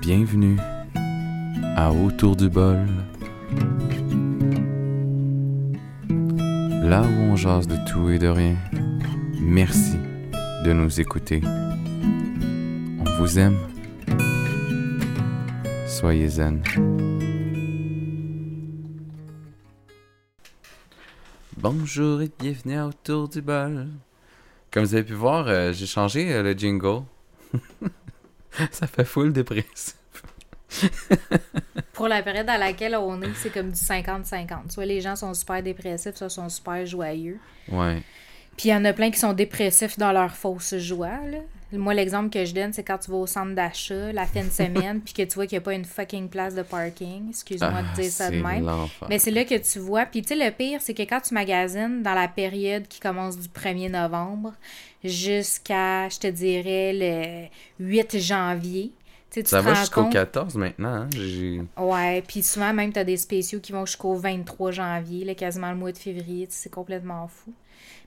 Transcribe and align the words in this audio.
Bienvenue 0.00 0.56
à 1.76 1.92
Autour 1.92 2.36
du 2.36 2.48
bol. 2.48 2.86
Là 6.82 7.02
où 7.02 7.20
on 7.32 7.36
jase 7.36 7.66
de 7.66 7.76
tout 7.86 8.08
et 8.10 8.18
de 8.18 8.28
rien. 8.28 8.56
Merci 9.40 9.96
de 10.64 10.72
nous 10.72 11.00
écouter. 11.00 11.42
On 11.44 13.04
vous 13.18 13.38
aime. 13.38 13.58
Soyez 15.86 16.28
zen. 16.28 16.62
Bonjour 21.56 22.22
et 22.22 22.30
bienvenue 22.38 22.76
à 22.76 22.86
Autour 22.86 23.28
du 23.28 23.42
bol. 23.42 23.88
Comme 24.70 24.84
vous 24.84 24.94
avez 24.94 25.04
pu 25.04 25.14
voir, 25.14 25.46
euh, 25.48 25.72
j'ai 25.72 25.86
changé 25.86 26.32
euh, 26.32 26.42
le 26.42 26.52
jingle. 26.52 27.02
Ça 28.70 28.86
fait 28.86 29.04
full 29.04 29.32
dépressif. 29.32 29.96
Pour 31.92 32.08
la 32.08 32.22
période 32.22 32.48
à 32.48 32.58
laquelle 32.58 32.96
on 32.96 33.22
est, 33.22 33.34
c'est 33.34 33.50
comme 33.50 33.70
du 33.70 33.80
50-50. 33.80 34.70
Soit 34.70 34.86
les 34.86 35.00
gens 35.00 35.16
sont 35.16 35.32
super 35.32 35.62
dépressifs, 35.62 36.16
soit 36.16 36.28
sont 36.28 36.48
super 36.48 36.84
joyeux. 36.84 37.38
Ouais. 37.68 38.02
Puis 38.56 38.68
il 38.68 38.72
y 38.72 38.74
en 38.74 38.84
a 38.84 38.92
plein 38.92 39.10
qui 39.10 39.18
sont 39.18 39.32
dépressifs 39.32 39.98
dans 39.98 40.12
leur 40.12 40.34
fausse 40.34 40.76
joie. 40.76 41.18
Là. 41.26 41.38
Moi, 41.72 41.94
l'exemple 41.94 42.30
que 42.30 42.44
je 42.44 42.54
donne, 42.54 42.72
c'est 42.72 42.84
quand 42.84 42.98
tu 42.98 43.10
vas 43.10 43.16
au 43.16 43.26
centre 43.26 43.54
d'achat 43.54 44.12
la 44.12 44.24
fin 44.24 44.44
de 44.44 44.50
semaine, 44.50 45.00
puis 45.04 45.12
que 45.14 45.22
tu 45.22 45.34
vois 45.34 45.46
qu'il 45.46 45.56
n'y 45.56 45.62
a 45.62 45.64
pas 45.64 45.74
une 45.74 45.84
fucking 45.84 46.28
place 46.28 46.54
de 46.54 46.62
parking. 46.62 47.28
Excuse-moi 47.30 47.72
Ah, 47.74 47.82
de 47.96 48.02
dire 48.02 48.10
ça 48.10 48.30
de 48.30 48.36
même. 48.42 48.64
Mais 49.08 49.18
c'est 49.18 49.32
là 49.32 49.44
que 49.44 49.56
tu 49.56 49.78
vois. 49.80 50.06
Puis 50.06 50.22
tu 50.22 50.28
sais, 50.28 50.44
le 50.44 50.50
pire, 50.52 50.80
c'est 50.80 50.94
que 50.94 51.02
quand 51.02 51.20
tu 51.20 51.34
magasines 51.34 52.02
dans 52.02 52.14
la 52.14 52.28
période 52.28 52.86
qui 52.86 53.00
commence 53.00 53.36
du 53.38 53.48
1er 53.48 53.90
novembre 53.90 54.52
jusqu'à, 55.02 56.08
je 56.08 56.18
te 56.18 56.26
dirais, 56.26 56.92
le 57.80 57.84
8 57.84 58.18
janvier, 58.18 58.92
tu 59.30 59.42
Ça 59.44 59.60
va 59.60 59.74
jusqu'au 59.74 60.04
compte- 60.04 60.12
14 60.12 60.54
maintenant. 60.56 60.88
Hein? 61.02 61.08
Ouais, 61.76 62.22
puis 62.26 62.42
souvent 62.42 62.72
même 62.72 62.92
tu 62.92 62.98
as 62.98 63.04
des 63.04 63.16
spéciaux 63.16 63.60
qui 63.60 63.72
vont 63.72 63.84
jusqu'au 63.84 64.14
23 64.14 64.70
janvier, 64.70 65.24
là, 65.24 65.34
quasiment 65.34 65.70
le 65.70 65.76
mois 65.76 65.92
de 65.92 65.98
février, 65.98 66.46
c'est 66.48 66.70
complètement 66.70 67.26
fou. 67.28 67.52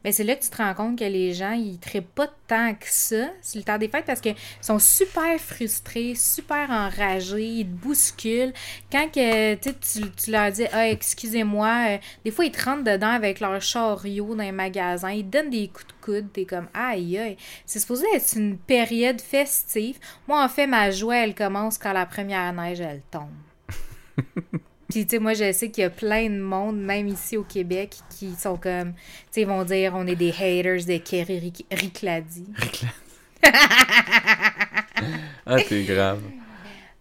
Mais 0.03 0.11
c'est 0.11 0.23
là 0.23 0.35
que 0.35 0.43
tu 0.43 0.49
te 0.49 0.57
rends 0.57 0.73
compte 0.73 0.99
que 0.99 1.03
les 1.03 1.33
gens, 1.33 1.51
ils 1.51 1.79
ne 1.93 1.99
pas 1.99 2.27
tant 2.47 2.73
que 2.73 2.85
ça 2.87 3.29
sur 3.41 3.59
le 3.59 3.63
temps 3.63 3.77
des 3.77 3.89
fêtes 3.89 4.05
parce 4.05 4.21
qu'ils 4.21 4.35
sont 4.61 4.79
super 4.79 5.39
frustrés, 5.39 6.15
super 6.15 6.69
enragés, 6.69 7.45
ils 7.45 7.65
te 7.65 7.71
bousculent. 7.71 8.53
Quand 8.91 9.11
que, 9.11 9.55
tu, 9.55 10.09
tu, 10.11 10.31
leur 10.31 10.51
dis 10.51 10.65
Ah, 10.71 10.87
excusez-moi, 10.87 11.85
euh, 11.89 11.97
des 12.23 12.31
fois 12.31 12.45
ils 12.45 12.51
te 12.51 12.63
rentrent 12.63 12.83
dedans 12.83 13.11
avec 13.11 13.39
leur 13.39 13.61
chariot 13.61 14.35
dans 14.35 14.43
un 14.43 14.51
magasin, 14.51 15.11
ils 15.11 15.25
te 15.25 15.37
donnent 15.37 15.49
des 15.49 15.67
coups 15.67 15.87
de 15.87 15.93
coude, 16.01 16.31
t'es 16.31 16.45
comme 16.45 16.69
aïe 16.73 17.17
aïe. 17.17 17.37
C'est 17.65 17.79
supposé 17.79 18.05
être 18.13 18.35
une 18.35 18.57
période 18.57 19.21
festive. 19.21 19.97
Moi, 20.27 20.43
en 20.43 20.49
fait, 20.49 20.67
ma 20.67 20.91
joie, 20.91 21.17
elle 21.17 21.35
commence 21.35 21.77
quand 21.77 21.93
la 21.93 22.05
première 22.05 22.53
neige, 22.53 22.81
elle 22.81 23.01
tombe. 23.11 23.29
Puis, 24.89 25.05
tu 25.05 25.11
sais, 25.17 25.19
moi, 25.19 25.33
je 25.35 25.51
sais 25.51 25.69
qu'il 25.69 25.83
y 25.83 25.85
a 25.85 25.89
plein 25.91 26.29
de 26.29 26.39
monde, 26.39 26.79
même 26.81 27.07
ici 27.07 27.37
au 27.37 27.43
Québec, 27.43 27.95
qui 28.09 28.31
sont 28.35 28.57
comme, 28.57 28.93
tu 28.93 28.99
sais, 29.31 29.41
ils 29.41 29.47
vont 29.47 29.63
dire, 29.63 29.93
on 29.95 30.07
est 30.07 30.15
des 30.15 30.29
haters 30.31 30.83
de 30.85 30.97
Kerry 30.97 31.39
Ric- 31.39 31.65
Ricladi. 31.71 32.45
Ah, 35.45 35.57
t'es 35.67 35.83
grave. 35.83 36.21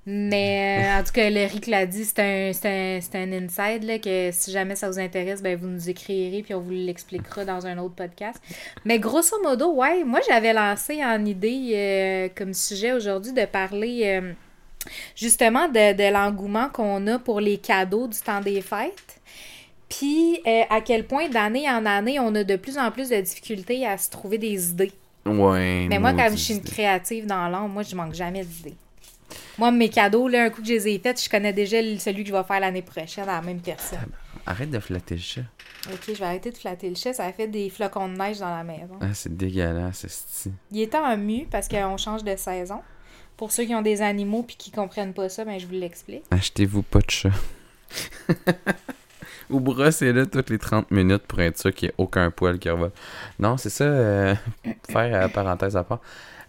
Mais, 0.06 0.86
euh, 0.86 1.00
en 1.00 1.04
tout 1.04 1.12
cas, 1.12 1.28
le 1.28 1.44
Ricladi, 1.46 2.04
c'est 2.04 2.20
un, 2.20 2.52
c'est 2.54 3.14
un, 3.18 3.30
un 3.32 3.44
inside, 3.44 3.82
là, 3.84 3.98
que 3.98 4.30
si 4.32 4.50
jamais 4.52 4.74
ça 4.74 4.88
vous 4.88 4.98
intéresse, 4.98 5.42
ben, 5.42 5.54
vous 5.58 5.66
nous 5.66 5.90
écrirez, 5.90 6.42
puis 6.42 6.54
on 6.54 6.60
vous 6.60 6.70
l'expliquera 6.70 7.44
dans 7.44 7.66
un 7.66 7.76
autre 7.76 7.94
podcast. 7.94 8.40
Mais 8.86 8.98
grosso 8.98 9.36
modo, 9.42 9.74
ouais, 9.74 10.04
moi, 10.04 10.20
j'avais 10.26 10.54
lancé 10.54 11.04
en 11.04 11.22
idée, 11.26 11.72
euh, 11.74 12.28
comme 12.34 12.54
sujet 12.54 12.92
aujourd'hui, 12.92 13.32
de 13.32 13.44
parler... 13.44 14.02
euh, 14.06 14.32
justement 15.14 15.68
de, 15.68 15.94
de 15.94 16.12
l'engouement 16.12 16.68
qu'on 16.68 17.06
a 17.06 17.18
pour 17.18 17.40
les 17.40 17.58
cadeaux 17.58 18.06
du 18.06 18.18
temps 18.18 18.40
des 18.40 18.60
fêtes. 18.60 19.20
Puis 19.88 20.40
euh, 20.46 20.62
à 20.68 20.80
quel 20.80 21.06
point 21.06 21.28
d'année 21.28 21.68
en 21.68 21.86
année, 21.86 22.20
on 22.20 22.34
a 22.34 22.44
de 22.44 22.56
plus 22.56 22.76
en 22.78 22.90
plus 22.90 23.08
de 23.08 23.20
difficultés 23.20 23.86
à 23.86 23.96
se 23.96 24.10
trouver 24.10 24.38
des 24.38 24.70
idées. 24.70 24.92
Ouais. 25.24 25.86
Mais 25.88 25.98
moi, 25.98 26.12
quand 26.12 26.28
je 26.30 26.36
suis 26.36 26.54
une 26.54 26.62
créative 26.62 27.26
dans 27.26 27.48
l'âme, 27.48 27.70
moi, 27.70 27.82
je 27.82 27.94
manque 27.94 28.14
jamais 28.14 28.44
d'idées. 28.44 28.76
Moi, 29.58 29.70
mes 29.70 29.88
cadeaux, 29.88 30.28
là, 30.28 30.44
un 30.44 30.50
coup 30.50 30.62
que 30.62 30.68
je 30.68 30.74
les 30.74 30.88
ai 30.88 30.98
faits, 30.98 31.22
je 31.22 31.28
connais 31.28 31.52
déjà 31.52 31.78
celui 31.98 32.22
que 32.22 32.30
je 32.30 32.34
vais 32.34 32.44
faire 32.44 32.60
l'année 32.60 32.82
prochaine 32.82 33.28
à 33.28 33.40
la 33.40 33.42
même 33.42 33.60
personne. 33.60 34.08
Arrête 34.46 34.70
de 34.70 34.78
flatter 34.78 35.16
le 35.16 35.20
chat. 35.20 35.42
Ok, 35.92 36.04
je 36.08 36.12
vais 36.12 36.24
arrêter 36.24 36.50
de 36.50 36.56
flatter 36.56 36.88
le 36.88 36.94
chat. 36.94 37.12
Ça 37.12 37.30
fait 37.32 37.48
des 37.48 37.68
flocons 37.68 38.08
de 38.08 38.16
neige 38.16 38.38
dans 38.38 38.54
la 38.54 38.64
maison. 38.64 38.96
Ah, 39.00 39.12
c'est 39.12 39.36
dégueulasse, 39.36 40.06
c'est 40.08 40.50
Il 40.70 40.80
est 40.80 40.94
en 40.94 41.16
mu 41.16 41.46
parce 41.50 41.68
qu'on 41.68 41.96
change 41.96 42.24
de 42.24 42.34
saison. 42.36 42.80
Pour 43.38 43.52
ceux 43.52 43.64
qui 43.64 43.74
ont 43.74 43.80
des 43.82 44.02
animaux 44.02 44.42
puis 44.42 44.56
qui 44.56 44.70
comprennent 44.70 45.14
pas 45.14 45.28
ça, 45.30 45.44
ben, 45.46 45.58
je 45.58 45.66
vous 45.66 45.72
l'explique. 45.72 46.24
Achetez-vous 46.30 46.82
pas 46.82 46.98
de 46.98 47.10
chat. 47.10 47.30
Ou 49.50 49.60
brossez-le 49.60 50.26
toutes 50.26 50.50
les 50.50 50.58
30 50.58 50.90
minutes 50.90 51.22
pour 51.26 51.40
être 51.40 51.56
sûr 51.58 51.72
qu'il 51.74 51.86
n'y 51.86 51.90
ait 51.90 51.94
aucun 51.96 52.30
poil 52.30 52.58
qui 52.58 52.68
revole. 52.68 52.90
Non, 53.38 53.56
c'est 53.56 53.70
ça, 53.70 53.84
euh, 53.84 54.34
faire 54.90 55.22
euh, 55.24 55.28
parenthèse 55.28 55.74
à 55.76 55.84
part. 55.84 56.00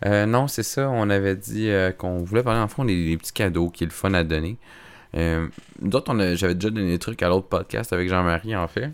Euh, 0.05 0.25
non, 0.25 0.47
c'est 0.49 0.63
ça, 0.63 0.89
on 0.89 1.09
avait 1.09 1.35
dit 1.37 1.69
euh, 1.69 1.91
qu'on 1.91 2.17
voulait 2.23 2.43
parler 2.43 2.59
en 2.59 2.67
fond 2.67 2.83
des, 2.83 3.09
des 3.09 3.17
petits 3.17 3.31
cadeaux 3.33 3.69
qui 3.69 3.85
est 3.85 3.87
le 3.87 3.93
fun 3.93 4.13
à 4.13 4.23
donner. 4.25 4.57
Euh, 5.15 5.47
nous 5.81 5.95
autres, 5.95 6.11
on 6.13 6.19
a- 6.19 6.35
j'avais 6.35 6.55
déjà 6.55 6.69
donné 6.71 6.89
des 6.89 6.99
trucs 6.99 7.21
à 7.23 7.29
l'autre 7.29 7.47
podcast 7.47 7.93
avec 7.93 8.09
Jean-Marie, 8.09 8.55
en 8.55 8.67
fait. 8.67 8.91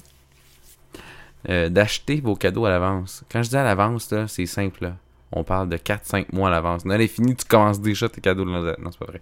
Euh, 1.49 1.69
D'acheter 1.69 2.21
vos 2.21 2.35
cadeaux 2.35 2.65
à 2.65 2.69
l'avance. 2.69 3.23
Quand 3.31 3.41
je 3.41 3.49
dis 3.49 3.57
à 3.57 3.63
l'avance, 3.63 4.11
là, 4.11 4.27
c'est 4.27 4.45
simple. 4.45 4.83
Là. 4.83 4.97
On 5.31 5.43
parle 5.43 5.69
de 5.69 5.77
4-5 5.77 6.27
mois 6.33 6.49
à 6.49 6.51
l'avance. 6.51 6.85
Noël 6.85 7.01
est 7.01 7.07
fini, 7.07 7.35
tu 7.35 7.45
commences 7.45 7.81
déjà 7.81 8.07
tes 8.09 8.21
cadeaux. 8.21 8.45
Là. 8.45 8.75
Non, 8.79 8.91
c'est 8.91 8.99
pas 8.99 9.05
vrai. 9.05 9.21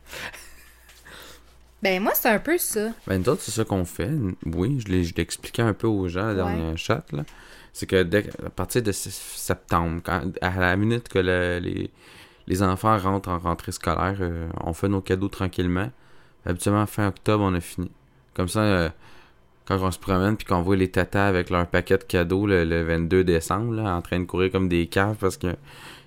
Ben, 1.81 2.01
moi, 2.01 2.13
c'est 2.15 2.29
un 2.29 2.39
peu 2.39 2.57
ça. 2.57 2.89
Ben, 3.07 3.21
nous 3.21 3.29
autres, 3.29 3.41
c'est 3.41 3.51
ça 3.51 3.65
qu'on 3.65 3.83
fait. 3.83 4.09
Oui, 4.45 4.79
je 4.85 4.91
l'ai 4.91 5.11
expliqué 5.21 5.61
un 5.61 5.73
peu 5.73 5.87
aux 5.87 6.07
gens, 6.07 6.27
la 6.27 6.45
Ouais. 6.45 6.55
dernière 6.55 6.77
shot, 6.77 6.93
là. 7.11 7.23
C'est 7.73 7.87
que 7.87 8.03
dès, 8.03 8.29
à 8.45 8.49
partir 8.49 8.83
de 8.83 8.91
septembre, 8.91 10.01
quand, 10.03 10.21
à 10.41 10.51
la 10.59 10.75
minute 10.77 11.09
que 11.09 11.19
le- 11.19 11.59
les, 11.59 11.89
les 12.47 12.63
enfants 12.63 12.97
rentrent 12.97 13.29
en 13.29 13.39
rentrée 13.39 13.71
scolaire, 13.71 14.17
euh, 14.21 14.47
on 14.61 14.73
fait 14.73 14.87
nos 14.87 15.01
cadeaux 15.01 15.27
tranquillement. 15.27 15.89
Habituellement, 16.45 16.85
fin 16.85 17.07
octobre, 17.07 17.43
on 17.43 17.53
a 17.55 17.59
fini. 17.61 17.91
Comme 18.35 18.47
ça, 18.47 18.59
euh, 18.59 18.89
quand 19.65 19.77
on 19.81 19.91
se 19.91 19.99
promène 19.99 20.35
puis 20.37 20.45
qu'on 20.45 20.61
voit 20.61 20.75
les 20.75 20.89
tatas 20.91 21.27
avec 21.27 21.49
leur 21.49 21.67
paquet 21.67 21.97
de 21.97 22.03
cadeaux 22.03 22.45
le, 22.47 22.63
le 22.65 22.83
22 22.83 23.23
décembre, 23.23 23.73
là, 23.73 23.95
en 23.95 24.01
train 24.01 24.19
de 24.19 24.25
courir 24.25 24.51
comme 24.51 24.67
des 24.69 24.87
caves 24.87 25.15
parce 25.19 25.37
que 25.37 25.55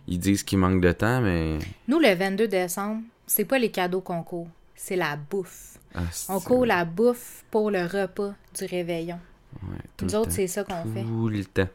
ils 0.08 0.18
disent 0.18 0.44
qu'il 0.44 0.58
manque 0.58 0.80
de 0.80 0.92
temps, 0.92 1.20
mais... 1.20 1.58
Nous, 1.88 1.98
le 1.98 2.14
22 2.14 2.46
décembre, 2.46 3.02
c'est 3.26 3.44
pas 3.44 3.58
les 3.58 3.70
cadeaux 3.70 4.00
qu'on 4.00 4.22
court, 4.22 4.48
c'est 4.74 4.94
la 4.96 5.16
bouffe. 5.16 5.78
ah, 5.94 6.02
On 6.28 6.38
court 6.40 6.64
la 6.66 6.84
bouffe 6.84 7.44
pour 7.50 7.70
le 7.72 7.82
repas 7.86 8.32
du 8.56 8.64
réveillon. 8.66 9.18
ouais, 9.62 9.78
tout 9.96 10.04
Nous 10.04 10.12
le 10.12 10.18
autres, 10.18 10.30
c'est 10.32 10.46
ça 10.46 10.62
qu'on 10.62 10.84
fait. 10.94 11.02
Tout 11.02 11.28
le 11.28 11.44
temps. 11.44 11.68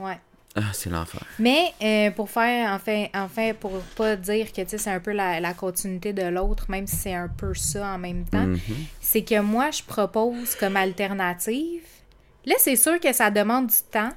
Ouais. 0.00 0.18
Ah, 0.56 0.62
c'est 0.72 0.90
l'enfer. 0.90 1.22
Mais 1.38 1.72
euh, 1.80 2.10
pour 2.10 2.28
faire, 2.28 2.72
enfin, 2.72 3.06
enfin, 3.14 3.52
pour 3.58 3.70
pas 3.96 4.16
dire 4.16 4.52
que 4.52 4.62
c'est 4.66 4.88
un 4.90 4.98
peu 4.98 5.12
la, 5.12 5.38
la 5.38 5.54
continuité 5.54 6.12
de 6.12 6.22
l'autre, 6.24 6.66
même 6.68 6.86
si 6.88 6.96
c'est 6.96 7.14
un 7.14 7.28
peu 7.28 7.54
ça 7.54 7.86
en 7.94 7.98
même 7.98 8.24
temps, 8.24 8.46
Mhm. 8.46 8.58
c'est 9.00 9.22
que 9.22 9.38
moi, 9.40 9.70
je 9.70 9.82
propose 9.84 10.56
comme 10.56 10.76
alternative. 10.76 11.82
Là, 12.46 12.54
c'est 12.58 12.74
sûr 12.76 12.98
que 12.98 13.12
ça 13.12 13.30
demande 13.30 13.68
du 13.68 13.76
temps, 13.92 14.10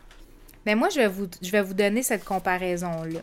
mais 0.66 0.74
moi, 0.74 0.90
je 0.90 1.02
vais 1.02 1.08
vous, 1.08 1.28
je 1.42 1.52
vais 1.52 1.62
vous 1.62 1.76
donner 1.76 2.02
cette 2.02 2.24
comparaison-là. 2.26 3.20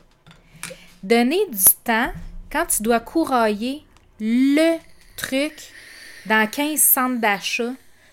Donner 1.03 1.41
du 1.51 1.65
temps 1.83 2.13
quand 2.53 2.67
tu 2.67 2.83
dois 2.83 3.01
courailler 3.01 3.83
le 4.21 4.77
truc 5.17 5.55
dans 6.27 6.47
15 6.49 6.79
centres 6.81 7.21
d'achat 7.21 7.73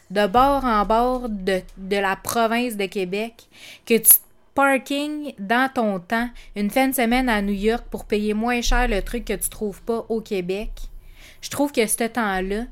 de 0.09 0.25
bord 0.25 0.63
en 0.63 0.85
bord 0.85 1.27
de, 1.27 1.61
de 1.75 1.97
la 1.97 2.15
province 2.15 2.77
de 2.77 2.85
Québec, 2.85 3.45
que 3.85 3.97
tu 3.97 4.09
parking 4.57 5.35
dans 5.37 5.69
ton 5.71 5.99
temps 5.99 6.31
une 6.55 6.71
fin 6.71 6.87
de 6.87 6.95
semaine 6.95 7.29
à 7.29 7.43
New 7.43 7.53
York 7.53 7.85
pour 7.91 8.05
payer 8.05 8.33
moins 8.33 8.59
cher 8.61 8.87
le 8.87 9.03
truc 9.03 9.25
que 9.25 9.33
tu 9.33 9.49
trouves 9.49 9.83
pas 9.83 10.03
au 10.09 10.19
Québec. 10.19 10.71
Je 11.41 11.51
trouve 11.51 11.71
que 11.71 11.85
ce 11.85 12.05
temps-là 12.05 12.63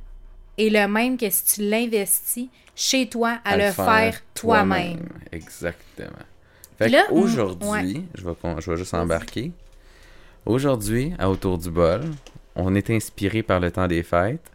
est 0.58 0.70
le 0.72 0.88
même 0.88 1.16
que 1.16 1.30
si 1.30 1.46
tu 1.46 1.70
l'investis 1.70 2.48
chez 2.76 3.08
toi 3.08 3.38
à, 3.46 3.56
le 3.56 3.72
faire, 3.72 4.20
toi-même. 4.34 5.08
Exactement. 5.32 6.10
Fait 6.80 6.90
ouais. 6.90 7.04
je, 8.16 8.22
vais, 8.26 8.34
je 8.58 8.72
vais 8.72 8.78
juste 8.78 8.96
embarquer. 8.96 9.52
Aujourd'hui, 10.44 11.14
à 11.20 11.30
Autour 11.30 11.60
du 11.60 11.70
bol, 11.70 12.02
on 12.56 12.74
est 12.74 12.90
inspiré 12.90 13.44
par 13.44 13.60
le 13.60 13.70
temps 13.70 13.88
des 13.88 14.02
fêtes. 14.02 14.52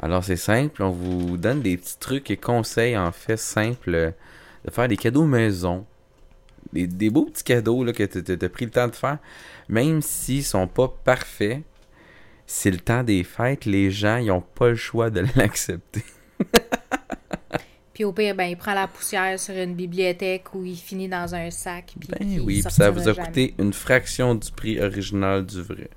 Alors 0.00 0.22
c'est 0.22 0.36
simple, 0.36 0.84
on 0.84 0.90
vous 0.90 1.36
donne 1.36 1.62
des 1.62 1.76
petits 1.76 1.98
trucs 1.98 2.30
et 2.30 2.36
conseils 2.36 2.96
en 2.96 3.10
fait 3.10 3.36
simples 3.36 4.12
de 4.64 4.70
faire 4.70 4.86
des 4.86 4.96
cadeaux 4.96 5.24
maison. 5.24 5.84
Des, 6.72 6.86
des 6.86 7.10
beaux 7.10 7.24
petits 7.26 7.44
cadeaux 7.44 7.84
là, 7.84 7.92
que 7.92 8.04
tu 8.04 8.44
as 8.44 8.48
pris 8.48 8.64
le 8.64 8.70
temps 8.70 8.88
de 8.88 8.94
faire, 8.94 9.18
même 9.68 10.02
s'ils 10.02 10.44
sont 10.44 10.66
pas 10.66 10.88
parfaits. 11.04 11.62
C'est 12.46 12.70
le 12.70 12.78
temps 12.78 13.02
des 13.04 13.22
fêtes, 13.22 13.64
les 13.64 13.90
gens 13.90 14.16
ils 14.16 14.30
ont 14.30 14.40
pas 14.40 14.70
le 14.70 14.76
choix 14.76 15.10
de 15.10 15.24
l'accepter. 15.36 16.02
Puis 17.94 18.04
au 18.04 18.12
pire, 18.12 18.34
ben, 18.34 18.44
il 18.44 18.56
prend 18.56 18.72
la 18.72 18.86
poussière 18.88 19.38
sur 19.38 19.54
une 19.54 19.74
bibliothèque 19.74 20.54
ou 20.54 20.64
il 20.64 20.76
finit 20.76 21.08
dans 21.08 21.34
un 21.34 21.50
sac. 21.50 21.94
Puis 21.98 22.08
Ben 22.08 22.40
oui, 22.40 22.62
puis 22.62 22.72
ça 22.72 22.90
vous 22.90 23.08
a 23.08 23.12
jamais. 23.12 23.26
coûté 23.26 23.54
une 23.58 23.72
fraction 23.72 24.34
du 24.34 24.50
prix 24.50 24.80
original 24.80 25.44
du 25.44 25.60
vrai. 25.60 25.90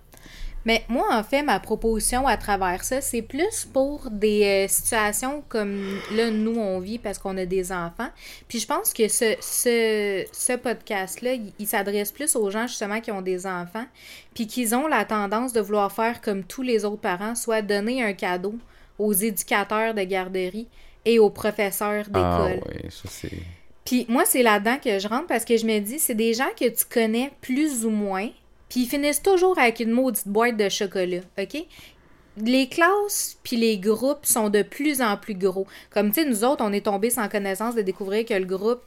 Mais 0.66 0.84
moi, 0.88 1.08
en 1.12 1.24
fait, 1.24 1.44
ma 1.44 1.60
proposition 1.60 2.26
à 2.26 2.38
travers 2.38 2.84
ça, 2.84 3.02
c'est 3.02 3.22
plus 3.22 3.68
pour 3.74 4.10
des 4.10 4.44
euh, 4.44 4.68
situations 4.70 5.44
comme 5.50 6.00
là, 6.16 6.30
nous, 6.32 6.58
on 6.58 6.80
vit 6.80 7.00
parce 7.00 7.18
qu'on 7.18 7.38
a 7.38 7.46
des 7.46 7.72
enfants. 7.72 8.10
Puis 8.48 8.60
je 8.60 8.68
pense 8.68 8.94
que 8.94 9.08
ce, 9.10 9.36
ce, 9.42 10.26
ce 10.32 10.54
podcast-là, 10.54 11.34
il, 11.34 11.52
il 11.60 11.68
s'adresse 11.68 12.12
plus 12.14 12.36
aux 12.36 12.50
gens 12.50 12.68
justement 12.68 13.02
qui 13.02 13.12
ont 13.12 13.22
des 13.22 13.46
enfants, 13.46 13.86
puis 14.34 14.48
qu'ils 14.48 14.74
ont 14.74 14.88
la 14.88 15.04
tendance 15.06 15.52
de 15.52 15.60
vouloir 15.62 15.92
faire 15.92 16.22
comme 16.22 16.44
tous 16.44 16.62
les 16.62 16.86
autres 16.86 17.02
parents, 17.02 17.36
soit 17.36 17.62
donner 17.62 18.02
un 18.02 18.14
cadeau 18.14 18.56
aux 19.00 19.14
éducateurs 19.14 19.94
de 19.94 20.04
garderie 20.04 20.68
et 21.04 21.20
aux 21.20 21.30
professeurs 21.30 22.06
Ah 22.14 22.48
d'école. 22.48 22.64
oui, 22.70 22.90
ça 22.90 23.10
c'est. 23.10 23.32
Puis 23.84 24.06
moi, 24.08 24.24
c'est 24.26 24.44
là-dedans 24.44 24.78
que 24.82 24.98
je 24.98 25.08
rentre 25.10 25.28
parce 25.28 25.44
que 25.44 25.58
je 25.58 25.66
me 25.66 25.80
dis, 25.80 26.00
c'est 26.00 26.16
des 26.16 26.34
gens 26.34 26.48
que 26.58 26.70
tu 26.70 26.86
connais 26.86 27.32
plus 27.42 27.84
ou 27.86 27.90
moins, 27.90 28.30
puis 28.74 28.82
ils 28.82 28.88
finissent 28.88 29.22
toujours 29.22 29.60
avec 29.60 29.80
une 29.82 29.92
maudite 29.92 30.28
boîte 30.28 30.58
de 30.58 30.68
chocolat, 30.68 31.20
OK? 31.38 31.64
Les 32.38 32.68
classes 32.68 33.38
puis 33.44 33.56
les 33.56 33.78
groupes 33.78 34.26
sont 34.26 34.50
de 34.50 34.64
plus 34.64 35.00
en 35.00 35.16
plus 35.16 35.36
gros. 35.36 35.68
Comme 35.92 36.10
tu 36.10 36.24
sais, 36.24 36.26
nous 36.28 36.44
autres, 36.44 36.64
on 36.66 36.74
est 36.74 36.86
tombés 36.86 37.12
sans 37.12 37.30
connaissance 37.30 37.76
de 37.76 37.84
découvrir 37.84 38.26
que 38.26 38.34
le 38.34 38.46
groupe 38.46 38.82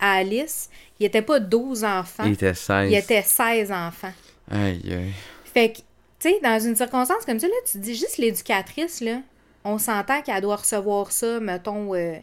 à 0.00 0.14
Alice, 0.14 0.70
il 0.98 1.04
était 1.04 1.20
pas 1.20 1.38
12 1.38 1.84
enfants, 1.84 2.24
Il 2.24 2.32
était 2.32 2.54
16. 2.54 2.90
il 2.90 2.96
était 2.96 3.20
16 3.20 3.72
enfants. 3.72 4.12
Aïe, 4.50 4.80
aïe. 4.90 5.12
Fait 5.44 5.70
que, 5.70 5.76
tu 5.76 6.30
sais, 6.30 6.40
dans 6.42 6.58
une 6.58 6.74
circonstance 6.74 7.26
comme 7.26 7.38
ça, 7.38 7.46
là, 7.46 7.54
tu 7.70 7.76
dis 7.76 7.94
juste 7.94 8.16
l'éducatrice, 8.16 9.02
là, 9.02 9.18
on 9.64 9.76
s'entend 9.76 10.22
qu'elle 10.22 10.40
doit 10.40 10.56
recevoir 10.56 11.12
ça, 11.12 11.40
mettons, 11.40 11.94
euh, 11.94 12.16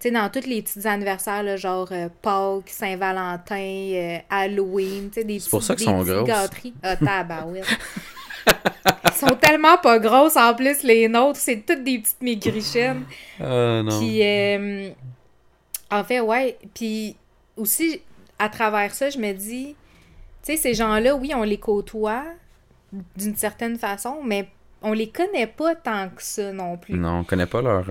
tu 0.00 0.08
sais, 0.08 0.10
dans 0.10 0.28
tous 0.30 0.46
les 0.46 0.62
petits 0.62 0.86
anniversaires, 0.86 1.42
là, 1.42 1.56
genre 1.56 1.88
euh, 1.92 2.08
Pâques, 2.22 2.68
Saint-Valentin, 2.70 3.56
euh, 3.56 4.18
Halloween, 4.30 5.08
tu 5.10 5.20
sais, 5.20 5.24
des 5.24 5.38
C'est 5.40 5.50
pour 5.50 5.58
petits- 5.60 5.66
ça 5.66 5.74
qu'ils 5.76 5.86
des 5.86 5.92
sont 5.92 6.04
petites 6.04 6.26
gâteries. 6.26 6.74
Ah, 6.82 6.96
tabarouette. 6.96 7.66
Ils 8.46 9.12
sont 9.28 9.34
tellement 9.36 9.76
pas 9.78 9.98
grosses, 9.98 10.36
en 10.36 10.54
plus, 10.54 10.82
les 10.82 11.08
nôtres, 11.08 11.38
c'est 11.38 11.64
toutes 11.66 11.82
des 11.84 11.98
petites 11.98 12.22
maigrichènes. 12.22 13.04
Ah 13.40 13.82
non. 13.82 13.98
Puis, 13.98 14.22
euh, 14.22 14.90
en 15.90 16.04
fait, 16.04 16.20
ouais. 16.20 16.56
Puis 16.74 17.16
aussi, 17.56 18.00
à 18.38 18.48
travers 18.48 18.94
ça, 18.94 19.10
je 19.10 19.18
me 19.18 19.32
dis, 19.32 19.74
tu 20.44 20.52
sais, 20.52 20.56
ces 20.56 20.74
gens-là, 20.74 21.14
oui, 21.16 21.32
on 21.34 21.42
les 21.42 21.58
côtoie 21.58 22.24
d'une 23.16 23.36
certaine 23.36 23.76
façon, 23.76 24.18
mais 24.24 24.48
on 24.80 24.92
les 24.92 25.08
connaît 25.10 25.48
pas 25.48 25.74
tant 25.74 26.08
que 26.08 26.22
ça 26.22 26.52
non 26.52 26.76
plus. 26.78 26.94
Non, 26.94 27.18
on 27.20 27.24
connaît 27.24 27.46
pas 27.46 27.60
leur, 27.60 27.84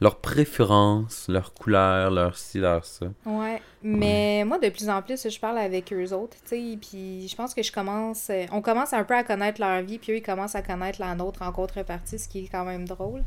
euh, 0.00 0.04
leur 0.04 0.16
préférence, 0.20 1.26
leur 1.28 1.52
couleur, 1.54 2.10
leur 2.10 2.36
ci, 2.36 2.58
leur 2.58 2.84
ça. 2.84 3.06
Ouais. 3.24 3.60
Mais 3.82 4.44
moi, 4.44 4.58
de 4.58 4.68
plus 4.68 4.88
en 4.88 5.02
plus, 5.02 5.28
je 5.28 5.40
parle 5.40 5.58
avec 5.58 5.92
eux 5.92 6.12
autres, 6.12 6.36
tu 6.42 6.48
sais, 6.48 6.78
puis 6.80 7.26
je 7.28 7.36
pense 7.36 7.54
que 7.54 7.62
je 7.62 7.72
commence... 7.72 8.28
euh, 8.30 8.46
On 8.52 8.60
commence 8.62 8.92
un 8.92 9.04
peu 9.04 9.14
à 9.14 9.24
connaître 9.24 9.60
leur 9.60 9.82
vie, 9.82 9.98
puis 9.98 10.12
eux, 10.12 10.16
ils 10.16 10.22
commencent 10.22 10.54
à 10.54 10.62
connaître 10.62 11.00
la 11.00 11.14
nôtre 11.14 11.42
en 11.42 11.52
contrepartie, 11.52 12.18
ce 12.18 12.28
qui 12.28 12.44
est 12.44 12.48
quand 12.48 12.64
même 12.64 12.86
drôle. 12.86 13.22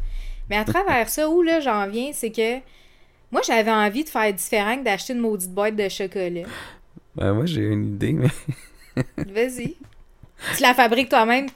Mais 0.49 0.57
à 0.57 0.65
travers 0.65 1.09
ça, 1.15 1.29
où 1.29 1.41
là, 1.41 1.59
j'en 1.59 1.87
viens, 1.87 2.11
c'est 2.13 2.31
que 2.31 2.59
moi, 3.31 3.41
j'avais 3.45 3.71
envie 3.71 4.03
de 4.03 4.09
faire 4.09 4.33
différent 4.33 4.77
que 4.77 4.83
d'acheter 4.83 5.13
une 5.13 5.19
maudite 5.19 5.51
boîte 5.51 5.75
de 5.75 5.87
chocolat. 5.87 6.47
Ben, 7.15 7.33
moi, 7.33 7.45
j'ai 7.45 7.61
une 7.61 7.93
idée, 7.95 8.13
mais. 8.13 8.29
Vas-y. 9.17 9.75
Tu 10.55 10.63
la 10.63 10.73
fabriques 10.73 11.09
toi-même, 11.09 11.47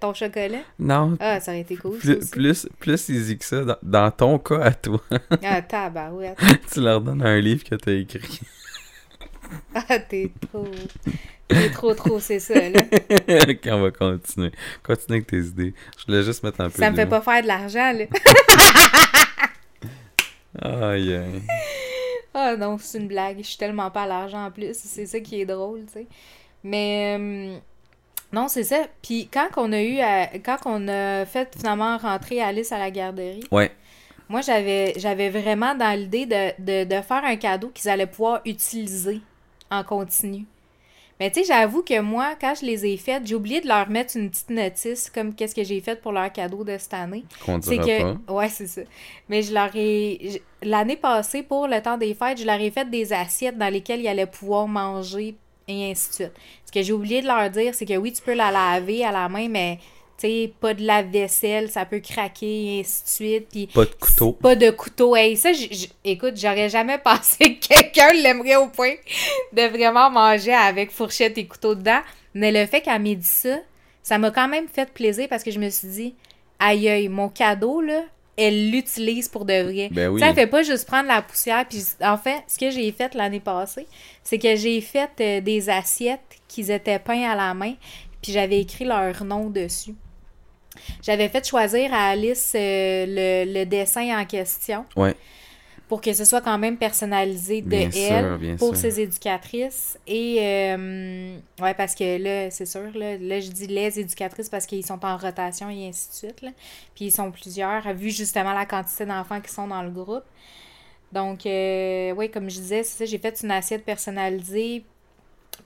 ton 0.00 0.14
chocolat? 0.14 0.58
Non. 0.78 1.16
Ah, 1.20 1.40
ça 1.40 1.52
aurait 1.52 1.60
été 1.62 1.76
cool, 1.76 1.98
Plus, 1.98 2.16
aussi. 2.16 2.30
plus, 2.30 2.68
plus 2.78 3.08
easy 3.08 3.38
que 3.38 3.44
ça, 3.44 3.64
dans, 3.64 3.76
dans 3.82 4.10
ton 4.10 4.38
cas 4.38 4.60
à 4.60 4.72
toi, 4.72 5.00
Ah, 5.42 5.62
tabarouette. 5.62 6.36
tu 6.72 6.80
leur 6.80 7.00
donnes 7.00 7.22
un 7.24 7.38
livre 7.40 7.64
que 7.64 7.74
t'as 7.74 7.92
écrit. 7.92 8.40
Ah, 9.74 9.98
t'es 9.98 10.30
trop... 10.50 10.66
T'es 11.48 11.70
trop, 11.70 11.94
trop, 11.94 12.20
c'est 12.20 12.40
ça, 12.40 12.54
là. 12.68 12.80
ok, 13.48 13.60
on 13.68 13.80
va 13.80 13.90
continuer. 13.90 14.52
Continue 14.82 15.16
avec 15.16 15.26
tes 15.28 15.38
idées. 15.38 15.72
Je 15.98 16.04
voulais 16.04 16.22
juste 16.22 16.42
mettre 16.42 16.60
un 16.60 16.68
peu 16.68 16.78
Ça 16.78 16.90
me 16.90 16.96
fait 16.96 17.06
pas 17.06 17.22
faire 17.22 17.40
de 17.40 17.46
l'argent, 17.46 17.92
là. 17.92 18.04
Aïe, 20.60 21.14
aïe. 21.14 21.42
Ah 22.34 22.56
non, 22.56 22.76
c'est 22.78 22.98
une 22.98 23.08
blague. 23.08 23.38
Je 23.38 23.46
suis 23.46 23.56
tellement 23.56 23.90
pas 23.90 24.02
à 24.02 24.06
l'argent 24.06 24.44
en 24.44 24.50
plus. 24.50 24.74
C'est 24.74 25.06
ça 25.06 25.20
qui 25.20 25.40
est 25.40 25.46
drôle, 25.46 25.84
tu 25.86 25.94
sais. 25.94 26.06
Mais 26.62 27.16
euh, 27.18 27.58
non, 28.32 28.48
c'est 28.48 28.64
ça. 28.64 28.86
Puis 29.02 29.28
quand 29.32 29.48
on 29.56 29.72
a 29.72 29.80
eu 29.82 29.98
à- 30.00 30.26
quand 30.38 30.58
on 30.66 30.86
a 30.88 31.24
fait 31.24 31.48
finalement 31.56 31.96
rentrer 31.98 32.40
Alice 32.42 32.72
à 32.72 32.78
la 32.78 32.90
garderie, 32.90 33.44
Ouais. 33.50 33.70
moi 34.28 34.40
j'avais 34.42 34.92
j'avais 34.98 35.30
vraiment 35.30 35.74
dans 35.74 35.98
l'idée 35.98 36.26
de, 36.26 36.52
de, 36.58 36.84
de 36.84 37.02
faire 37.02 37.24
un 37.24 37.36
cadeau 37.36 37.68
qu'ils 37.74 37.88
allaient 37.88 38.06
pouvoir 38.06 38.40
utiliser 38.44 39.20
en 39.70 39.82
continu. 39.84 40.44
Mais 41.20 41.32
tu 41.32 41.40
sais, 41.40 41.46
j'avoue 41.52 41.82
que 41.82 41.98
moi, 41.98 42.36
quand 42.40 42.54
je 42.60 42.64
les 42.64 42.86
ai 42.86 42.96
faites, 42.96 43.26
j'ai 43.26 43.34
oublié 43.34 43.60
de 43.60 43.66
leur 43.66 43.88
mettre 43.90 44.16
une 44.16 44.30
petite 44.30 44.50
notice 44.50 45.10
comme 45.10 45.34
qu'est-ce 45.34 45.52
que 45.52 45.64
j'ai 45.64 45.80
fait 45.80 46.00
pour 46.00 46.12
leur 46.12 46.30
cadeau 46.32 46.62
de 46.62 46.78
cette 46.78 46.94
année. 46.94 47.24
Qu'on 47.44 47.60
C'est 47.60 47.76
dira 47.78 47.84
que. 47.86 48.14
pas. 48.26 48.32
Ouais, 48.32 48.48
c'est 48.48 48.68
ça. 48.68 48.82
Mais 49.28 49.42
je 49.42 49.52
leur 49.52 49.70
ai. 49.74 50.40
L'année 50.62 50.94
passée, 50.94 51.42
pour 51.42 51.66
le 51.66 51.82
temps 51.82 51.98
des 51.98 52.14
fêtes, 52.14 52.38
je 52.38 52.46
leur 52.46 52.60
ai 52.60 52.70
fait 52.70 52.88
des 52.88 53.12
assiettes 53.12 53.58
dans 53.58 53.68
lesquelles 53.68 54.00
ils 54.00 54.06
allaient 54.06 54.26
pouvoir 54.26 54.68
manger 54.68 55.34
et 55.68 55.90
ainsi 55.90 56.08
de 56.08 56.14
suite. 56.14 56.32
Ce 56.66 56.72
que 56.72 56.82
j'ai 56.82 56.92
oublié 56.92 57.22
de 57.22 57.26
leur 57.26 57.48
dire, 57.50 57.74
c'est 57.74 57.86
que 57.86 57.96
oui, 57.96 58.12
tu 58.12 58.22
peux 58.22 58.34
la 58.34 58.50
laver 58.50 59.04
à 59.04 59.12
la 59.12 59.28
main, 59.28 59.48
mais 59.48 59.78
tu 60.18 60.26
sais, 60.26 60.52
pas 60.60 60.74
de 60.74 60.82
lave-vaisselle, 60.84 61.70
ça 61.70 61.84
peut 61.84 62.00
craquer 62.00 62.76
et 62.76 62.80
ainsi 62.80 63.02
de 63.04 63.08
suite. 63.08 63.48
Puis 63.50 63.66
Pas 63.68 63.84
de 63.84 63.94
couteau. 63.94 64.32
pas 64.32 64.56
de 64.56 64.70
couteau. 64.70 65.14
Hey, 65.14 65.36
ça, 65.36 65.52
j- 65.52 65.68
j- 65.70 65.90
écoute, 66.04 66.34
j'aurais 66.36 66.68
jamais 66.68 66.98
pensé 67.04 67.56
que 67.56 67.68
quelqu'un 67.68 68.12
l'aimerait 68.14 68.56
au 68.56 68.66
point 68.68 68.94
de 69.52 69.62
vraiment 69.68 70.10
manger 70.10 70.52
avec 70.54 70.90
fourchette 70.90 71.38
et 71.38 71.46
couteau 71.46 71.74
dedans. 71.76 72.00
Mais 72.34 72.50
le 72.50 72.66
fait 72.66 72.80
qu'elle 72.80 73.00
m'ait 73.00 73.14
dit 73.14 73.24
ça, 73.26 73.58
ça 74.02 74.18
m'a 74.18 74.30
quand 74.30 74.48
même 74.48 74.66
fait 74.68 74.90
plaisir 74.92 75.28
parce 75.28 75.42
que 75.44 75.50
je 75.50 75.58
me 75.60 75.70
suis 75.70 75.88
dit, 75.88 76.14
aïe 76.58 76.88
aïe, 76.88 77.08
mon 77.08 77.28
cadeau, 77.28 77.80
là, 77.80 78.02
elle 78.38 78.70
l'utilise 78.70 79.28
pour 79.28 79.44
de 79.44 79.62
vrai. 79.62 79.88
Ben 79.90 80.08
oui. 80.08 80.20
Tu 80.20 80.24
sais, 80.24 80.30
elle 80.30 80.34
fait 80.36 80.46
pas 80.46 80.62
juste 80.62 80.86
prendre 80.86 81.08
la 81.08 81.20
poussière. 81.22 81.66
Puis, 81.68 81.82
en 82.00 82.16
fait, 82.16 82.42
ce 82.46 82.58
que 82.58 82.70
j'ai 82.70 82.90
fait 82.92 83.14
l'année 83.14 83.40
passée, 83.40 83.86
c'est 84.22 84.38
que 84.38 84.54
j'ai 84.56 84.80
fait 84.80 85.10
euh, 85.20 85.40
des 85.40 85.68
assiettes 85.68 86.20
qui 86.46 86.70
étaient 86.70 86.98
peints 86.98 87.28
à 87.28 87.34
la 87.34 87.52
main, 87.52 87.74
puis 88.22 88.32
j'avais 88.32 88.60
écrit 88.60 88.84
leur 88.84 89.24
nom 89.24 89.50
dessus. 89.50 89.94
J'avais 91.02 91.28
fait 91.28 91.46
choisir 91.46 91.92
à 91.92 92.10
Alice 92.10 92.52
euh, 92.54 93.44
le, 93.44 93.52
le 93.52 93.64
dessin 93.66 94.18
en 94.18 94.24
question 94.24 94.84
Ouais. 94.96 95.14
Pour 95.88 96.02
que 96.02 96.12
ce 96.12 96.24
soit 96.26 96.42
quand 96.42 96.58
même 96.58 96.76
personnalisé 96.76 97.62
de 97.62 97.68
Bien 97.68 97.90
elle 97.90 98.56
pour 98.56 98.76
sûr. 98.76 98.76
ses 98.76 99.00
éducatrices. 99.00 99.98
Et, 100.06 100.36
euh, 100.40 101.36
ouais, 101.60 101.74
parce 101.74 101.94
que 101.94 102.22
là, 102.22 102.50
c'est 102.50 102.66
sûr, 102.66 102.90
là, 102.94 103.16
là, 103.16 103.40
je 103.40 103.50
dis 103.50 103.66
les 103.66 103.98
éducatrices 103.98 104.50
parce 104.50 104.66
qu'ils 104.66 104.84
sont 104.84 105.02
en 105.04 105.16
rotation 105.16 105.70
et 105.70 105.88
ainsi 105.88 106.10
de 106.10 106.14
suite. 106.14 106.42
Là. 106.42 106.50
Puis 106.94 107.06
ils 107.06 107.12
sont 107.12 107.30
plusieurs, 107.30 107.92
vu 107.94 108.10
justement 108.10 108.52
la 108.52 108.66
quantité 108.66 109.06
d'enfants 109.06 109.40
qui 109.40 109.50
sont 109.50 109.66
dans 109.66 109.82
le 109.82 109.90
groupe. 109.90 110.24
Donc, 111.10 111.46
euh, 111.46 112.12
oui, 112.12 112.30
comme 112.30 112.50
je 112.50 112.58
disais, 112.60 112.82
c'est 112.82 112.98
ça, 112.98 113.04
j'ai 113.06 113.18
fait 113.18 113.40
une 113.42 113.50
assiette 113.50 113.84
personnalisée. 113.84 114.84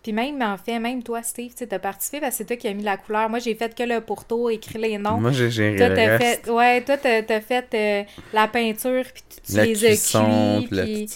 Puis 0.03 0.13
même, 0.13 0.41
en 0.43 0.57
fait, 0.57 0.79
même 0.79 1.03
toi, 1.03 1.23
Steve, 1.23 1.53
tu 1.57 1.65
as 1.73 1.79
participé 1.79 2.21
parce 2.21 2.33
que 2.33 2.39
c'est 2.39 2.45
toi 2.45 2.57
qui 2.57 2.69
as 2.69 2.75
mis 2.75 2.83
la 2.83 2.97
couleur. 2.97 3.29
Moi, 3.29 3.39
j'ai 3.39 3.55
fait 3.55 3.75
que 3.75 3.83
le 3.83 4.01
pourtour, 4.01 4.51
écrit 4.51 4.79
les 4.79 4.99
noms. 4.99 5.19
Moi, 5.21 5.33
j'ai 5.33 5.51
géré 5.51 5.77
Toi, 5.77 5.89
le 5.91 5.95
reste. 5.95 6.45
fait, 6.47 6.51
ouais, 6.51 6.81
toi, 6.83 6.97
t'as, 6.97 7.23
t'as 7.23 7.41
fait 7.41 7.67
euh, 7.75 8.03
la 8.33 8.49
peinture, 8.49 9.05
puis 9.13 9.23
tu, 9.45 9.57
les 9.61 9.85
as 9.85 9.89
cuisson, 9.89 10.65
cuits, 10.69 11.09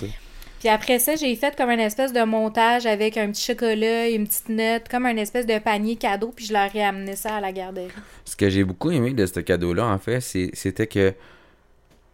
puis 0.59 0.68
après 0.71 0.99
ça, 0.99 1.14
j'ai 1.16 1.37
fait 1.37 1.54
comme 1.54 1.71
une 1.71 1.80
espèce 1.80 2.12
de 2.12 2.23
montage 2.23 2.87
avec 2.87 3.16
un 3.18 3.30
petit 3.30 3.45
chocolat, 3.45 4.09
une 4.09 4.26
petite 4.26 4.49
note, 4.49 4.88
comme 4.90 5.04
un 5.06 5.16
espèce 5.18 5.47
de 5.47 5.59
panier 5.59 5.97
cadeau, 5.97 6.33
puis 6.35 6.47
je 6.47 6.52
leur 6.54 6.75
ai 6.75 6.83
amené 6.83 7.14
ça 7.14 7.37
à 7.37 7.40
la 7.40 7.52
garderie. 7.52 7.88
Ce 8.25 8.35
que 8.35 8.49
j'ai 8.49 8.64
beaucoup 8.64 8.90
aimé 8.90 9.12
de 9.12 9.26
ce 9.26 9.40
cadeau-là, 9.40 9.85
en 9.87 9.99
fait, 9.99 10.21
c'est- 10.21 10.50
c'était 10.54 10.87
que 10.87 11.12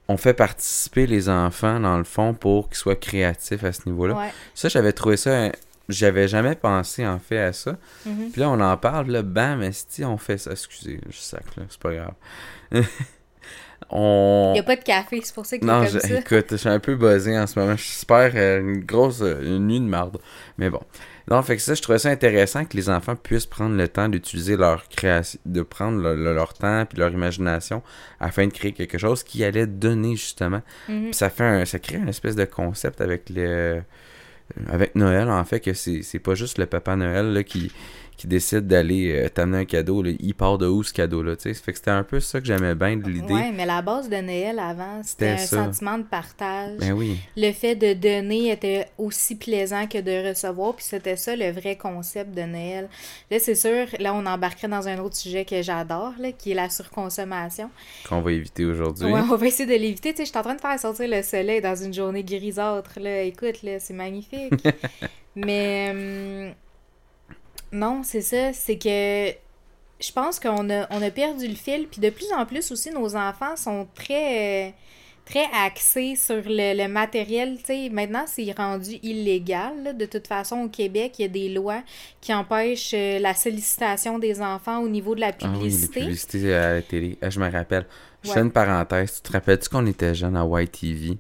on 0.08 0.16
fait 0.16 0.34
participer 0.34 1.06
les 1.06 1.28
enfants, 1.28 1.78
dans 1.80 1.96
le 1.96 2.04
fond, 2.04 2.34
pour 2.34 2.68
qu'ils 2.68 2.76
soient 2.78 2.96
créatifs 2.96 3.62
à 3.64 3.72
ce 3.72 3.82
niveau-là. 3.86 4.14
Ouais. 4.14 4.28
Ça, 4.54 4.68
j'avais 4.68 4.92
trouvé 4.92 5.16
ça... 5.16 5.50
J'avais 5.92 6.26
jamais 6.28 6.54
pensé, 6.54 7.06
en 7.06 7.18
fait, 7.18 7.38
à 7.38 7.52
ça. 7.52 7.76
Mhm. 8.06 8.30
Puis 8.32 8.40
là, 8.40 8.50
on 8.50 8.60
en 8.60 8.76
parle, 8.76 9.10
là, 9.10 9.22
bam, 9.22 9.62
si 9.72 10.04
on 10.04 10.16
fait 10.18 10.38
ça. 10.38 10.50
Excusez, 10.52 11.00
je 11.08 11.16
sac, 11.16 11.44
là, 11.56 11.62
c'est 11.68 11.80
pas 11.80 11.94
grave. 11.94 12.14
on... 13.90 14.50
Il 14.50 14.54
n'y 14.54 14.60
a 14.60 14.62
pas 14.62 14.76
de 14.76 14.82
café, 14.82 15.20
c'est 15.22 15.34
pour 15.34 15.44
ça 15.46 15.58
qu'il 15.58 15.66
Non, 15.66 15.82
est 15.82 15.90
comme 15.90 16.00
je- 16.00 16.06
ça. 16.08 16.18
écoute, 16.20 16.46
je 16.52 16.56
suis 16.56 16.68
un 16.68 16.78
peu 16.80 16.96
buzzé 16.96 17.38
en 17.38 17.46
ce 17.46 17.58
moment. 17.58 17.76
Je 17.76 17.82
super 17.82 18.30
euh, 18.34 18.60
une 18.60 18.80
grosse 18.84 19.20
euh, 19.22 19.42
une 19.42 19.66
nuit 19.66 19.80
de 19.80 19.84
marde. 19.86 20.18
Mais 20.58 20.70
bon. 20.70 20.80
Non, 21.30 21.40
fait 21.42 21.54
que 21.56 21.62
ça, 21.62 21.74
je 21.74 21.82
trouvais 21.82 21.98
ça 22.00 22.08
intéressant 22.08 22.64
que 22.64 22.76
les 22.76 22.90
enfants 22.90 23.14
puissent 23.14 23.46
prendre 23.46 23.76
le 23.76 23.86
temps 23.86 24.08
d'utiliser 24.08 24.56
leur 24.56 24.88
création, 24.88 25.38
de 25.46 25.62
prendre 25.62 26.00
le- 26.02 26.16
le- 26.16 26.34
leur 26.34 26.52
temps 26.54 26.84
puis 26.86 26.98
leur 26.98 27.10
imagination 27.10 27.82
afin 28.18 28.46
de 28.46 28.52
créer 28.52 28.72
quelque 28.72 28.98
chose 28.98 29.22
qui 29.22 29.44
allait 29.44 29.66
donner 29.66 30.16
justement. 30.16 30.62
Mhm. 30.88 31.04
Puis 31.04 31.14
ça 31.14 31.30
fait 31.30 31.44
un, 31.44 31.64
ça 31.64 31.78
crée 31.78 31.96
une 31.98 32.08
espèce 32.08 32.34
de 32.34 32.44
concept 32.44 33.00
avec 33.00 33.30
le 33.30 33.82
avec 34.68 34.94
Noël 34.94 35.28
en 35.30 35.44
fait 35.44 35.60
que 35.60 35.72
c'est 35.74 36.18
pas 36.18 36.34
juste 36.34 36.58
le 36.58 36.66
papa 36.66 36.96
Noël 36.96 37.32
là, 37.32 37.42
qui 37.42 37.70
qui 38.22 38.28
décide 38.28 38.68
d'aller 38.68 39.10
euh, 39.10 39.28
t'amener 39.28 39.58
un 39.58 39.64
cadeau, 39.64 40.00
là, 40.00 40.12
il 40.16 40.34
part 40.36 40.56
de 40.56 40.68
où 40.68 40.84
ce 40.84 40.92
cadeau-là, 40.92 41.34
tu 41.34 41.52
sais? 41.52 41.54
Fait 41.54 41.72
que 41.72 41.78
c'était 41.78 41.90
un 41.90 42.04
peu 42.04 42.20
ça 42.20 42.40
que 42.40 42.46
j'aimais 42.46 42.76
bien 42.76 42.96
de 42.96 43.08
l'idée. 43.08 43.34
Ouais, 43.34 43.50
mais 43.50 43.66
la 43.66 43.82
base 43.82 44.08
de 44.08 44.14
Noël 44.14 44.60
avant, 44.60 45.02
c'était 45.02 45.30
un 45.30 45.36
ça. 45.38 45.64
sentiment 45.64 45.98
de 45.98 46.04
partage. 46.04 46.78
Ben 46.78 46.92
oui. 46.92 47.18
Le 47.36 47.50
fait 47.50 47.74
de 47.74 47.94
donner 47.94 48.52
était 48.52 48.86
aussi 48.96 49.34
plaisant 49.34 49.88
que 49.88 49.98
de 49.98 50.28
recevoir, 50.28 50.76
puis 50.76 50.84
c'était 50.84 51.16
ça 51.16 51.34
le 51.34 51.50
vrai 51.50 51.74
concept 51.74 52.32
de 52.32 52.42
Noël. 52.42 52.88
Là, 53.28 53.38
c'est 53.40 53.56
sûr, 53.56 53.88
là, 53.98 54.14
on 54.14 54.24
embarquerait 54.24 54.68
dans 54.68 54.86
un 54.86 55.00
autre 55.00 55.16
sujet 55.16 55.44
que 55.44 55.60
j'adore, 55.60 56.12
là, 56.20 56.30
qui 56.30 56.52
est 56.52 56.54
la 56.54 56.70
surconsommation. 56.70 57.70
Qu'on 58.08 58.20
va 58.20 58.30
éviter 58.30 58.64
aujourd'hui. 58.64 59.06
Ouais, 59.06 59.20
on 59.32 59.34
va 59.34 59.46
essayer 59.48 59.66
de 59.66 59.82
l'éviter. 59.82 60.12
Tu 60.12 60.18
sais, 60.18 60.26
je 60.26 60.30
suis 60.30 60.38
en 60.38 60.42
train 60.42 60.54
de 60.54 60.60
faire 60.60 60.78
sortir 60.78 61.08
le 61.08 61.22
soleil 61.24 61.60
dans 61.60 61.74
une 61.74 61.92
journée 61.92 62.22
grisâtre. 62.22 63.00
Là. 63.00 63.22
Écoute, 63.22 63.64
là, 63.64 63.80
c'est 63.80 63.94
magnifique. 63.94 64.52
Mais 65.34 65.90
hum, 65.90 66.54
non, 67.72 68.02
c'est 68.04 68.20
ça. 68.20 68.52
C'est 68.52 68.76
que 68.78 69.34
je 70.00 70.12
pense 70.12 70.38
qu'on 70.40 70.68
a, 70.70 70.86
on 70.90 71.00
a 71.02 71.10
perdu 71.10 71.46
le 71.48 71.54
fil. 71.54 71.86
Puis 71.88 72.00
de 72.00 72.10
plus 72.10 72.32
en 72.36 72.44
plus 72.46 72.70
aussi, 72.72 72.90
nos 72.90 73.16
enfants 73.16 73.56
sont 73.56 73.86
très, 73.94 74.68
euh, 74.68 74.70
très 75.24 75.46
axés 75.64 76.16
sur 76.16 76.42
le, 76.44 76.76
le 76.76 76.88
matériel. 76.88 77.58
Sais, 77.64 77.88
maintenant, 77.90 78.24
c'est 78.26 78.50
rendu 78.56 78.98
illégal. 79.02 79.82
là. 79.84 79.92
De 79.92 80.04
toute 80.06 80.26
façon, 80.26 80.62
au 80.64 80.68
Québec, 80.68 81.14
il 81.18 81.22
y 81.22 81.24
a 81.24 81.28
des 81.28 81.48
lois 81.48 81.82
qui 82.20 82.34
empêchent 82.34 82.94
euh, 82.94 83.18
la 83.20 83.34
sollicitation 83.34 84.18
des 84.18 84.42
enfants 84.42 84.80
au 84.80 84.88
niveau 84.88 85.14
de 85.14 85.20
la 85.20 85.28
Ah 85.28 85.32
oui, 85.40 85.48
les 85.48 85.58
publicité. 85.58 86.00
publicités 86.00 86.54
à 86.54 86.72
la 86.74 86.82
télé. 86.82 87.16
Ah, 87.22 87.30
je 87.30 87.38
me 87.40 87.50
rappelle. 87.50 87.86
Je 88.22 88.28
Ouais. 88.28 88.34
fais 88.34 88.40
une 88.40 88.52
parenthèse. 88.52 89.16
Tu 89.16 89.22
te 89.22 89.32
rappelles-tu 89.32 89.68
qu'on 89.68 89.86
était 89.86 90.14
jeunes 90.14 90.36
à 90.36 90.44
YTV? 90.44 91.16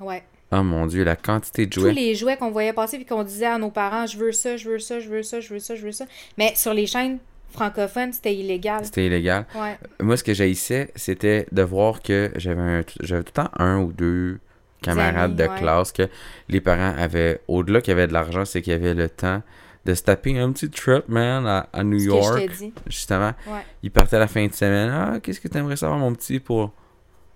ouais. 0.00 0.22
Oh 0.56 0.62
mon 0.62 0.86
dieu, 0.86 1.04
la 1.04 1.16
quantité 1.16 1.66
de 1.66 1.70
tous 1.70 1.80
jouets. 1.80 1.92
les 1.92 2.14
jouets 2.14 2.36
qu'on 2.36 2.50
voyait 2.50 2.72
passer 2.72 2.96
puis 2.98 3.06
qu'on 3.06 3.22
disait 3.24 3.46
à 3.46 3.58
nos 3.58 3.70
parents 3.70 4.06
je 4.06 4.16
veux 4.18 4.32
ça, 4.32 4.56
je 4.56 4.68
veux 4.68 4.78
ça, 4.78 5.00
je 5.00 5.08
veux 5.08 5.22
ça, 5.22 5.40
je 5.40 5.48
veux 5.52 5.58
ça, 5.58 5.74
je 5.74 5.82
veux 5.84 5.92
ça. 5.92 6.04
Mais 6.38 6.52
sur 6.54 6.74
les 6.74 6.86
chaînes 6.86 7.18
francophones, 7.50 8.12
c'était 8.12 8.34
illégal. 8.34 8.84
C'était 8.84 9.06
illégal. 9.06 9.46
Ouais. 9.54 9.78
Moi, 10.00 10.16
ce 10.16 10.24
que 10.24 10.34
j'haïssais, 10.34 10.90
c'était 10.96 11.46
de 11.52 11.62
voir 11.62 12.02
que 12.02 12.30
j'avais 12.36 12.84
j'avais 13.00 13.22
tout 13.22 13.32
le 13.36 13.42
temps 13.44 13.50
un 13.58 13.78
ou 13.80 13.92
deux 13.92 14.38
camarades 14.82 15.30
amis, 15.30 15.34
de 15.36 15.42
ouais. 15.54 15.58
classe 15.60 15.92
que 15.92 16.08
les 16.48 16.60
parents 16.60 16.94
avaient, 16.98 17.40
au-delà 17.48 17.80
qu'il 17.80 17.92
y 17.92 17.96
avait 17.96 18.06
de 18.06 18.12
l'argent, 18.12 18.44
c'est 18.44 18.60
qu'il 18.60 18.72
y 18.72 18.76
avait 18.76 18.92
le 18.94 19.08
temps 19.08 19.40
de 19.86 19.94
se 19.94 20.02
taper 20.02 20.38
un 20.38 20.50
petit 20.52 20.68
trip, 20.70 21.08
man, 21.08 21.46
à, 21.46 21.68
à 21.72 21.82
New 21.84 21.98
Ce 21.98 22.04
que 22.06 22.10
York. 22.10 22.38
je 22.38 22.46
t'ai 22.46 22.48
dit. 22.66 22.72
Justement, 22.86 23.32
Ouais. 23.46 23.60
ils 23.82 23.90
partaient 23.90 24.18
la 24.18 24.26
fin 24.26 24.46
de 24.46 24.52
semaine. 24.52 24.90
Ah, 24.90 25.20
qu'est-ce 25.22 25.40
que 25.40 25.48
t'aimerais 25.48 25.76
savoir, 25.76 25.98
mon 25.98 26.12
petit, 26.14 26.40
pour 26.40 26.72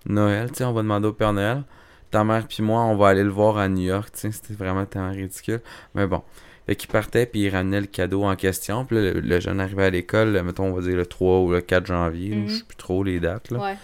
Noël? 0.05 0.49
Tu 0.51 0.57
sais, 0.57 0.63
on 0.63 0.73
va 0.73 0.81
demander 0.81 1.07
au 1.07 1.13
Père 1.13 1.31
Noël. 1.33 1.63
Ta 2.11 2.23
mère 2.23 2.47
puis 2.47 2.63
moi, 2.63 2.81
on 2.85 2.95
va 2.95 3.09
aller 3.09 3.23
le 3.23 3.29
voir 3.29 3.57
à 3.57 3.67
New 3.69 3.83
York. 3.83 4.09
C'était 4.13 4.53
vraiment 4.53 4.85
tellement 4.85 5.11
ridicule. 5.11 5.61
Mais 5.95 6.07
bon. 6.07 6.23
Fait 6.65 6.75
qu'ils 6.75 6.89
partaient 6.89 7.25
puis 7.25 7.41
ils 7.41 7.49
ramenaient 7.49 7.81
le 7.81 7.87
cadeau 7.87 8.23
en 8.23 8.35
question. 8.35 8.85
Puis 8.85 8.95
là, 8.97 9.13
le, 9.13 9.19
le 9.21 9.39
jeune 9.39 9.59
arrivait 9.59 9.85
à 9.85 9.89
l'école, 9.89 10.39
mettons, 10.43 10.65
on 10.65 10.73
va 10.73 10.81
dire 10.81 10.95
le 10.97 11.05
3 11.05 11.39
ou 11.39 11.51
le 11.51 11.61
4 11.61 11.85
janvier. 11.87 12.29
là, 12.29 12.35
Mhm. 12.37 12.47
Je 12.47 12.55
sais 12.57 12.63
plus 12.63 12.77
trop 12.77 13.03
les 13.03 13.19
dates, 13.19 13.49
là. 13.51 13.59
Ouais. 13.59 13.75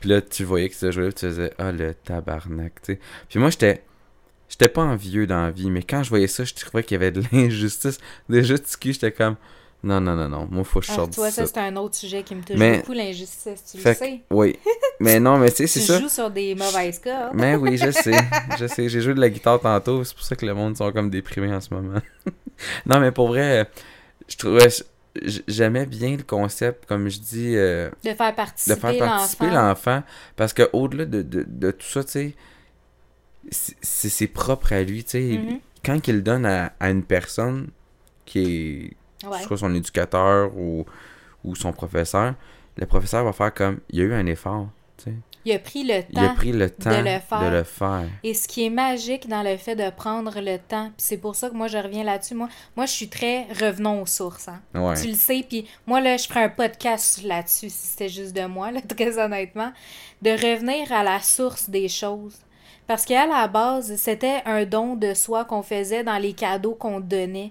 Puis 0.00 0.08
là, 0.10 0.20
tu 0.20 0.44
voyais 0.44 0.68
que 0.68 0.74
ce 0.74 0.90
jouet 0.90 1.12
tu 1.12 1.26
faisais 1.26 1.52
Ah, 1.58 1.72
le 1.72 1.94
tabarnak, 1.94 2.74
tu 2.82 2.94
sais. 2.94 3.00
Puis 3.28 3.38
moi, 3.38 3.50
j'étais. 3.50 3.82
J'étais 4.48 4.68
pas 4.68 4.82
envieux 4.82 5.26
dans 5.26 5.42
la 5.42 5.50
vie, 5.50 5.70
mais 5.70 5.82
quand 5.82 6.02
je 6.02 6.10
voyais 6.10 6.26
ça, 6.28 6.44
je 6.44 6.54
trouvais 6.54 6.84
qu'il 6.84 6.94
y 6.94 6.96
avait 6.96 7.10
de 7.10 7.22
l'injustice. 7.32 7.98
Déjà, 8.28 8.54
du 8.56 8.62
cul, 8.78 8.92
j'étais 8.92 9.10
comme 9.10 9.36
Non, 9.84 10.00
non, 10.00 10.14
non, 10.16 10.28
non, 10.30 10.48
moi, 10.50 10.64
faut 10.64 10.80
que 10.80 10.86
je 10.86 10.92
Ah, 10.92 10.94
sorte 10.94 11.12
toi, 11.14 11.30
ça, 11.30 11.46
c'est 11.46 11.58
un 11.58 11.76
autre 11.76 11.94
sujet 11.94 12.22
qui 12.22 12.34
me 12.34 12.42
touche 12.42 12.56
Mais- 12.56 12.78
beaucoup, 12.78 12.94
l'injustice. 12.94 13.62
Tu 13.70 13.78
Fait 13.78 13.90
le 13.90 13.94
sais. 13.96 14.20
Oui. 14.30 14.56
Mais 14.98 15.20
non, 15.20 15.36
mais 15.36 15.50
tu 15.50 15.56
sais, 15.58 15.66
c'est 15.66 15.80
Tu 15.80 15.86
ça. 15.86 16.00
joues 16.00 16.08
sur 16.08 16.30
des 16.30 16.54
mauvaises 16.54 16.98
cordes. 16.98 17.32
Mais 17.34 17.54
oui, 17.54 17.76
je 17.76 17.90
sais. 17.90 18.12
Je 18.58 18.66
sais. 18.66 18.88
J'ai 18.88 19.00
joué 19.02 19.12
de 19.14 19.20
la 19.20 19.28
guitare 19.28 19.60
tantôt. 19.60 20.02
C'est 20.04 20.14
pour 20.14 20.24
ça 20.24 20.36
que 20.36 20.46
le 20.46 20.54
monde 20.54 20.76
sont 20.76 20.90
comme 20.92 21.10
déprimés 21.10 21.52
en 21.54 21.60
ce 21.60 21.72
moment. 21.74 22.00
non, 22.86 22.98
mais 23.00 23.12
pour 23.12 23.28
vrai, 23.28 23.68
je 24.28 24.36
trouvais. 24.36 24.68
J'aimais 25.46 25.86
bien 25.86 26.16
le 26.16 26.22
concept, 26.24 26.86
comme 26.86 27.08
je 27.08 27.18
dis, 27.20 27.54
euh, 27.54 27.88
De 28.04 28.10
faire 28.14 28.30
de 28.32 28.36
participer, 28.36 28.80
faire 28.80 28.98
participer 28.98 29.46
l'enfant. 29.50 30.02
Parce 30.34 30.52
que 30.52 30.68
au-delà 30.72 31.04
de, 31.04 31.22
de, 31.22 31.44
de 31.46 31.70
tout 31.70 31.86
ça, 31.86 32.02
tu 32.02 32.10
sais, 32.10 32.34
c'est- 33.82 34.26
propre 34.28 34.72
à 34.72 34.82
lui, 34.82 35.04
tu 35.04 35.10
sais. 35.10 35.38
Mhm. 35.38 35.60
Quand 35.84 36.08
il 36.08 36.16
le 36.16 36.22
donne 36.22 36.46
à, 36.46 36.72
à 36.80 36.90
une 36.90 37.04
personne 37.04 37.68
qui 38.24 38.38
est 38.40 38.96
Ouais. 39.28 39.42
soit 39.42 39.56
son 39.58 39.74
éducateur 39.74 40.50
ou, 40.56 40.84
ou 41.44 41.54
son 41.54 41.72
professeur, 41.72 42.34
le 42.76 42.86
professeur 42.86 43.24
va 43.24 43.32
faire 43.32 43.52
comme 43.54 43.80
il 43.90 43.98
y 43.98 44.02
a 44.02 44.04
eu 44.04 44.14
un 44.14 44.26
effort, 44.26 44.68
tu 44.96 45.04
sais. 45.04 45.14
Il 45.46 45.52
a 45.52 45.58
pris 45.58 45.84
le 45.84 46.02
Il 46.08 46.18
a 46.18 46.28
temps. 46.28 46.34
pris 46.36 46.52
le 46.52 46.70
temps 46.70 47.02
le 47.02 47.18
faire. 47.20 47.40
de 47.42 47.56
le 47.56 47.64
faire. 47.64 48.04
Et 48.22 48.32
ce 48.32 48.48
qui 48.48 48.64
est 48.64 48.70
magique 48.70 49.28
dans 49.28 49.42
le 49.42 49.58
fait 49.58 49.76
de 49.76 49.90
prendre 49.90 50.40
le 50.40 50.56
temps, 50.56 50.86
puis 50.86 50.94
c'est 51.06 51.18
pour 51.18 51.36
ça 51.36 51.50
que 51.50 51.54
moi 51.54 51.68
je 51.68 51.76
reviens 51.76 52.02
là-dessus, 52.02 52.34
moi, 52.34 52.48
moi 52.74 52.86
je 52.86 52.92
suis 52.92 53.08
très 53.10 53.42
revenons 53.60 54.00
aux 54.00 54.06
sources. 54.06 54.48
Hein. 54.48 54.62
Ouais. 54.74 54.94
Tu 54.98 55.08
le 55.08 55.14
sais, 55.14 55.44
puis 55.46 55.68
moi 55.86 56.00
là 56.00 56.16
je 56.16 56.26
ferais 56.26 56.44
un 56.44 56.48
podcast 56.48 57.22
là-dessus 57.22 57.68
si 57.68 57.88
c'était 57.88 58.08
juste 58.08 58.34
de 58.34 58.46
moi, 58.46 58.70
là, 58.70 58.80
très 58.96 59.18
honnêtement, 59.18 59.70
de 60.22 60.30
revenir 60.30 60.90
à 60.90 61.02
la 61.02 61.20
source 61.20 61.68
des 61.68 61.88
choses. 61.90 62.38
Parce 62.86 63.04
qu'à 63.06 63.26
la 63.26 63.46
base, 63.48 63.96
c'était 63.96 64.42
un 64.44 64.64
don 64.66 64.94
de 64.94 65.14
soi 65.14 65.44
qu'on 65.46 65.62
faisait 65.62 66.04
dans 66.04 66.18
les 66.18 66.34
cadeaux 66.34 66.74
qu'on 66.74 67.00
donnait. 67.00 67.50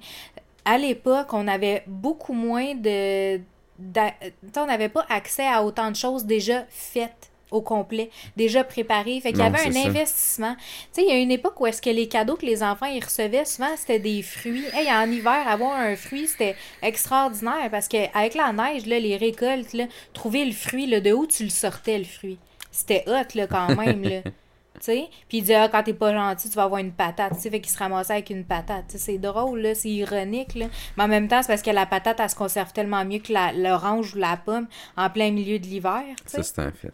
À 0.65 0.77
l'époque, 0.77 1.33
on 1.33 1.47
avait 1.47 1.83
beaucoup 1.87 2.33
moins 2.33 2.75
de... 2.75 3.37
on 3.37 4.65
n'avait 4.65 4.89
pas 4.89 5.05
accès 5.09 5.47
à 5.47 5.63
autant 5.63 5.91
de 5.91 5.95
choses 5.95 6.25
déjà 6.25 6.65
faites 6.69 7.31
au 7.53 7.61
complet, 7.61 8.09
déjà 8.35 8.63
préparées. 8.63 9.21
Fait 9.21 9.31
qu'il 9.31 9.41
y 9.41 9.45
avait 9.45 9.67
un 9.67 9.71
ça. 9.71 9.87
investissement. 9.87 10.55
Tu 10.55 10.63
sais, 10.91 11.01
il 11.03 11.07
y 11.07 11.11
a 11.11 11.19
une 11.19 11.31
époque 11.31 11.59
où 11.61 11.67
est-ce 11.67 11.81
que 11.81 11.89
les 11.89 12.07
cadeaux 12.07 12.35
que 12.35 12.45
les 12.45 12.63
enfants 12.63 12.87
ils 12.87 13.03
recevaient, 13.03 13.45
souvent, 13.45 13.69
c'était 13.77 13.99
des 13.99 14.21
fruits. 14.23 14.65
Hey, 14.73 14.91
en 14.91 15.09
hiver, 15.09 15.47
avoir 15.47 15.73
un 15.73 15.95
fruit, 15.95 16.27
c'était 16.27 16.55
extraordinaire 16.81 17.69
parce 17.71 17.87
qu'avec 17.87 18.33
la 18.33 18.51
neige, 18.51 18.85
là, 18.87 18.99
les 18.99 19.17
récoltes, 19.17 19.73
là, 19.73 19.85
trouver 20.13 20.45
le 20.45 20.51
fruit, 20.51 20.87
là, 20.87 20.99
de 20.99 21.13
où 21.13 21.27
tu 21.27 21.43
le 21.43 21.49
sortais, 21.49 21.99
le 21.99 22.05
fruit? 22.05 22.39
C'était 22.71 23.03
hot, 23.07 23.35
là, 23.35 23.47
quand 23.47 23.75
même, 23.75 24.03
là. 24.03 24.21
Sais? 24.83 25.07
Puis 25.29 25.37
il 25.37 25.41
disait, 25.43 25.55
ah, 25.55 25.69
quand 25.69 25.81
t'es 25.81 25.93
pas 25.93 26.11
gentil, 26.13 26.49
tu 26.49 26.55
vas 26.55 26.63
avoir 26.63 26.81
une 26.81 26.91
patate. 26.91 27.35
Tu 27.35 27.39
sais, 27.39 27.49
fait 27.49 27.61
qu'il 27.61 27.71
se 27.71 27.77
ramassait 27.77 28.11
avec 28.11 28.29
une 28.31 28.43
patate. 28.43 28.83
Tu 28.87 28.91
sais, 28.91 28.97
c'est 28.97 29.17
drôle, 29.17 29.61
là, 29.61 29.75
c'est 29.75 29.89
ironique, 29.89 30.55
là. 30.55 30.65
Mais 30.97 31.05
en 31.05 31.07
même 31.07 31.29
temps, 31.29 31.41
c'est 31.41 31.47
parce 31.47 31.61
que 31.61 31.69
la 31.71 31.85
patate, 31.85 32.19
elle 32.19 32.29
se 32.29 32.35
conserve 32.35 32.73
tellement 32.73 33.05
mieux 33.05 33.19
que 33.19 33.31
l'orange 33.61 34.13
ou 34.13 34.17
la 34.17 34.35
pomme 34.35 34.67
en 34.97 35.09
plein 35.09 35.31
milieu 35.31 35.57
de 35.57 35.67
l'hiver. 35.67 36.03
Ça, 36.25 36.43
c'est 36.43 36.59
un 36.59 36.73
fait. 36.73 36.91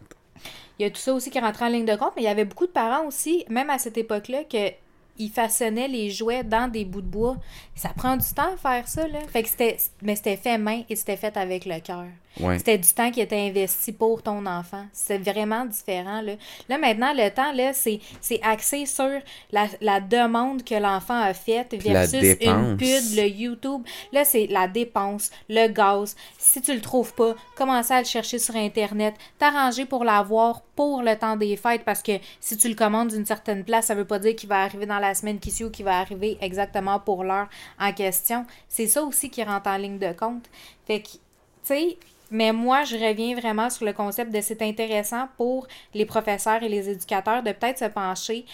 Il 0.78 0.84
y 0.84 0.84
a 0.84 0.90
tout 0.90 1.00
ça 1.00 1.12
aussi 1.12 1.30
qui 1.30 1.40
rentrait 1.40 1.64
en 1.64 1.68
ligne 1.68 1.84
de 1.84 1.96
compte, 1.96 2.12
mais 2.14 2.22
il 2.22 2.26
y 2.26 2.28
avait 2.28 2.44
beaucoup 2.44 2.68
de 2.68 2.70
parents 2.70 3.06
aussi, 3.06 3.44
même 3.48 3.70
à 3.70 3.78
cette 3.78 3.98
époque-là, 3.98 4.44
que 4.44 4.70
ils 5.18 5.30
façonnaient 5.30 5.88
les 5.88 6.10
jouets 6.10 6.44
dans 6.44 6.70
des 6.70 6.84
bouts 6.84 7.02
de 7.02 7.08
bois. 7.08 7.38
Ça 7.74 7.88
prend 7.88 8.16
du 8.16 8.32
temps 8.32 8.54
à 8.54 8.56
faire 8.56 8.86
ça, 8.86 9.08
là. 9.08 9.18
Fait 9.32 9.42
que 9.42 9.48
c'était... 9.48 9.76
Mais 10.00 10.14
c'était 10.14 10.36
fait 10.36 10.58
main 10.58 10.82
et 10.88 10.94
c'était 10.94 11.16
fait 11.16 11.36
avec 11.36 11.66
le 11.66 11.80
cœur. 11.80 12.06
Ouais. 12.38 12.58
C'était 12.58 12.78
du 12.78 12.92
temps 12.92 13.10
qui 13.10 13.20
était 13.20 13.40
investi 13.40 13.92
pour 13.92 14.22
ton 14.22 14.46
enfant. 14.46 14.86
C'est 14.92 15.18
vraiment 15.18 15.64
différent, 15.64 16.20
là. 16.20 16.34
Là, 16.68 16.78
maintenant, 16.78 17.12
le 17.12 17.28
temps, 17.30 17.52
là, 17.52 17.72
c'est 17.72 18.00
c'est 18.20 18.40
axé 18.42 18.86
sur 18.86 19.10
la, 19.50 19.66
la 19.80 20.00
demande 20.00 20.62
que 20.62 20.76
l'enfant 20.76 21.20
a 21.20 21.34
faite 21.34 21.74
versus 21.82 22.36
une 22.40 22.76
pub, 22.76 23.16
le 23.16 23.26
YouTube. 23.26 23.82
Là, 24.12 24.24
c'est 24.24 24.46
la 24.46 24.68
dépense, 24.68 25.30
le 25.48 25.68
gaz. 25.68 26.14
Si 26.38 26.60
tu 26.60 26.72
le 26.72 26.80
trouves 26.80 27.14
pas, 27.14 27.34
commencer 27.56 27.94
à 27.94 28.00
le 28.00 28.06
chercher 28.06 28.38
sur 28.38 28.54
Internet, 28.54 29.14
t'arranger 29.38 29.84
pour 29.84 30.04
l'avoir 30.04 30.62
pour 30.76 31.02
le 31.02 31.16
temps 31.16 31.36
des 31.36 31.56
fêtes 31.56 31.84
parce 31.84 32.02
que 32.02 32.12
si 32.40 32.56
tu 32.56 32.68
le 32.68 32.74
commandes 32.74 33.08
d'une 33.08 33.26
certaine 33.26 33.64
place, 33.64 33.86
ça 33.86 33.94
veut 33.94 34.06
pas 34.06 34.18
dire 34.18 34.34
qu'il 34.36 34.48
va 34.48 34.62
arriver 34.62 34.86
dans 34.86 34.98
la 34.98 35.14
semaine 35.14 35.38
qui 35.38 35.50
suit 35.50 35.64
ou 35.64 35.70
qu'il 35.70 35.84
va 35.84 35.98
arriver 35.98 36.38
exactement 36.40 36.98
pour 37.00 37.24
l'heure 37.24 37.48
en 37.78 37.92
question. 37.92 38.46
C'est 38.68 38.86
ça 38.86 39.02
aussi 39.02 39.30
qui 39.30 39.42
rentre 39.42 39.68
en 39.68 39.76
ligne 39.76 39.98
de 39.98 40.12
compte. 40.12 40.44
Fait 40.86 41.00
que, 41.00 41.08
tu 41.08 41.18
sais, 41.64 41.98
mais 42.30 42.52
moi, 42.52 42.84
je 42.84 42.96
reviens 42.96 43.34
vraiment 43.34 43.70
sur 43.70 43.84
le 43.84 43.92
concept 43.92 44.32
de 44.32 44.40
c'est 44.40 44.62
intéressant 44.62 45.28
pour 45.36 45.66
les 45.94 46.04
professeurs 46.06 46.62
et 46.62 46.68
les 46.68 46.88
éducateurs 46.88 47.42
de 47.42 47.52
peut-être 47.52 47.78
se 47.78 47.84
pencher 47.86 48.44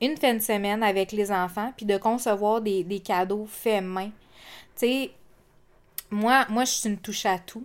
une 0.00 0.16
fin 0.16 0.34
de 0.34 0.40
semaine 0.40 0.82
avec 0.82 1.12
les 1.12 1.32
enfants 1.32 1.72
puis 1.76 1.86
de 1.86 1.96
concevoir 1.96 2.60
des, 2.60 2.84
des 2.84 3.00
cadeaux 3.00 3.46
faits 3.48 3.82
main. 3.82 4.10
Tu 4.76 4.86
sais, 4.86 5.10
moi, 6.10 6.46
moi, 6.50 6.64
je 6.64 6.72
suis 6.72 6.88
une 6.88 6.98
touche 6.98 7.26
à 7.26 7.38
tout. 7.38 7.64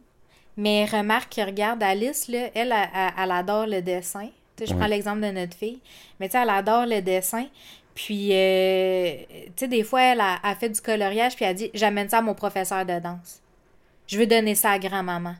Mais 0.57 0.85
remarque, 0.85 1.35
regarde 1.35 1.81
Alice, 1.83 2.27
là, 2.27 2.49
elle, 2.53 2.71
elle, 2.73 3.11
elle- 3.17 3.31
adore 3.31 3.65
le 3.65 3.81
dessin. 3.81 4.27
Tu 4.55 4.65
sais, 4.65 4.71
je 4.71 4.75
prends 4.75 4.87
l'exemple 4.87 5.21
de 5.21 5.31
notre 5.31 5.55
fille. 5.55 5.79
Mais 6.19 6.27
tu 6.27 6.33
sais, 6.33 6.39
elle 6.41 6.49
adore 6.49 6.85
le 6.85 7.01
dessin. 7.01 7.45
Puis, 7.95 8.29
euh, 8.33 9.13
tu 9.29 9.51
sais, 9.55 9.67
des 9.67 9.83
fois, 9.83 10.01
elle 10.01 10.19
a, 10.21 10.37
a 10.43 10.55
fait 10.55 10.69
du 10.69 10.81
coloriage, 10.81 11.35
puis 11.35 11.45
elle 11.45 11.55
dit 11.55 11.71
J'amène 11.73 12.09
ça 12.09 12.19
à 12.19 12.21
mon 12.21 12.33
professeur 12.33 12.85
de 12.85 12.99
danse. 12.99 13.41
Je 14.07 14.17
veux 14.17 14.27
donner 14.27 14.55
ça 14.55 14.71
à 14.71 14.79
grand-maman. 14.79 15.35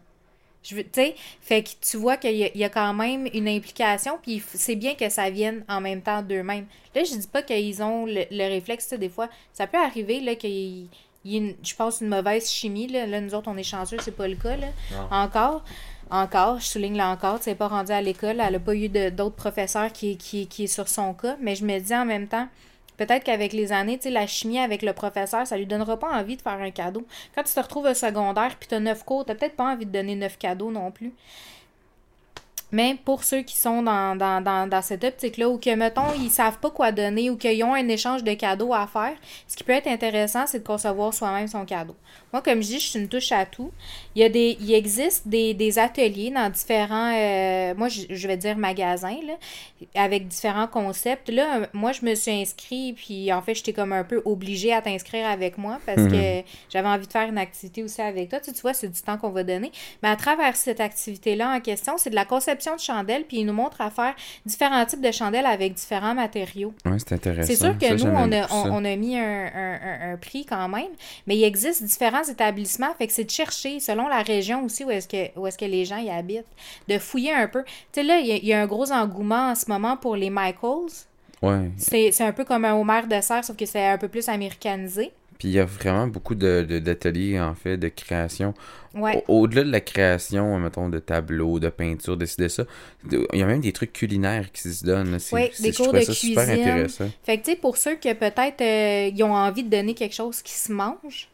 Je 0.63 0.75
veux, 0.75 0.83
tu 0.83 1.01
fait 1.41 1.63
que 1.63 1.69
tu 1.81 1.97
vois 1.97 2.17
qu'il 2.17 2.35
y, 2.35 2.43
a- 2.43 2.51
y 2.57 2.63
a 2.63 2.69
quand 2.69 2.93
même 2.93 3.27
une 3.33 3.47
implication, 3.47 4.19
puis 4.21 4.43
c'est 4.53 4.75
bien 4.75 4.93
que 4.95 5.07
ça 5.09 5.29
vienne 5.29 5.63
en 5.69 5.79
même 5.81 6.01
temps 6.01 6.21
d'eux-mêmes. 6.21 6.65
Là, 6.93 7.03
je 7.03 7.15
dis 7.15 7.27
pas 7.27 7.41
qu'ils 7.43 7.81
ont 7.81 8.05
le, 8.05 8.25
le 8.29 8.47
réflexe, 8.49 8.89
tu 8.89 8.97
des 8.97 9.09
fois, 9.09 9.29
ça 9.53 9.67
peut 9.67 9.77
arriver, 9.77 10.19
là, 10.19 10.35
qu'il 10.35 10.49
y 10.51 10.87
il 11.25 11.33
y 11.33 11.35
ait, 11.35 11.39
une- 11.39 11.55
je 11.63 11.75
pense, 11.75 11.99
une 11.99 12.07
mauvaise 12.07 12.49
chimie, 12.49 12.87
là. 12.87 13.05
Là, 13.05 13.19
nous 13.19 13.35
autres, 13.35 13.49
on 13.51 13.57
est 13.57 13.63
chanceux, 13.63 13.97
c'est 13.99 14.15
pas 14.15 14.27
le 14.27 14.35
cas, 14.37 14.55
là. 14.55 14.67
Encore. 15.11 15.63
Encore, 16.11 16.59
je 16.59 16.65
souligne 16.65 16.95
là 16.97 17.09
encore, 17.09 17.37
c'est 17.41 17.53
pas 17.55 17.67
rendu 17.67 17.91
à 17.91 18.01
l'école, 18.01 18.39
elle 18.39 18.55
a 18.55 18.59
pas 18.59 18.73
eu 18.73 18.89
d'autres 18.89 19.35
professeurs 19.35 19.91
qui, 19.93 20.17
qui, 20.17 20.47
qui 20.47 20.63
est 20.63 20.67
sur 20.67 20.87
son 20.87 21.13
cas, 21.13 21.35
mais 21.39 21.55
je 21.55 21.63
me 21.65 21.77
dis 21.79 21.93
en 21.93 22.05
même 22.05 22.27
temps, 22.27 22.47
peut-être 23.00 23.24
qu'avec 23.24 23.53
les 23.53 23.72
années, 23.72 23.98
tu 23.98 24.03
sais, 24.03 24.10
la 24.10 24.27
chimie 24.27 24.60
avec 24.60 24.82
le 24.82 24.91
professeur, 24.94 25.48
ça 25.48 25.58
lui 25.58 25.65
donnera 25.65 25.98
pas 25.98 26.12
envie 26.12 26.36
de 26.36 26.41
faire 26.41 26.60
un 26.60 26.72
cadeau. 26.72 27.06
Quand 27.34 27.44
tu 27.44 27.53
te 27.53 27.60
retrouves 27.60 27.86
au 27.86 27.94
secondaire 27.94 28.56
puis 28.60 28.68
tu 28.68 28.75
as 28.75 28.79
neuf 28.79 29.03
cours, 29.03 29.25
tu 29.25 29.34
peut-être 29.34 29.56
pas 29.56 29.72
envie 29.72 29.86
de 29.86 29.91
donner 29.91 30.15
neuf 30.15 30.38
cadeaux 30.38 30.70
non 30.70 30.91
plus. 30.91 31.13
Mais 32.72 32.98
pour 33.03 33.24
ceux 33.24 33.41
qui 33.41 33.58
sont 33.58 33.82
dans, 33.82 34.15
dans, 34.15 34.44
dans, 34.44 34.70
dans 34.70 34.82
cette 34.82 35.03
optique-là, 35.03 35.50
ou 35.50 35.58
que, 35.58 35.74
mettons, 35.74 36.13
ils 36.20 36.29
savent 36.29 36.60
pas 36.60 36.70
quoi 36.70 36.91
donner, 36.91 37.29
ou 37.29 37.38
qu'ils 37.38 37.63
ont 37.63 37.74
un 37.74 37.88
échange 37.88 38.24
de 38.24 38.34
cadeaux 38.34 38.74
à 38.74 38.86
faire, 38.86 39.13
ce 39.48 39.56
qui 39.56 39.63
peut 39.63 39.74
être 39.74 39.88
intéressant, 39.88 40.46
c'est 40.46 40.60
de 40.60 40.68
concevoir 40.68 41.13
soi-même 41.13 41.48
son 41.48 41.65
cadeau. 41.65 41.96
Moi, 42.33 42.41
comme 42.41 42.62
je 42.62 42.67
dis, 42.67 42.79
je 42.79 42.88
suis 42.88 43.00
une 43.00 43.07
touche 43.07 43.31
à 43.31 43.45
tout. 43.45 43.71
Il, 44.15 44.21
y 44.21 44.25
a 44.25 44.29
des, 44.29 44.57
il 44.59 44.74
existe 44.74 45.27
des, 45.27 45.53
des 45.53 45.79
ateliers 45.79 46.31
dans 46.31 46.50
différents, 46.50 47.13
euh, 47.15 47.74
moi, 47.75 47.88
je, 47.88 48.01
je, 48.09 48.27
vais 48.27 48.38
dire 48.38 48.57
magasins, 48.57 49.17
là, 49.25 49.33
avec 49.95 50.27
différents 50.27 50.67
concepts. 50.67 51.29
Là, 51.29 51.67
moi, 51.74 51.91
je 51.91 52.05
me 52.05 52.13
suis 52.15 52.31
inscrit, 52.31 52.93
puis 52.93 53.31
en 53.33 53.41
fait, 53.41 53.55
j'étais 53.55 53.74
comme 53.74 53.93
un 53.93 54.03
peu 54.03 54.21
obligée 54.25 54.74
à 54.74 54.81
t'inscrire 54.81 55.27
avec 55.27 55.57
moi 55.57 55.79
parce 55.86 56.03
que 56.07 56.39
mhm. 56.39 56.43
j'avais 56.69 56.88
envie 56.88 57.07
de 57.07 57.12
faire 57.12 57.27
une 57.27 57.38
activité 57.38 57.83
aussi 57.83 58.01
avec 58.01 58.29
toi. 58.29 58.39
Tu, 58.39 58.53
tu 58.53 58.62
vois, 58.62 58.74
c'est 58.74 58.89
du 58.89 59.01
temps 59.01 59.17
qu'on 59.17 59.29
va 59.29 59.43
donner. 59.43 59.71
Mais 60.03 60.09
à 60.09 60.15
travers 60.15 60.55
cette 60.55 60.79
activité-là 60.79 61.55
en 61.55 61.59
question, 61.59 61.98
c'est 61.98 62.09
de 62.09 62.15
la 62.15 62.25
conception 62.25 62.75
de 62.75 62.81
chandelles, 62.81 63.24
puis 63.27 63.38
il 63.38 63.45
nous 63.45 63.53
montre 63.53 63.81
à 63.81 63.89
faire 63.89 64.13
différents 64.45 64.86
types 64.86 65.01
de 65.01 65.12
chandelles 65.12 65.45
avec 65.45 65.74
différents 65.74 66.13
matériaux. 66.13 66.74
Oui, 66.86 66.98
c'est 67.00 67.13
intéressant. 67.13 67.48
C'est 67.48 67.55
sûr 67.55 67.77
que 67.77 67.93
nous, 67.93 68.09
on 68.09 68.31
a, 68.31 68.48
on, 68.69 68.86
a, 68.86 68.95
mis 68.95 69.17
un, 69.17 69.45
un, 69.53 70.13
un, 70.13 70.17
prix 70.17 70.45
quand 70.45 70.67
même, 70.67 70.91
mais 71.27 71.38
il 71.38 71.43
existe 71.43 71.83
différents 71.83 72.18
établissements, 72.23 72.93
fait 72.97 73.07
que 73.07 73.13
c'est 73.13 73.23
de 73.23 73.29
chercher, 73.29 73.79
selon 73.79 74.07
la 74.07 74.21
région 74.21 74.65
aussi 74.65 74.83
où 74.83 74.91
est-ce 74.91 75.07
que, 75.07 75.39
où 75.39 75.47
est 75.47 75.57
que 75.57 75.65
les 75.65 75.85
gens 75.85 75.97
y 75.97 76.09
habitent, 76.09 76.45
de 76.88 76.97
fouiller 76.97 77.33
un 77.33 77.47
peu. 77.47 77.63
Tu 77.63 78.01
sais, 78.01 78.03
là, 78.03 78.19
il 78.19 78.27
y, 78.27 78.47
y, 78.47 78.53
a 78.53 78.61
un 78.61 78.67
gros 78.67 78.91
engouement 78.91 79.51
en 79.51 79.55
ce 79.55 79.69
moment 79.69 79.97
pour 79.97 80.15
les 80.15 80.29
Michaels. 80.29 81.07
Ouais. 81.41 81.71
C'est 81.77 82.21
un 82.21 82.33
peu 82.33 82.43
comme 82.43 82.65
un 82.65 82.75
Homer 82.75 83.01
de 83.09 83.21
serre, 83.21 83.43
sauf 83.43 83.55
que 83.55 83.65
c'est 83.65 83.85
un 83.85 83.97
peu 83.97 84.07
plus 84.07 84.27
américanisé. 84.27 85.11
Puis 85.39 85.47
il 85.47 85.51
y 85.51 85.59
a 85.59 85.65
vraiment 85.65 86.05
beaucoup 86.07 86.35
d'ateliers, 86.35 87.35
de, 87.35 87.39
en 87.39 87.55
fait, 87.55 87.77
de 87.77 87.88
création. 87.88 88.53
Ouais. 88.93 89.23
Au-delà 89.29 89.63
de 89.63 89.71
la 89.71 89.79
création, 89.79 90.59
mettons, 90.59 90.89
de 90.89 90.99
tableaux, 90.99 91.59
de 91.59 91.69
peintures, 91.69 92.17
de 92.17 92.25
de 92.38 92.47
ça, 92.49 92.63
il 93.09 93.39
y 93.39 93.41
a 93.41 93.45
même 93.45 93.61
des 93.61 93.71
trucs 93.71 93.93
culinaires 93.93 94.51
qui 94.51 94.63
se 94.63 94.85
donnent. 94.85 95.17
Oui, 95.31 95.49
des 95.61 95.71
cours 95.71 95.93
de 95.93 95.99
cuisine. 95.99 96.13
super 96.13 96.49
intéressant. 96.49 97.09
Fait 97.23 97.38
que, 97.38 97.45
tu 97.45 97.51
sais, 97.51 97.57
pour 97.57 97.77
ceux 97.77 97.95
qui 97.95 98.13
peut-être 98.13 98.61
euh, 98.61 99.11
ils 99.15 99.23
ont 99.23 99.33
envie 99.33 99.63
de 99.63 99.69
donner 99.69 99.93
quelque 99.93 100.15
chose 100.15 100.41
qui 100.41 100.53
se 100.53 100.73
mange, 100.73 101.29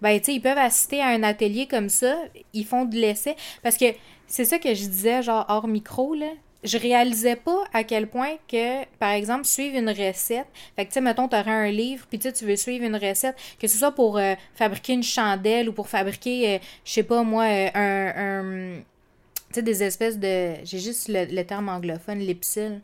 ben, 0.00 0.18
tu 0.18 0.26
sais, 0.26 0.34
ils 0.34 0.40
peuvent 0.40 0.58
assister 0.58 1.00
à 1.00 1.08
un 1.08 1.22
atelier 1.22 1.66
comme 1.66 1.88
ça, 1.88 2.16
ils 2.52 2.66
font 2.66 2.84
de 2.84 2.96
l'essai. 2.96 3.36
Parce 3.62 3.76
que 3.76 3.86
c'est 4.26 4.44
ça 4.44 4.58
que 4.58 4.74
je 4.74 4.86
disais, 4.86 5.22
genre, 5.22 5.44
hors 5.48 5.68
micro, 5.68 6.14
là 6.14 6.28
je 6.64 6.76
réalisais 6.76 7.36
pas 7.36 7.64
à 7.72 7.84
quel 7.84 8.08
point 8.08 8.36
que, 8.48 8.84
par 8.98 9.10
exemple, 9.10 9.44
suivre 9.44 9.78
une 9.78 9.90
recette. 9.90 10.46
Fait 10.76 10.84
que, 10.84 10.88
tu 10.88 10.94
sais, 10.94 11.00
mettons, 11.00 11.28
tu 11.28 11.36
aurais 11.36 11.50
un 11.50 11.70
livre, 11.70 12.06
puis 12.08 12.18
tu 12.18 12.44
veux 12.44 12.56
suivre 12.56 12.84
une 12.84 12.96
recette, 12.96 13.36
que 13.60 13.68
ce 13.68 13.78
soit 13.78 13.92
pour 13.92 14.18
euh, 14.18 14.34
fabriquer 14.54 14.94
une 14.94 15.02
chandelle 15.02 15.68
ou 15.68 15.72
pour 15.72 15.88
fabriquer, 15.88 16.56
euh, 16.56 16.58
je 16.84 16.92
sais 16.92 17.02
pas 17.02 17.22
moi, 17.22 17.44
euh, 17.44 17.70
un. 17.76 18.80
tu 18.80 19.54
sais, 19.54 19.62
des 19.62 19.82
espèces 19.82 20.18
de. 20.18 20.54
J'ai 20.64 20.80
juste 20.80 21.08
le, 21.08 21.42
terme 21.42 21.68
anglophone, 21.68 22.18
lipsil. 22.18 22.80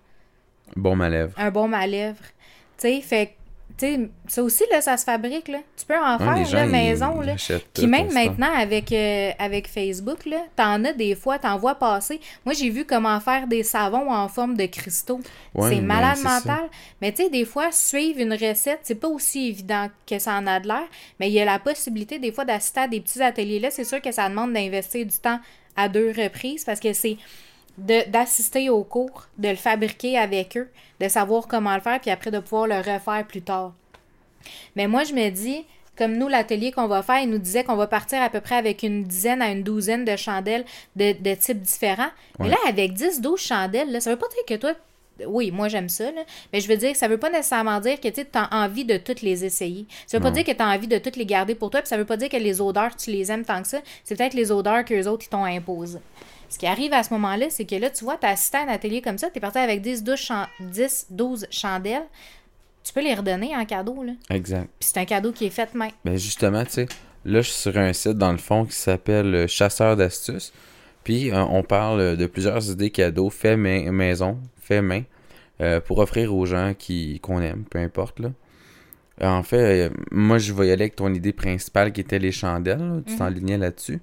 Bon 0.76 1.00
à 1.00 1.08
lèvre. 1.08 1.34
Un 1.36 1.50
bon 1.50 1.72
à. 1.72 1.86
Tu 1.86 2.14
sais, 2.78 3.00
fait 3.00 3.34
sais, 3.78 4.00
ça 4.28 4.42
aussi, 4.42 4.62
là, 4.70 4.80
ça 4.80 4.96
se 4.96 5.04
fabrique, 5.04 5.48
là. 5.48 5.58
Tu 5.76 5.84
peux 5.86 5.98
en 5.98 6.18
faire, 6.18 6.50
là, 6.52 6.66
maison, 6.66 7.20
là. 7.20 7.34
Puis 7.72 7.86
même 7.86 8.12
maintenant, 8.12 8.52
avec, 8.54 8.92
euh, 8.92 9.30
avec 9.38 9.68
Facebook, 9.68 10.26
là, 10.26 10.38
t'en 10.56 10.84
as 10.84 10.92
des 10.92 11.14
fois, 11.14 11.38
t'en 11.38 11.58
vois 11.58 11.74
passer. 11.74 12.20
Moi, 12.44 12.54
j'ai 12.54 12.70
vu 12.70 12.84
comment 12.84 13.18
faire 13.20 13.46
des 13.46 13.62
savons 13.62 14.10
en 14.12 14.28
forme 14.28 14.56
de 14.56 14.66
cristaux. 14.66 15.20
c'est 15.58 15.80
malade 15.80 16.18
mental. 16.22 16.68
Mais 17.00 17.12
tu 17.12 17.24
sais, 17.24 17.30
des 17.30 17.44
fois, 17.44 17.72
suivre 17.72 18.20
une 18.20 18.32
recette, 18.32 18.80
c'est 18.82 18.94
pas 18.94 19.08
aussi 19.08 19.48
évident 19.48 19.88
que 20.06 20.18
ça 20.18 20.34
en 20.34 20.46
a 20.46 20.60
de 20.60 20.68
l'air. 20.68 20.86
Mais 21.20 21.28
il 21.28 21.32
y 21.32 21.40
a 21.40 21.44
la 21.44 21.58
possibilité, 21.58 22.18
des 22.18 22.32
fois, 22.32 22.44
d'assister 22.44 22.80
à 22.80 22.88
des 22.88 23.00
petits 23.00 23.22
ateliers-là. 23.22 23.70
C'est 23.70 23.84
sûr 23.84 24.00
que 24.00 24.12
ça 24.12 24.28
demande 24.28 24.52
d'investir 24.52 25.04
du 25.06 25.16
temps 25.16 25.40
à 25.76 25.88
deux 25.88 26.12
reprises 26.16 26.64
parce 26.64 26.80
que 26.80 26.92
c'est 26.92 27.16
d'assister 27.78 28.70
au 28.70 28.84
cours, 28.84 29.26
de 29.38 29.48
le 29.48 29.56
fabriquer 29.56 30.18
avec 30.18 30.56
eux, 30.56 30.68
de 31.00 31.08
savoir 31.08 31.46
comment 31.48 31.74
le 31.74 31.80
faire, 31.80 32.00
puis 32.00 32.10
après 32.10 32.30
de 32.30 32.38
pouvoir 32.38 32.66
le 32.66 32.76
refaire 32.76 33.24
plus 33.26 33.42
tard. 33.42 33.72
Mais 34.76 34.86
moi, 34.86 35.04
je 35.04 35.14
me 35.14 35.30
dis, 35.30 35.64
comme 35.96 36.16
nous, 36.16 36.28
l'atelier 36.28 36.72
qu'on 36.72 36.88
va 36.88 37.02
faire, 37.02 37.20
il 37.20 37.30
nous 37.30 37.38
disait 37.38 37.64
qu'on 37.64 37.76
va 37.76 37.86
partir 37.86 38.20
à 38.20 38.28
peu 38.28 38.40
près 38.40 38.56
avec 38.56 38.82
une 38.82 39.04
dizaine 39.04 39.42
à 39.42 39.50
une 39.50 39.62
douzaine 39.62 40.04
de 40.04 40.16
chandelles 40.16 40.64
de, 40.96 41.12
de 41.12 41.34
types 41.34 41.60
différents. 41.60 42.10
Mais 42.40 42.48
là, 42.48 42.56
avec 42.66 42.92
10-12 42.92 43.36
chandelles, 43.36 43.90
là, 43.92 44.00
ça 44.00 44.10
veut 44.10 44.18
pas 44.18 44.28
dire 44.28 44.44
que 44.46 44.60
toi, 44.60 44.74
oui, 45.26 45.52
moi 45.52 45.68
j'aime 45.68 45.88
ça, 45.88 46.10
là, 46.10 46.22
mais 46.52 46.60
je 46.60 46.68
veux 46.68 46.76
dire, 46.76 46.96
ça 46.96 47.06
veut 47.06 47.18
pas 47.18 47.30
nécessairement 47.30 47.78
dire 47.80 48.00
que 48.00 48.08
tu 48.08 48.26
as 48.34 48.48
envie 48.52 48.84
de 48.84 48.96
toutes 48.96 49.22
les 49.22 49.44
essayer. 49.44 49.86
Ça 50.06 50.18
veut 50.18 50.22
pas 50.24 50.32
dire 50.32 50.44
que 50.44 50.50
tu 50.50 50.60
as 50.60 50.68
envie 50.68 50.88
de 50.88 50.98
toutes 50.98 51.16
les 51.16 51.26
garder 51.26 51.54
pour 51.54 51.70
toi, 51.70 51.80
puis 51.80 51.88
ça 51.88 51.96
veut 51.96 52.04
pas 52.04 52.16
dire 52.16 52.28
que 52.28 52.36
les 52.36 52.60
odeurs, 52.60 52.96
tu 52.96 53.10
les 53.10 53.30
aimes 53.30 53.44
tant 53.44 53.62
que 53.62 53.68
ça. 53.68 53.80
C'est 54.02 54.16
peut-être 54.16 54.34
les 54.34 54.50
odeurs 54.50 54.84
qu'eux 54.84 55.06
autres, 55.06 55.24
ils 55.26 55.28
t'ont 55.28 55.44
imposées. 55.44 56.00
Ce 56.48 56.58
qui 56.58 56.66
arrive 56.66 56.92
à 56.92 57.02
ce 57.02 57.12
moment-là, 57.14 57.46
c'est 57.50 57.64
que 57.64 57.74
là, 57.76 57.90
tu 57.90 58.04
vois, 58.04 58.16
tu 58.16 58.26
as 58.26 58.30
assisté 58.30 58.58
à 58.58 58.62
un 58.62 58.68
atelier 58.68 59.00
comme 59.00 59.18
ça, 59.18 59.30
tu 59.30 59.38
es 59.38 59.40
parti 59.40 59.58
avec 59.58 59.80
10, 59.80 60.04
12, 60.04 60.32
10, 60.60 61.06
12 61.10 61.46
chandelles. 61.50 62.06
Tu 62.82 62.92
peux 62.92 63.02
les 63.02 63.14
redonner 63.14 63.56
en 63.56 63.64
cadeau, 63.64 64.02
là. 64.02 64.12
Exact. 64.30 64.68
Puis 64.78 64.90
c'est 64.92 65.00
un 65.00 65.04
cadeau 65.04 65.32
qui 65.32 65.46
est 65.46 65.50
fait 65.50 65.74
main. 65.74 65.88
Ben 66.04 66.16
justement, 66.16 66.64
tu 66.64 66.72
sais, 66.72 66.86
là, 67.24 67.40
je 67.40 67.48
suis 67.48 67.62
sur 67.62 67.76
un 67.78 67.92
site, 67.92 68.18
dans 68.18 68.32
le 68.32 68.38
fond, 68.38 68.66
qui 68.66 68.74
s'appelle 68.74 69.34
euh, 69.34 69.46
Chasseur 69.46 69.96
d'astuces. 69.96 70.52
Puis 71.02 71.30
euh, 71.32 71.42
on 71.42 71.62
parle 71.62 72.16
de 72.16 72.26
plusieurs 72.26 72.70
idées 72.70 72.90
cadeaux 72.90 73.30
faits 73.30 73.58
maison, 73.58 74.38
fait 74.60 74.82
main, 74.82 75.02
euh, 75.60 75.80
pour 75.80 75.98
offrir 75.98 76.34
aux 76.34 76.46
gens 76.46 76.72
qui 76.76 77.20
qu'on 77.20 77.40
aime, 77.40 77.64
peu 77.64 77.78
importe, 77.78 78.20
là. 78.20 78.30
En 79.22 79.44
fait, 79.44 79.92
moi, 80.10 80.38
je 80.38 80.52
vais 80.52 80.66
y 80.66 80.70
aller 80.72 80.82
avec 80.82 80.96
ton 80.96 81.14
idée 81.14 81.32
principale 81.32 81.92
qui 81.92 82.00
était 82.00 82.18
les 82.18 82.32
chandelles. 82.32 83.02
Tu 83.06 83.12
mhm. 83.12 83.18
t'enlignais 83.18 83.58
là-dessus. 83.58 84.00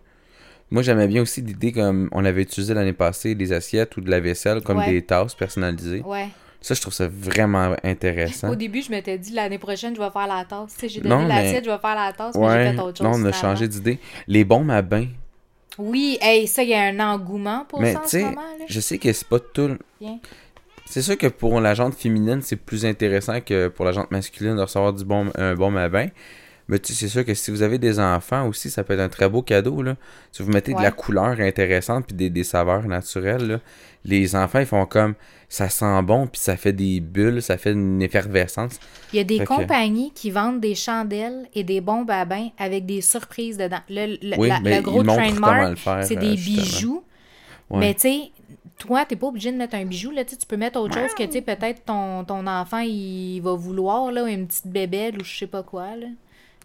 Moi, 0.72 0.82
j'aimais 0.84 1.08
bien 1.08 1.22
aussi 1.22 1.42
l'idée 1.42 1.72
comme 1.74 2.10
on 2.14 2.24
avait 2.24 2.44
utilisé 2.44 2.74
l'année 2.74 2.94
passée, 2.94 3.36
des 3.36 3.52
assiettes 3.52 3.98
ou 3.98 4.02
de 4.02 4.10
la 4.10 4.20
vaisselle 4.22 4.62
comme 4.62 4.84
des 4.84 5.02
tasses 5.02 5.36
personnalisées. 5.36 6.02
Ouais. 6.02 6.30
Ça, 6.62 6.76
je 6.76 6.82
trouve 6.82 6.94
ça 6.94 7.08
vraiment 7.12 7.76
intéressant. 7.84 8.50
Au 8.50 8.56
début, 8.56 8.82
je 8.82 8.92
m'étais 8.92 9.18
dit 9.18 9.34
l'année 9.34 9.58
prochaine, 9.58 9.96
je 9.96 10.02
vais 10.02 10.12
faire 10.12 10.28
la 10.28 10.46
tasse. 10.46 10.74
Tu 10.74 10.80
sais, 10.80 10.90
j'ai 10.90 11.02
donné 11.02 11.28
l'assiette, 11.28 11.66
je 11.66 11.72
vais 11.72 11.78
faire 11.80 11.96
la 11.96 12.14
tasse, 12.14 12.36
mais 12.36 12.66
j'ai 12.66 12.78
fait 12.78 12.82
autre 12.82 12.98
chose. 12.98 13.08
Non, 13.08 13.14
on 13.16 13.26
a 13.26 13.32
changé 13.32 13.68
d'idée. 13.68 14.00
Les 14.28 14.44
bombes 14.44 14.72
à 14.72 14.82
bain. 14.82 15.08
Oui, 15.78 16.18
hey, 16.22 16.48
ça, 16.48 16.64
il 16.64 16.70
y 16.70 16.74
a 16.74 16.84
un 16.84 17.00
engouement 17.00 17.66
pour 17.68 17.84
ça 17.84 18.02
en 18.02 18.08
ce 18.08 18.18
moment. 18.18 18.36
Là. 18.36 18.66
Je 18.68 18.80
sais 18.80 18.98
que 18.98 19.12
c'est 19.12 19.28
pas 19.28 19.40
tout. 19.40 19.78
C'est 20.86 21.02
sûr 21.02 21.18
que 21.18 21.28
pour 21.28 21.60
la 21.60 21.74
jante 21.74 21.96
féminine, 21.96 22.42
c'est 22.42 22.58
plus 22.58 22.86
intéressant 22.86 23.42
que 23.42 23.70
pour 23.70 23.86
la 23.86 23.92
jante 23.92 24.12
masculine 24.12 24.56
de 24.56 24.62
recevoir 24.62 24.94
du 24.94 25.04
bon, 25.04 25.32
un 25.36 25.56
bon 25.56 25.76
à 25.78 25.90
bain. 25.90 26.08
Mais 26.68 26.80
tu 26.80 26.94
c'est 26.94 27.08
sûr 27.08 27.26
que 27.26 27.34
si 27.34 27.52
vous 27.52 27.64
avez 27.64 27.78
des 27.78 28.00
enfants 28.00 28.48
aussi, 28.48 28.70
ça 28.70 28.84
peut 28.84 28.94
être 28.94 29.00
un 29.00 29.10
très 29.10 29.30
beau 29.30 29.42
cadeau. 29.42 29.82
Là. 29.82 29.96
Si 30.32 30.44
vous 30.44 30.52
mettez 30.52 30.74
de 30.74 30.82
la 30.82 30.92
couleur 30.92 31.40
intéressante 31.40 32.06
puis 32.08 32.16
des, 32.16 32.30
des 32.30 32.44
saveurs 32.44 32.88
naturelles, 32.88 33.48
là, 33.48 33.60
les 34.06 34.36
enfants, 34.36 34.60
ils 34.60 34.66
font 34.66 34.86
comme 34.86 35.16
ça 35.50 35.68
sent 35.68 36.02
bon 36.04 36.28
puis 36.28 36.40
ça 36.40 36.56
fait 36.56 36.72
des 36.72 37.02
bulles, 37.02 37.42
ça 37.42 37.58
fait 37.58 37.74
une 37.74 38.02
effervescence. 38.02 38.80
Il 39.12 39.18
y 39.18 39.20
a 39.20 39.24
des 39.24 39.44
compagnies 39.44 40.12
qui 40.12 40.32
vendent 40.32 40.62
des 40.62 40.76
chandelles 40.76 41.48
et 41.54 41.64
des 41.64 41.82
bombes 41.82 42.10
à 42.10 42.26
bain 42.26 42.50
avec 42.58 42.86
des 42.86 43.02
surprises 43.02 43.58
dedans. 43.58 43.82
Le, 43.90 44.18
le, 44.22 44.82
gros 44.82 45.04
trademark, 45.04 45.78
c'est 46.04 46.16
des 46.16 46.32
euh, 46.32 46.36
bijoux. 46.36 47.04
Mais 47.70 47.94
tu 47.94 48.02
sais, 48.02 48.32
toi, 48.78 49.06
t'es 49.06 49.16
pas 49.16 49.28
obligé 49.28 49.52
de 49.52 49.58
mettre 49.58 49.76
un 49.76 49.86
bijou, 49.86 50.12
là, 50.12 50.26
tu 50.26 50.36
peux 50.48 50.58
mettre 50.58 50.80
autre 50.80 50.96
chose 50.96 51.14
que, 51.14 51.24
tu 51.24 51.34
sais, 51.34 51.42
peut-être 51.42 51.86
ton, 51.86 52.24
ton 52.24 52.48
enfant, 52.48 52.80
il 52.80 53.40
va 53.40 53.54
vouloir, 53.54 54.12
là, 54.12 54.28
une 54.28 54.48
petite 54.48 54.68
bébelle 54.68 55.18
ou 55.20 55.24
je 55.24 55.38
sais 55.38 55.48
pas 55.48 55.64
quoi, 55.64 55.96
là. 55.96 56.08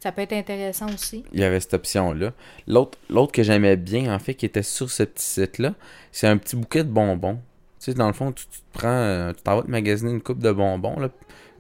Ça 0.07 0.13
peut 0.13 0.23
être 0.23 0.35
intéressant 0.35 0.87
aussi. 0.95 1.25
Il 1.33 1.41
y 1.41 1.43
avait 1.43 1.59
cette 1.59 1.75
option-là. 1.75 2.33
L'autre, 2.69 2.97
l'autre 3.11 3.33
que 3.33 3.43
j'aimais 3.43 3.77
bien, 3.77 4.15
en 4.15 4.21
fait, 4.21 4.35
qui 4.35 4.47
était 4.47 4.63
sur 4.63 4.89
ce 4.89 5.03
petit 5.03 5.25
site-là, 5.25 5.75
c'est 6.13 6.29
un 6.29 6.37
petit 6.37 6.55
bouquet 6.55 6.85
de 6.85 6.91
bonbons. 6.91 7.41
Tu 7.81 7.87
sais, 7.87 7.95
dans 7.95 8.07
le 8.07 8.13
fond, 8.13 8.31
tu, 8.31 8.47
te 8.47 8.53
prends, 8.73 8.87
euh, 8.87 9.33
tu 9.33 9.43
t'en 9.43 9.57
vas 9.57 9.63
te 9.65 9.69
magasiner 9.69 10.13
une 10.13 10.21
coupe 10.21 10.39
de 10.39 10.53
bonbons, 10.53 11.01
là, 11.01 11.09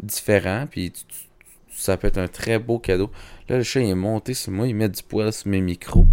différents, 0.00 0.68
puis 0.70 0.92
ça 1.72 1.96
peut 1.96 2.06
être 2.06 2.18
un 2.18 2.28
très 2.28 2.60
beau 2.60 2.78
cadeau. 2.78 3.10
Là, 3.48 3.56
le 3.56 3.64
chat, 3.64 3.80
il 3.80 3.88
est 3.88 3.96
monté 3.96 4.32
sur 4.32 4.52
moi, 4.52 4.68
il 4.68 4.76
met 4.76 4.90
du 4.90 5.02
poil 5.02 5.32
sur 5.32 5.48
mes 5.48 5.60
micros. 5.60 6.06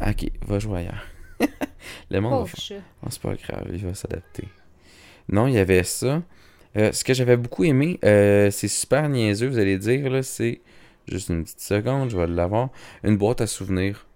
Ok, 0.00 0.30
va 0.46 0.58
jouer 0.58 0.78
ailleurs. 0.78 1.06
le 2.10 2.20
monde 2.20 2.46
va 2.46 2.46
faire... 2.46 2.80
Oh, 3.02 3.08
c'est 3.10 3.20
pas 3.20 3.34
grave, 3.34 3.66
il 3.70 3.84
va 3.84 3.92
s'adapter. 3.92 4.48
Non, 5.28 5.46
il 5.46 5.52
y 5.52 5.58
avait 5.58 5.82
ça. 5.82 6.22
Euh, 6.78 6.90
ce 6.92 7.04
que 7.04 7.12
j'avais 7.12 7.36
beaucoup 7.36 7.64
aimé, 7.64 7.98
euh, 8.02 8.50
c'est 8.50 8.66
super 8.66 9.10
niaiseux, 9.10 9.48
vous 9.48 9.58
allez 9.58 9.76
dire, 9.76 10.08
là, 10.08 10.22
c'est 10.22 10.62
Juste 11.08 11.28
une 11.28 11.44
petite 11.44 11.60
seconde, 11.60 12.10
je 12.10 12.16
vais 12.16 12.26
l'avoir. 12.26 12.70
Une 13.04 13.16
boîte 13.16 13.40
à 13.40 13.46
souvenirs. 13.46 14.06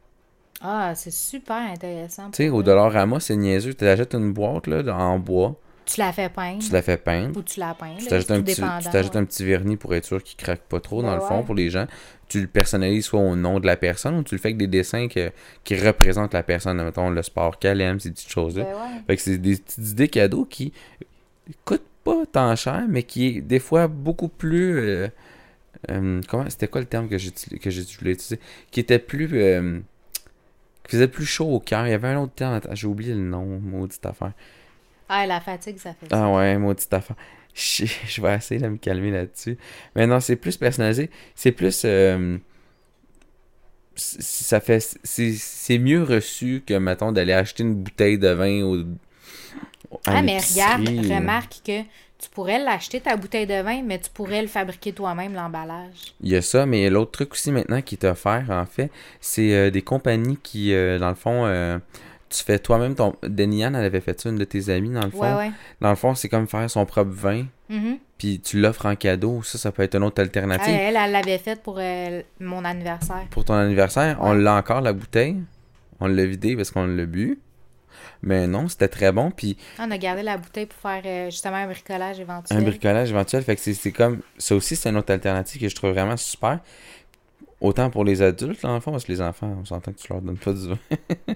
Ah, 0.60 0.92
c'est 0.94 1.12
super 1.12 1.56
intéressant. 1.72 2.30
Tu 2.30 2.44
sais, 2.44 2.48
au 2.50 2.62
Dollarama, 2.62 3.18
c'est 3.20 3.36
niaiseux. 3.36 3.74
Tu 3.74 3.86
achètes 3.86 4.14
une 4.14 4.32
boîte 4.32 4.66
là, 4.66 4.82
en 4.96 5.18
bois. 5.18 5.56
Tu 5.86 5.98
la 5.98 6.12
fais 6.12 6.28
peindre. 6.28 6.62
Tu 6.62 6.70
la 6.72 6.82
fais 6.82 6.96
peindre. 6.98 7.36
Ou 7.36 7.42
tu 7.42 7.58
la 7.58 7.74
peins. 7.74 7.96
Tu 7.98 8.06
t'ajoutes 8.06 8.30
un, 8.30 8.42
petit, 8.42 8.62
un 8.62 9.24
petit 9.24 9.44
vernis 9.44 9.76
pour 9.76 9.94
être 9.94 10.04
sûr 10.04 10.22
qu'il 10.22 10.36
craque 10.36 10.60
pas 10.60 10.78
trop, 10.78 11.02
dans 11.02 11.14
le 11.14 11.20
fond, 11.20 11.42
pour 11.42 11.54
les 11.54 11.70
gens. 11.70 11.86
Tu 12.28 12.40
le 12.42 12.46
personnalises 12.46 13.06
soit 13.06 13.18
au 13.20 13.34
nom 13.34 13.58
de 13.58 13.66
la 13.66 13.76
personne 13.76 14.16
ou 14.18 14.22
tu 14.22 14.34
le 14.36 14.40
fais 14.40 14.48
avec 14.48 14.58
des 14.58 14.68
dessins 14.68 15.08
qui 15.08 15.74
représentent 15.76 16.34
la 16.34 16.44
personne. 16.44 16.80
Mettons, 16.82 17.10
le 17.10 17.22
sport 17.22 17.58
qu'elle 17.58 17.80
aime, 17.80 17.98
ces 17.98 18.10
petites 18.10 18.30
choses-là. 18.30 18.64
Ben 18.64 19.02
fait 19.06 19.16
que 19.16 19.22
c'est 19.22 19.38
des 19.38 19.56
petites 19.56 19.90
idées 19.90 20.08
cadeaux 20.08 20.44
qui 20.44 20.72
coûtent 21.64 21.82
pas 22.04 22.24
tant 22.30 22.54
cher, 22.54 22.84
mais 22.88 23.02
qui 23.02 23.26
est 23.26 23.40
des 23.40 23.58
fois 23.58 23.88
beaucoup 23.88 24.28
plus. 24.28 24.78
euh, 24.78 25.08
euh, 25.90 26.20
comment 26.28 26.48
C'était 26.50 26.68
quoi 26.68 26.80
le 26.80 26.86
terme 26.86 27.08
que 27.08 27.16
j'ai 27.18 27.30
que 27.30 27.70
j'ai 27.70 27.82
voulu 27.98 28.12
utiliser 28.12 28.38
Qui 28.70 28.80
était 28.80 28.98
plus. 28.98 29.28
euh, 29.32 29.80
qui 30.84 30.92
faisait 30.96 31.08
plus 31.08 31.26
chaud 31.26 31.46
au 31.48 31.60
cœur. 31.60 31.86
Il 31.86 31.90
y 31.90 31.94
avait 31.94 32.08
un 32.08 32.18
autre 32.20 32.32
terme. 32.34 32.60
J'ai 32.72 32.86
oublié 32.86 33.14
le 33.14 33.20
nom, 33.20 33.44
maudite 33.60 34.04
affaire. 34.04 34.32
Ah, 35.08 35.26
la 35.26 35.40
fatigue, 35.40 35.78
ça 35.78 35.94
fait 35.94 36.08
ça. 36.10 36.24
Ah 36.26 36.32
ouais, 36.34 36.58
maudite 36.58 36.92
affaire. 36.92 37.16
Je, 37.54 37.84
je 38.08 38.20
vais 38.22 38.34
essayer 38.34 38.60
de 38.60 38.68
me 38.68 38.76
calmer 38.76 39.10
là-dessus. 39.10 39.56
Mais 39.94 40.06
non, 40.06 40.20
c'est 40.20 40.36
plus 40.36 40.56
personnalisé. 40.56 41.10
C'est 41.34 41.52
plus. 41.52 41.82
euh, 41.84 42.38
ça 43.96 44.60
fait. 44.60 44.80
C'est 45.04 45.78
mieux 45.78 46.02
reçu 46.02 46.62
que, 46.66 46.74
mettons, 46.74 47.12
d'aller 47.12 47.32
acheter 47.32 47.62
une 47.62 47.74
bouteille 47.74 48.18
de 48.18 48.28
vin 48.28 48.62
au. 48.62 48.84
Ah, 50.06 50.22
mais 50.22 50.38
regarde, 50.38 50.88
remarque 50.88 51.60
que 51.64 51.82
tu 52.22 52.28
pourrais 52.30 52.58
l'acheter, 52.62 53.00
ta 53.00 53.16
bouteille 53.16 53.46
de 53.46 53.60
vin, 53.62 53.82
mais 53.82 53.98
tu 53.98 54.10
pourrais 54.10 54.42
le 54.42 54.48
fabriquer 54.48 54.92
toi-même, 54.92 55.32
l'emballage. 55.34 56.14
Il 56.22 56.28
y 56.30 56.36
a 56.36 56.42
ça, 56.42 56.66
mais 56.66 56.90
l'autre 56.90 57.12
truc 57.12 57.32
aussi 57.32 57.50
maintenant 57.50 57.80
qui 57.82 57.94
est 57.94 58.04
offert, 58.04 58.44
en 58.50 58.66
fait, 58.66 58.90
c'est 59.20 59.54
euh, 59.54 59.70
des 59.70 59.82
compagnies 59.82 60.36
qui, 60.42 60.74
euh, 60.74 60.98
dans 60.98 61.08
le 61.08 61.14
fond, 61.14 61.46
euh, 61.46 61.78
tu 62.28 62.44
fais 62.44 62.58
toi-même 62.58 62.94
ton. 62.94 63.16
Denian, 63.22 63.74
elle 63.74 63.84
avait 63.84 64.00
fait 64.00 64.20
ça, 64.20 64.28
une 64.28 64.36
de 64.36 64.44
tes 64.44 64.68
amies, 64.68 64.90
dans 64.90 65.04
le 65.04 65.10
fond. 65.10 65.20
Ouais, 65.20 65.34
ouais. 65.34 65.50
Dans 65.80 65.90
le 65.90 65.96
fond, 65.96 66.14
c'est 66.14 66.28
comme 66.28 66.46
faire 66.46 66.68
son 66.70 66.84
propre 66.86 67.10
vin, 67.10 67.46
Mhm. 67.68 67.98
puis 68.18 68.38
tu 68.40 68.60
l'offres 68.60 68.86
en 68.86 68.96
cadeau. 68.96 69.42
Ça, 69.42 69.58
ça 69.58 69.72
peut 69.72 69.82
être 69.82 69.94
une 69.96 70.04
autre 70.04 70.16
Ah, 70.18 70.22
alternative. 70.22 70.74
elle, 70.78 70.96
elle 70.96 71.12
l'avait 71.12 71.38
faite 71.38 71.62
pour 71.62 71.80
mon 72.40 72.64
anniversaire. 72.64 73.24
Pour 73.30 73.44
ton 73.44 73.54
anniversaire, 73.54 74.18
on 74.20 74.32
l'a 74.34 74.54
encore, 74.54 74.80
la 74.80 74.92
bouteille. 74.92 75.36
On 76.00 76.06
l'a 76.06 76.24
vidé 76.24 76.56
parce 76.56 76.70
qu'on 76.70 76.86
l'a 76.86 77.04
bu. 77.06 77.38
Mais 78.22 78.46
non, 78.46 78.68
c'était 78.68 78.88
très 78.88 79.12
bon. 79.12 79.30
Puis 79.30 79.56
On 79.78 79.90
a 79.90 79.96
gardé 79.98 80.22
la 80.22 80.36
bouteille 80.36 80.66
pour 80.66 80.78
faire 80.80 81.02
euh, 81.04 81.30
justement 81.30 81.56
un 81.56 81.66
bricolage 81.66 82.20
éventuel. 82.20 82.58
un 82.58 82.62
bricolage 82.62 83.10
éventuel, 83.10 83.42
fait 83.42 83.56
que 83.56 83.62
c'est- 83.62 83.92
comme. 83.92 84.20
Ça 84.38 84.54
aussi, 84.54 84.76
c'est 84.76 84.88
une 84.90 84.96
autre 84.96 85.12
alternative 85.12 85.60
que 85.60 85.68
je 85.68 85.74
trouve 85.74 85.90
vraiment 85.90 86.16
super. 86.16 86.60
Autant 87.60 87.90
pour 87.90 88.04
les 88.04 88.22
adultes, 88.22 88.62
dans 88.62 88.74
le 88.74 88.80
fond, 88.80 88.90
parce 88.90 89.04
que 89.04 89.12
les 89.12 89.20
enfants, 89.20 89.54
on 89.60 89.64
s'entend 89.64 89.92
que 89.92 89.98
tu 89.98 90.10
leur 90.12 90.20
donnes 90.22 90.38
pas 90.38 90.52
du 90.52 90.68
vin. 90.68 90.78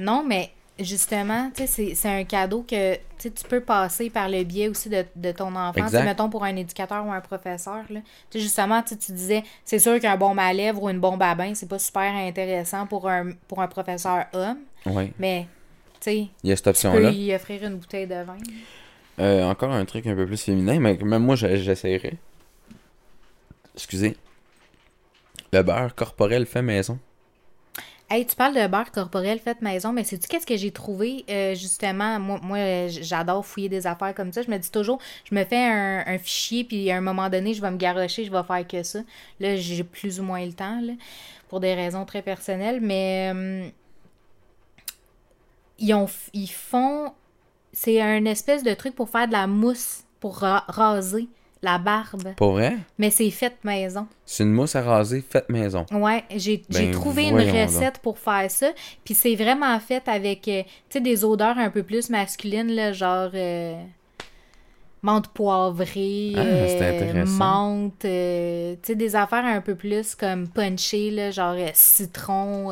Non, 0.00 0.24
mais 0.26 0.50
justement, 0.80 1.50
tu 1.54 1.66
sais, 1.66 1.94
c'est- 1.94 2.08
un 2.08 2.24
cadeau 2.24 2.64
que 2.68 2.96
tu 3.18 3.30
peux 3.48 3.60
passer 3.60 4.10
par 4.10 4.28
le 4.28 4.42
biais 4.42 4.68
aussi 4.68 4.88
de, 4.88 5.04
de 5.14 5.30
ton 5.32 5.54
enfant. 5.54 5.86
Mettons 5.92 6.28
pour 6.28 6.42
un 6.44 6.56
éducateur 6.56 7.06
ou 7.06 7.12
un 7.12 7.20
professeur. 7.20 7.82
Là. 7.90 8.00
Justement, 8.34 8.82
tu 8.82 8.90
sais, 8.90 8.96
tu 8.96 9.12
disais, 9.12 9.42
c'est 9.64 9.78
sûr 9.78 10.00
qu'un 10.00 10.16
bon 10.16 10.36
à 10.38 10.52
lèvres 10.52 10.82
ou 10.82 10.90
une 10.90 10.98
bombe 10.98 11.22
à 11.22 11.34
bain, 11.36 11.54
c'est 11.54 11.68
pas 11.68 11.78
super 11.78 12.12
intéressant 12.14 12.86
pour 12.86 13.08
un, 13.08 13.30
pour 13.46 13.60
un 13.62 13.68
professeur 13.68 14.24
homme, 14.32 14.58
Oui, 14.86 15.12
mais 15.18 15.46
il 16.12 16.28
y 16.44 16.52
a 16.52 16.56
cette 16.56 16.64
tu 16.74 16.82
peux 16.82 16.88
option-là. 16.88 17.10
y 17.10 17.34
offrir 17.34 17.64
une 17.64 17.76
bouteille 17.76 18.06
de 18.06 18.22
vin. 18.22 18.36
Euh, 19.20 19.44
encore 19.44 19.70
un 19.72 19.84
truc 19.84 20.06
un 20.06 20.14
peu 20.14 20.26
plus 20.26 20.42
féminin, 20.42 20.78
mais 20.80 20.96
même 20.96 21.22
moi, 21.24 21.36
je- 21.36 21.56
j'essayerais. 21.56 22.14
Excusez. 23.74 24.16
Le 25.52 25.62
beurre 25.62 25.94
corporel 25.94 26.46
fait 26.46 26.62
maison. 26.62 26.98
Hey, 28.10 28.26
tu 28.26 28.36
parles 28.36 28.54
de 28.54 28.66
beurre 28.66 28.90
corporel 28.92 29.38
fait 29.38 29.60
maison, 29.62 29.92
mais 29.92 30.04
sais-tu 30.04 30.28
qu'est-ce 30.28 30.46
que 30.46 30.56
j'ai 30.56 30.70
trouvé 30.70 31.24
euh, 31.30 31.54
justement? 31.54 32.20
Moi, 32.20 32.38
moi 32.42 32.88
j'adore 32.88 33.44
fouiller 33.46 33.68
des 33.70 33.86
affaires 33.86 34.14
comme 34.14 34.32
ça. 34.32 34.42
Je 34.42 34.50
me 34.50 34.58
dis 34.58 34.70
toujours, 34.70 35.00
je 35.28 35.34
me 35.34 35.42
fais 35.44 35.56
un, 35.64 36.04
un 36.06 36.18
fichier, 36.18 36.64
puis 36.64 36.90
à 36.90 36.96
un 36.96 37.00
moment 37.00 37.30
donné, 37.30 37.54
je 37.54 37.62
vais 37.62 37.70
me 37.70 37.76
garrocher, 37.78 38.24
je 38.24 38.30
vais 38.30 38.42
faire 38.42 38.66
que 38.66 38.82
ça. 38.82 39.00
Là, 39.40 39.56
j'ai 39.56 39.82
plus 39.84 40.20
ou 40.20 40.22
moins 40.22 40.44
le 40.44 40.52
temps, 40.52 40.80
là, 40.82 40.92
pour 41.48 41.60
des 41.60 41.74
raisons 41.74 42.04
très 42.04 42.20
personnelles, 42.22 42.80
mais 42.82 43.32
euh, 43.34 43.68
ils, 45.78 45.94
ont, 45.94 46.06
ils 46.32 46.46
font. 46.50 47.12
C'est 47.72 48.00
un 48.00 48.24
espèce 48.26 48.62
de 48.62 48.72
truc 48.74 48.94
pour 48.94 49.08
faire 49.08 49.26
de 49.26 49.32
la 49.32 49.46
mousse, 49.46 50.04
pour 50.20 50.38
ra- 50.38 50.64
raser 50.68 51.28
la 51.62 51.78
barbe, 51.78 52.34
Pas 52.36 52.46
vrai? 52.48 52.76
mais 52.98 53.10
c'est 53.10 53.30
fait 53.30 53.56
maison. 53.64 54.06
C'est 54.26 54.44
une 54.44 54.52
mousse 54.52 54.76
à 54.76 54.82
raser 54.82 55.22
faite 55.22 55.48
maison. 55.48 55.86
Ouais, 55.90 56.22
j'ai 56.36 56.62
Ben, 56.68 56.90
trouvé 56.90 57.24
une 57.28 57.38
donc. 57.38 57.48
recette 57.54 57.98
pour 58.00 58.18
faire 58.18 58.50
ça. 58.50 58.70
Puis 59.02 59.14
c'est 59.14 59.34
vraiment 59.34 59.80
fait 59.80 60.06
avec, 60.06 60.46
euh, 60.46 60.62
tu 60.62 60.68
sais, 60.90 61.00
des 61.00 61.24
odeurs 61.24 61.56
un 61.58 61.70
peu 61.70 61.82
plus 61.82 62.10
masculines, 62.10 62.70
là, 62.70 62.92
genre 62.92 63.30
euh, 63.32 63.82
menthe 65.02 65.28
poivrée, 65.28 66.32
Ah, 66.36 66.68
c'est 66.68 66.82
euh, 67.14 67.24
menthe, 67.26 68.04
euh, 68.04 68.74
tu 68.82 68.88
sais, 68.88 68.94
des 68.94 69.16
affaires 69.16 69.44
un 69.44 69.60
peu 69.60 69.74
plus 69.74 70.14
comme 70.14 70.48
punchées, 70.48 71.10
là, 71.10 71.30
genre 71.30 71.54
euh, 71.56 71.70
citron. 71.74 72.70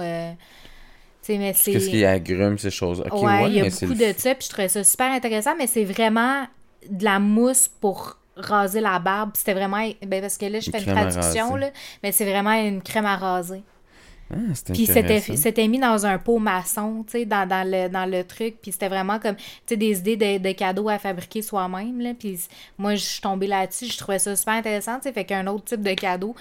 Mais 1.29 1.53
c'est... 1.55 1.73
Qu'est-ce 1.73 1.89
qu'il 1.89 2.01
y 2.01 2.05
a 2.05 2.13
agrumes, 2.13 2.59
ces 2.59 2.71
choses? 2.71 3.01
Ok, 3.01 3.23
ouais, 3.23 3.43
ouais, 3.43 3.49
il 3.49 3.55
y 3.55 3.61
a 3.61 3.65
beaucoup 3.65 3.95
de 3.95 4.15
ça, 4.17 4.35
puis 4.35 4.47
je 4.47 4.49
trouvais 4.49 4.69
ça 4.69 4.85
super 4.85 5.11
intéressant, 5.11 5.55
mais 5.57 5.67
c'est 5.67 5.85
vraiment 5.85 6.47
de 6.89 7.05
la 7.05 7.19
mousse 7.19 7.69
pour 7.69 8.19
raser 8.37 8.81
la 8.81 8.99
barbe. 8.99 9.33
C'était 9.35 9.55
vraiment... 9.55 9.89
Ben, 10.07 10.21
parce 10.21 10.39
que 10.39 10.47
là, 10.47 10.61
je 10.61 10.71
fais 10.71 10.83
une 10.83 10.93
traduction, 10.93 11.57
là, 11.57 11.71
mais 12.03 12.13
c'est 12.13 12.25
vraiment 12.25 12.53
une 12.53 12.83
crème 12.83 13.07
à 13.07 13.17
raser. 13.17 13.63
Ah, 14.33 14.37
Puis 14.73 14.87
c'était, 14.87 15.69
mis 15.69 15.79
dans 15.79 16.07
un 16.07 16.17
pot 16.17 16.39
maçon, 16.39 17.05
tu 17.07 17.13
sais, 17.13 17.25
dans, 17.27 17.47
dans, 17.47 17.69
le, 17.69 17.89
dans 17.89 18.07
le 18.07 18.25
truc. 18.25 18.57
Puis 18.63 18.73
c'était 18.73 18.89
vraiment 18.89 19.19
comme, 19.19 19.37
tu 19.37 19.45
sais, 19.67 19.77
des 19.77 19.99
idées 19.99 20.17
de, 20.17 20.39
de 20.39 20.53
cadeaux 20.53 20.89
à 20.89 20.99
fabriquer 20.99 21.43
soi-même, 21.43 22.01
là. 22.01 22.15
Puis 22.19 22.41
moi, 22.79 22.95
je 22.95 23.05
suis 23.05 23.21
tombée 23.21 23.47
là-dessus, 23.47 23.87
je 23.87 23.99
trouvais 23.99 24.19
ça 24.19 24.35
super 24.35 24.55
intéressant, 24.55 24.97
tu 24.97 25.03
sais, 25.03 25.13
fait 25.13 25.25
qu'un 25.25 25.47
autre 25.49 25.65
type 25.65 25.83
de 25.83 25.93
cadeau. 25.93 26.35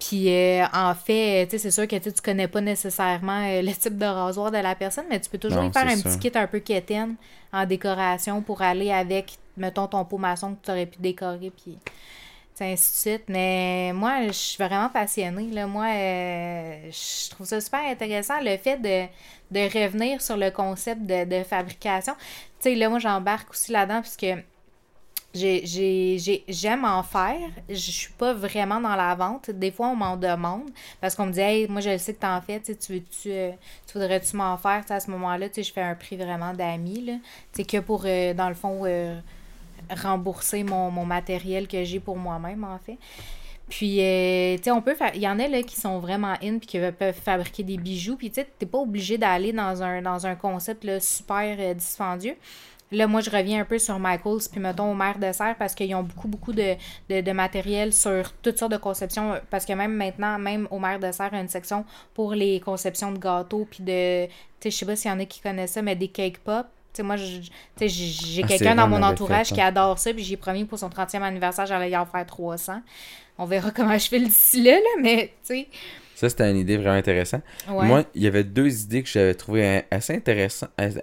Puis 0.00 0.32
euh, 0.32 0.64
en 0.72 0.94
fait, 0.94 1.46
tu 1.46 1.52
sais, 1.52 1.58
c'est 1.58 1.70
sûr 1.70 1.86
que 1.86 1.96
tu 1.96 2.10
connais 2.22 2.48
pas 2.48 2.60
nécessairement 2.60 3.46
euh, 3.46 3.62
le 3.62 3.72
type 3.72 3.98
de 3.98 4.06
rasoir 4.06 4.50
de 4.50 4.56
la 4.56 4.74
personne, 4.74 5.04
mais 5.10 5.20
tu 5.20 5.28
peux 5.30 5.38
toujours 5.38 5.62
Non, 5.62 5.68
y 5.68 5.72
faire 5.72 5.86
un 5.86 6.00
petit 6.00 6.18
kit 6.18 6.32
un 6.36 6.46
peu 6.46 6.58
quétaine 6.60 7.16
en 7.52 7.66
décoration 7.66 8.40
pour 8.40 8.62
aller 8.62 8.90
avec, 8.90 9.38
mettons, 9.56 9.86
ton 9.86 10.04
pot 10.04 10.18
maçon 10.18 10.54
que 10.54 10.64
tu 10.64 10.70
aurais 10.70 10.86
pu 10.86 10.98
décorer, 11.00 11.50
puis 11.50 11.78
ainsi 12.60 12.92
de 12.92 13.10
suite. 13.16 13.24
Mais 13.28 13.92
moi, 13.94 14.26
je 14.26 14.32
suis 14.32 14.62
vraiment 14.62 14.88
passionnée. 14.88 15.50
Là. 15.50 15.66
Moi, 15.66 15.86
euh, 15.86 16.90
je 16.90 17.30
trouve 17.30 17.46
ça 17.46 17.60
super 17.60 17.80
intéressant, 17.80 18.40
le 18.40 18.56
fait 18.56 18.76
de, 18.76 19.06
de 19.50 19.60
revenir 19.78 20.20
sur 20.20 20.36
le 20.36 20.50
concept 20.50 21.02
de, 21.02 21.24
de 21.24 21.42
fabrication. 21.42 22.14
Tu 22.60 22.70
sais, 22.70 22.74
là, 22.74 22.88
moi, 22.88 22.98
j'embarque 22.98 23.50
aussi 23.50 23.72
là-dedans, 23.72 24.00
puisque 24.02 24.26
j'ai, 25.34 25.64
j'ai, 25.64 26.18
j'ai- 26.18 26.44
j'aime 26.48 26.84
en 26.84 27.02
faire. 27.02 27.38
Je 27.68 27.74
suis 27.74 28.12
pas 28.12 28.32
vraiment 28.34 28.80
dans 28.80 28.96
la 28.96 29.14
vente. 29.14 29.50
Des 29.50 29.70
fois, 29.70 29.88
on 29.88 29.96
m'en 29.96 30.16
demande 30.16 30.70
parce 31.00 31.14
qu'on 31.14 31.26
me 31.26 31.32
dit, 31.32 31.40
hey, 31.40 31.68
moi, 31.68 31.80
je 31.80 31.90
le 31.90 31.98
sais 31.98 32.14
que 32.14 32.20
t'en 32.20 32.40
fais. 32.40 32.60
Tu 32.60 32.74
tu, 32.76 33.02
euh, 33.26 33.50
tu 33.86 33.92
voudrais-tu 33.98 34.36
m'en 34.36 34.56
faire? 34.56 34.84
À 34.88 35.00
ce 35.00 35.10
moment-là, 35.10 35.46
je 35.56 35.62
fais 35.72 35.82
un 35.82 35.94
prix 35.94 36.16
vraiment 36.16 36.52
d'amis. 36.52 37.20
sais, 37.52 37.64
que 37.64 37.78
pour, 37.78 38.02
euh, 38.06 38.34
dans 38.34 38.48
le 38.48 38.54
fond, 38.54 38.82
euh, 38.84 39.18
rembourser 39.90 40.64
mon, 40.64 40.90
mon 40.90 41.04
matériel 41.06 41.68
que 41.68 41.82
j'ai 41.84 42.00
pour 42.00 42.16
moi-même, 42.16 42.64
en 42.64 42.78
fait. 42.78 42.98
Puis, 43.68 43.96
tu 43.98 44.64
sais, 44.64 44.70
on 44.72 44.82
peut 44.82 44.94
faire. 44.94 45.12
Il 45.14 45.22
y 45.22 45.28
en 45.28 45.38
a 45.38 45.46
là 45.48 45.62
qui 45.62 45.76
sont 45.76 46.00
vraiment 46.00 46.34
in 46.42 46.58
puis 46.58 46.66
qui 46.66 46.78
peuvent 46.78 47.14
fabriquer 47.14 47.62
des 47.62 47.76
bijoux. 47.78 48.16
Puis, 48.16 48.30
tu 48.30 48.36
sais, 48.40 48.48
t'es 48.58 48.66
pas 48.66 48.78
obligé 48.78 49.16
d'aller 49.18 49.52
dans 49.52 49.82
un, 49.82 50.02
dans 50.02 50.26
un 50.26 50.34
concept 50.34 50.84
là, 50.84 50.98
super 51.00 51.74
dispendieux. 51.74 52.36
Là, 52.92 53.06
moi, 53.06 53.20
je 53.20 53.30
reviens 53.30 53.60
un 53.60 53.64
peu 53.64 53.78
sur 53.78 53.98
Michaels, 54.00 54.48
puis 54.50 54.60
mettons 54.60 54.90
au 54.90 54.94
maire 54.94 55.18
de 55.18 55.30
serre, 55.32 55.54
parce 55.58 55.74
qu'ils 55.76 55.94
ont 55.94 56.02
beaucoup, 56.02 56.26
beaucoup 56.26 56.52
de, 56.52 56.74
de, 57.08 57.20
de 57.20 57.32
matériel 57.32 57.92
sur 57.92 58.32
toutes 58.42 58.58
sortes 58.58 58.72
de 58.72 58.76
conceptions. 58.78 59.34
Parce 59.48 59.64
que 59.64 59.72
même 59.74 59.94
maintenant, 59.94 60.38
même 60.38 60.66
au 60.72 60.78
maire 60.80 60.98
de 60.98 61.10
serre, 61.12 61.28
il 61.32 61.36
y 61.36 61.38
a 61.38 61.42
une 61.42 61.48
section 61.48 61.84
pour 62.14 62.34
les 62.34 62.58
conceptions 62.60 63.12
de 63.12 63.18
gâteaux, 63.18 63.66
puis 63.70 63.84
de. 63.84 64.26
Tu 64.26 64.32
sais, 64.60 64.70
je 64.70 64.76
sais 64.76 64.86
pas 64.86 64.96
s'il 64.96 65.10
y 65.10 65.14
en 65.14 65.20
a 65.20 65.24
qui 65.24 65.40
connaissent 65.40 65.72
ça, 65.72 65.82
mais 65.82 65.94
des 65.94 66.08
cake 66.08 66.38
pop. 66.38 66.66
Tu 66.92 66.96
sais, 66.96 67.02
moi, 67.04 67.14
j'ai 67.16 67.40
Ah, 68.42 68.46
quelqu'un 68.48 68.74
dans 68.74 68.88
mon 68.88 69.02
entourage 69.02 69.48
fait 69.50 69.54
qui 69.54 69.60
ça. 69.60 69.66
adore 69.66 69.98
ça, 70.00 70.12
puis 70.12 70.24
j'ai 70.24 70.36
promis 70.36 70.64
pour 70.64 70.76
son 70.78 70.88
30e 70.88 71.22
anniversaire, 71.22 71.66
j'allais 71.66 71.90
y 71.90 71.96
en 71.96 72.06
faire 72.06 72.26
300. 72.26 72.82
On 73.38 73.44
verra 73.44 73.70
comment 73.74 73.96
je 73.96 74.08
fais 74.08 74.18
d'ici 74.18 74.62
là, 74.64 74.72
là, 74.72 75.00
mais 75.00 75.32
tu 75.46 75.54
sais. 75.54 75.68
Ça, 76.16 76.28
c'était 76.28 76.50
une 76.50 76.58
idée 76.58 76.76
vraiment 76.76 76.96
intéressante. 76.96 77.42
Ouais. 77.68 77.86
Moi, 77.86 78.02
il 78.14 78.22
y 78.22 78.26
avait 78.26 78.44
deux 78.44 78.82
idées 78.82 79.02
que 79.02 79.08
j'avais 79.08 79.32
trouvées 79.34 79.64
euh, 79.78 79.80
assez, 79.90 80.20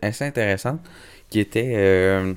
assez 0.02 0.24
intéressantes 0.26 0.80
qui 1.30 1.40
étaient 1.40 1.74
euh, 1.76 2.34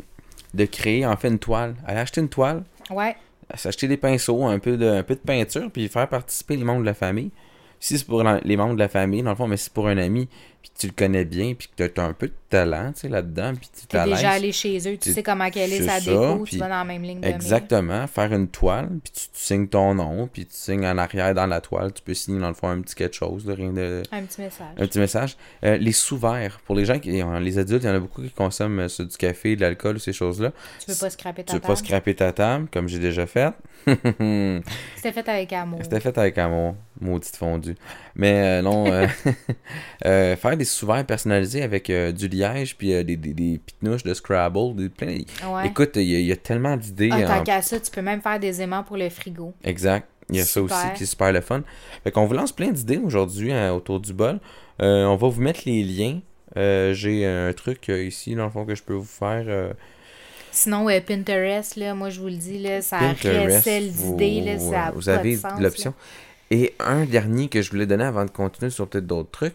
de 0.55 0.65
créer 0.65 1.07
en 1.07 1.17
fait 1.17 1.29
une 1.29 1.39
toile. 1.39 1.75
Aller 1.87 2.01
acheter 2.01 2.21
une 2.21 2.29
toile, 2.29 2.65
ouais. 2.91 3.17
s'acheter 3.55 3.89
des 3.89 3.97
pinceaux, 3.97 4.45
un 4.45 4.59
peu, 4.59 4.77
de, 4.77 4.87
un 4.87 5.03
peu 5.03 5.15
de 5.15 5.21
peinture, 5.21 5.71
puis 5.73 5.89
faire 5.89 6.09
participer 6.09 6.57
les 6.57 6.65
membres 6.65 6.81
de 6.81 6.87
la 6.87 6.95
famille. 6.95 7.31
Si 7.79 7.97
c'est 7.99 8.07
pour 8.07 8.23
la- 8.23 8.41
les 8.45 8.57
membres 8.57 8.75
de 8.75 8.79
la 8.81 8.89
famille, 8.89 9.23
dans 9.23 9.31
le 9.31 9.37
fond, 9.37 9.47
mais 9.49 9.57
si 9.57 9.65
c'est 9.65 9.73
pour 9.73 9.89
un 9.89 9.97
ami, 9.97 10.29
puis 10.63 10.71
tu 10.79 10.87
le 10.89 10.93
connais 10.93 11.25
bien, 11.25 11.55
puis 11.55 11.69
que 11.77 11.87
tu 11.87 12.01
as 12.01 12.05
un 12.05 12.13
peu 12.13 12.29
de 12.29 12.35
talent 12.49 12.93
tu 12.93 13.03
sais, 13.03 13.09
là-dedans, 13.09 13.53
puis 13.55 13.69
tu 13.89 13.97
à 13.97 14.05
déjà 14.07 14.31
allé 14.31 14.51
chez 14.53 14.77
eux, 14.89 14.97
tu 14.97 15.13
sais 15.13 15.23
comment 15.23 15.49
quelle 15.51 15.73
est 15.73 15.83
sa 15.87 16.01
déco, 16.01 16.45
tu 16.47 16.57
vas 16.59 16.69
dans 16.69 16.79
la 16.79 16.85
même 16.85 17.03
ligne. 17.03 17.21
Exactement, 17.23 18.07
faire 18.09 18.33
une 18.33 18.49
toile, 18.49 18.89
puis 19.05 19.13
tu, 19.13 19.21
tu 19.29 19.29
signes 19.35 19.69
ton 19.69 19.95
nom, 19.95 20.27
puis 20.33 20.47
tu 20.47 20.55
signes 20.55 20.85
en 20.87 20.99
arrière 20.99 21.33
dans 21.35 21.47
la 21.47 21.61
toile, 21.61 21.93
tu 21.93 22.03
peux 22.03 22.15
signer 22.15 22.41
dans 22.41 22.49
le 22.49 22.55
fond 22.55 22.69
un 22.69 22.81
petit 22.81 22.95
quelque 22.95 23.15
chose, 23.17 23.45
de 23.45 23.53
rien 23.53 23.73
de... 23.73 24.03
Un 24.11 24.23
petit 24.23 24.41
message. 24.41 24.67
Un 24.77 24.87
petit 24.87 24.99
message. 24.99 25.37
Euh, 25.65 25.77
les 25.77 25.93
sous-verts, 25.93 26.61
pour 26.65 26.75
les 26.75 26.85
gens 26.85 26.99
qui... 26.99 27.23
euh, 27.23 27.41
Les 27.41 27.59
adultes, 27.59 27.85
il 27.85 27.87
y 27.87 27.91
en 27.91 27.95
a 27.95 28.01
beaucoup 28.01 28.23
qui 28.23 28.31
consomment 28.31 28.81
euh, 28.81 28.89
du 29.05 29.17
café, 29.17 29.55
de 29.57 29.61
l'alcool, 29.61 30.01
ces 30.01 30.13
choses-là. 30.13 30.53
Tu 30.85 30.91
veux 30.91 30.99
pas 30.99 31.11
scraper 31.11 31.43
Tu 31.45 31.47
ta 31.47 31.53
veux 31.55 31.61
pas 31.61 31.69
table. 31.69 31.79
scraper 31.79 32.15
ta 32.15 32.33
table, 32.33 32.69
comme 32.73 32.89
j'ai 32.89 32.99
déjà 32.99 33.27
fait. 33.27 33.53
C'était 33.87 35.13
fait 35.13 35.29
avec 35.29 35.53
amour. 35.53 35.81
C'était 35.83 36.01
fait 36.01 36.17
avec 36.19 36.37
amour, 36.39 36.75
maudite 37.01 37.37
fondue. 37.37 37.77
Mais 38.15 38.61
euh, 38.61 38.63
non, 38.63 38.85
faire 40.03 40.50
faire 40.51 40.57
des 40.59 40.65
sous-verts 40.65 41.05
personnalisés 41.07 41.63
avec 41.63 41.89
euh, 41.91 42.13
du 42.13 42.29
liège, 42.29 42.77
puis 42.77 42.93
euh, 42.93 43.03
des, 43.03 43.17
des, 43.17 43.33
des 43.33 43.59
pitnouches 43.65 44.03
de 44.03 44.13
Scrabble, 44.15 44.75
des, 44.77 44.89
plein... 44.89 45.19
Ouais. 45.49 45.67
Écoute, 45.69 45.93
il 45.97 46.03
y, 46.03 46.17
a- 46.17 46.19
il 46.21 46.27
y 46.27 46.33
a 46.33 46.37
tellement 46.37 46.77
d'idées. 46.77 47.11
Ah, 47.13 47.17
en- 47.19 47.27
tant 47.39 47.43
qu'à 47.45 47.63
ça, 47.63 47.79
tu 47.81 47.91
peux 47.91 48.03
même 48.03 48.21
faire 48.21 48.39
des 48.41 48.61
aimants 48.61 48.83
pour 48.83 48.97
le 48.97 49.09
frigo. 49.09 49.55
Exact. 49.65 50.07
Il 50.29 50.37
y 50.37 50.41
a 50.41 50.45
ça 50.45 50.63
aussi 50.63 50.75
qui 50.97 51.03
est 51.03 51.07
super 51.07 51.33
le 51.33 51.41
fun. 51.41 51.63
Fait 52.05 52.11
qu'on 52.13 52.27
vous 52.27 52.35
lance 52.35 52.53
plein 52.53 52.71
d'idées 52.71 52.99
aujourd'hui 52.99 53.53
hein, 53.53 53.73
autour 53.73 53.99
du 54.01 54.13
bol. 54.13 54.39
Euh, 54.81 55.05
on 55.07 55.17
va 55.17 55.29
vous 55.29 55.41
mettre 55.41 55.63
les 55.67 55.83
liens. 55.83 56.21
J'ai 56.57 57.27
un 57.27 57.53
truc 57.53 57.89
ici, 57.89 58.35
dans 58.35 58.45
le 58.45 58.51
fond, 58.51 58.65
que 58.65 58.75
je 58.75 58.83
peux 58.83 58.95
vous 58.95 59.05
faire. 59.05 59.73
Sinon, 60.53 60.89
euh, 60.89 61.01
Pinterest, 61.01 61.77
là, 61.77 61.95
moi, 61.95 62.11
je 62.11 62.21
vous 62.21 62.27
le 62.27 62.35
dis, 62.37 62.59
là, 62.59 62.83
ça 62.83 62.99
recèle 62.99 63.89
vous, 63.91 64.17
d'idées, 64.17 64.41
là, 64.41 64.59
ça 64.59 64.83
a 64.87 64.91
vous 64.91 65.01
pas 65.03 65.17
de 65.17 65.19
avez 65.19 65.39
l'option. 65.61 65.95
Et 66.51 66.75
un 66.81 67.05
dernier 67.05 67.49
que 67.49 67.63
je 67.63 67.71
voulais 67.71 67.87
donner 67.87 68.03
avant 68.05 68.25
de 68.25 68.31
continuer 68.31 68.71
sur 68.71 68.89
peut-être 68.89 69.07
d'autres 69.07 69.31
trucs. 69.31 69.55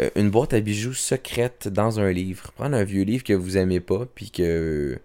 Euh, 0.00 0.10
une 0.16 0.30
boîte 0.30 0.52
à 0.54 0.60
bijoux 0.60 0.94
secrète 0.94 1.68
dans 1.68 2.00
un 2.00 2.10
livre. 2.10 2.50
Prendre 2.52 2.76
un 2.76 2.84
vieux 2.84 3.02
livre 3.02 3.24
que 3.24 3.32
vous 3.32 3.56
aimez 3.56 3.80
pas, 3.80 4.06
puis 4.14 4.30
que 4.30 4.98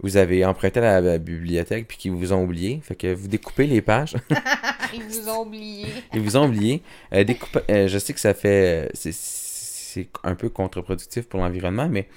vous 0.00 0.16
avez 0.16 0.44
emprunté 0.44 0.80
à 0.80 1.00
la, 1.00 1.18
bibliothèque, 1.18 1.88
puis 1.88 1.98
qu'ils 1.98 2.12
vous 2.12 2.32
ont 2.32 2.44
oublié. 2.44 2.80
Fait 2.82 2.94
que 2.94 3.12
vous 3.12 3.28
découpez 3.28 3.66
les 3.66 3.82
pages. 3.82 4.14
Ils 4.94 5.02
vous 5.02 5.28
ont 5.28 5.42
oublié. 5.42 5.86
Ils 6.14 6.20
vous 6.20 6.36
ont 6.36 6.46
oublié. 6.46 6.82
Euh, 7.12 7.24
découpe- 7.24 7.62
euh, 7.70 7.88
je 7.88 7.98
sais 7.98 8.14
que 8.14 8.20
ça 8.20 8.34
fait. 8.34 8.90
C'est 8.94 9.12
c'est 9.12 10.08
un 10.22 10.34
peu 10.34 10.50
contre-productif 10.50 11.26
pour 11.26 11.40
l'environnement, 11.40 11.88
mais 11.88 12.08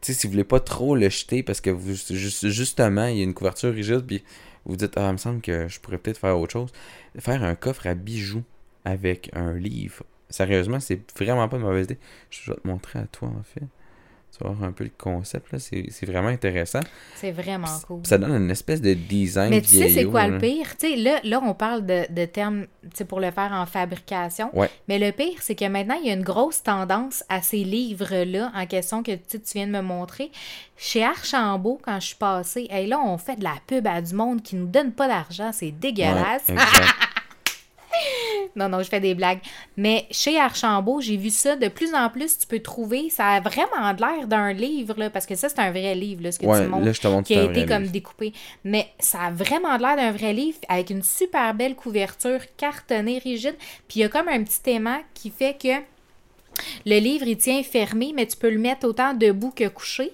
tu 0.00 0.12
sais, 0.12 0.18
si 0.18 0.26
vous 0.26 0.32
voulez 0.32 0.44
pas 0.44 0.60
trop 0.60 0.96
le 0.96 1.10
jeter 1.10 1.42
parce 1.42 1.60
que 1.60 1.68
vous 1.68 1.94
juste- 1.94 2.48
justement, 2.48 3.06
il 3.06 3.18
y 3.18 3.20
a 3.20 3.24
une 3.24 3.34
couverture 3.34 3.72
rigide, 3.72 4.04
puis 4.06 4.24
vous 4.64 4.76
dites, 4.76 4.92
ah, 4.96 5.08
il 5.08 5.12
me 5.12 5.16
semble 5.18 5.40
que 5.42 5.68
je 5.68 5.78
pourrais 5.78 5.98
peut-être 5.98 6.18
faire 6.18 6.38
autre 6.38 6.52
chose. 6.52 6.72
Faire 7.18 7.44
un 7.44 7.54
coffre 7.54 7.86
à 7.86 7.94
bijoux 7.94 8.42
avec 8.84 9.30
un 9.34 9.52
livre. 9.52 10.04
Sérieusement, 10.30 10.80
c'est 10.80 11.00
vraiment 11.18 11.48
pas 11.48 11.56
une 11.56 11.62
mauvaise 11.62 11.84
idée. 11.84 11.98
Je 12.30 12.50
vais 12.50 12.58
te 12.58 12.66
montrer 12.66 12.98
à 12.98 13.06
toi, 13.06 13.28
en 13.28 13.42
fait. 13.42 13.64
Tu 14.36 14.44
vas 14.44 14.50
voir 14.50 14.68
un 14.68 14.72
peu 14.72 14.84
le 14.84 14.90
concept, 14.96 15.52
là. 15.52 15.58
C'est 15.58 16.04
vraiment 16.06 16.28
intéressant. 16.28 16.80
C'est 17.16 17.32
vraiment 17.32 17.66
cool. 17.86 18.00
Ça 18.04 18.18
donne 18.18 18.42
une 18.42 18.50
espèce 18.50 18.82
de 18.82 18.92
design 18.92 19.48
Mais 19.48 19.62
tu 19.62 19.70
sais, 19.70 19.88
c'est 19.88 20.04
quoi 20.04 20.26
là. 20.26 20.34
le 20.34 20.38
pire? 20.38 20.76
Tu 20.76 20.90
sais, 20.90 20.96
là, 20.96 21.18
là, 21.24 21.40
on 21.42 21.54
parle 21.54 21.86
de, 21.86 22.04
de 22.10 22.24
termes 22.26 22.66
tu 22.94 23.04
pour 23.06 23.20
le 23.20 23.30
faire 23.30 23.52
en 23.52 23.64
fabrication. 23.64 24.50
Ouais. 24.56 24.70
Mais 24.86 24.98
le 24.98 25.12
pire, 25.12 25.38
c'est 25.40 25.54
que 25.54 25.64
maintenant, 25.64 25.96
il 26.00 26.08
y 26.08 26.10
a 26.10 26.14
une 26.14 26.22
grosse 26.22 26.62
tendance 26.62 27.24
à 27.30 27.40
ces 27.40 27.64
livres-là 27.64 28.52
en 28.54 28.66
question 28.66 29.02
que 29.02 29.12
tu 29.12 29.38
viens 29.54 29.66
de 29.66 29.72
me 29.72 29.80
montrer. 29.80 30.30
Chez 30.76 31.02
Archambault, 31.02 31.80
quand 31.82 31.98
je 31.98 32.08
suis 32.08 32.16
passée, 32.16 32.66
hey, 32.70 32.86
là, 32.86 33.00
on 33.00 33.16
fait 33.16 33.36
de 33.36 33.44
la 33.44 33.56
pub 33.66 33.86
à 33.86 34.02
du 34.02 34.14
monde 34.14 34.42
qui 34.42 34.56
nous 34.56 34.66
donne 34.66 34.92
pas 34.92 35.08
d'argent. 35.08 35.52
C'est 35.52 35.70
dégueulasse. 35.70 36.48
Ouais. 36.48 36.56
Non, 38.56 38.68
non, 38.68 38.82
je 38.82 38.88
fais 38.88 39.00
des 39.00 39.14
blagues. 39.14 39.40
Mais 39.76 40.06
chez 40.10 40.38
Archambault, 40.38 41.00
j'ai 41.00 41.16
vu 41.16 41.30
ça. 41.30 41.56
De 41.56 41.68
plus 41.68 41.94
en 41.94 42.08
plus, 42.10 42.38
tu 42.38 42.46
peux 42.46 42.60
trouver. 42.60 43.10
Ça 43.10 43.26
a 43.28 43.40
vraiment 43.40 43.92
de 43.94 44.00
l'air 44.00 44.26
d'un 44.26 44.52
livre, 44.52 44.94
là, 44.98 45.10
parce 45.10 45.26
que 45.26 45.34
ça, 45.34 45.48
c'est 45.48 45.58
un 45.60 45.70
vrai 45.70 45.94
livre, 45.94 46.22
là, 46.22 46.32
ce 46.32 46.38
que 46.38 46.46
Ouais, 46.46 46.62
tu 46.62 46.68
montres. 46.68 46.84
là, 46.86 46.92
je 46.92 47.00
te 47.00 47.08
montre 47.08 47.26
qui 47.26 47.34
a 47.38 47.44
été 47.44 47.66
comme 47.66 47.82
livre. 47.82 47.92
découpé. 47.92 48.32
Mais 48.64 48.88
ça 48.98 49.22
a 49.22 49.30
vraiment 49.30 49.76
de 49.76 49.82
l'air 49.82 49.96
d'un 49.96 50.12
vrai 50.12 50.32
livre 50.32 50.58
avec 50.68 50.90
une 50.90 51.02
super 51.02 51.54
belle 51.54 51.74
couverture 51.74 52.40
cartonnée 52.56 53.18
rigide. 53.18 53.56
Puis 53.88 54.00
il 54.00 54.02
y 54.02 54.04
a 54.04 54.08
comme 54.08 54.28
un 54.28 54.42
petit 54.42 54.70
aimant 54.70 55.00
qui 55.14 55.30
fait 55.30 55.56
que 55.60 55.68
le 56.86 56.98
livre, 56.98 57.26
il 57.26 57.36
tient 57.36 57.62
fermé, 57.62 58.12
mais 58.14 58.26
tu 58.26 58.36
peux 58.36 58.50
le 58.50 58.58
mettre 58.58 58.86
autant 58.88 59.14
debout 59.14 59.52
que 59.54 59.68
couché. 59.68 60.12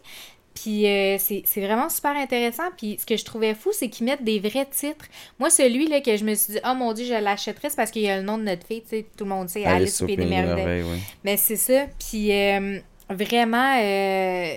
Puis 0.54 0.86
euh, 0.86 1.16
c'est 1.18 1.42
c'est 1.44 1.60
vraiment 1.60 1.88
super 1.88 2.16
intéressant. 2.16 2.64
Puis 2.76 2.96
ce 3.00 3.06
que 3.06 3.16
je 3.16 3.24
trouvais 3.24 3.54
fou, 3.54 3.70
c'est 3.72 3.88
qu'ils 3.88 4.06
mettent 4.06 4.24
des 4.24 4.38
vrais 4.38 4.66
titres. 4.66 5.06
Moi, 5.38 5.50
celui 5.50 5.88
là 5.88 6.00
que 6.00 6.16
je 6.16 6.24
me 6.24 6.34
suis 6.34 6.54
dit, 6.54 6.60
oh 6.64 6.74
mon 6.74 6.92
dieu, 6.92 7.04
je 7.04 7.14
l'achèterais, 7.14 7.70
c'est 7.70 7.76
parce 7.76 7.90
qu'il 7.90 8.02
y 8.02 8.08
a 8.08 8.16
le 8.18 8.22
nom 8.22 8.38
de 8.38 8.44
notre 8.44 8.66
fille, 8.66 8.82
tu 8.82 8.90
sais, 8.90 9.06
tout 9.16 9.24
le 9.24 9.30
monde 9.30 9.48
sait, 9.48 9.64
Alice, 9.64 10.00
au 10.00 10.06
Pays 10.06 10.16
des 10.16 10.26
Merveilles. 10.26 10.82
oui. 10.82 10.98
Mais 11.24 11.36
c'est 11.36 11.56
ça. 11.56 11.86
Puis 11.98 12.32
euh, 12.32 12.78
vraiment, 13.10 13.76
euh, 13.80 14.54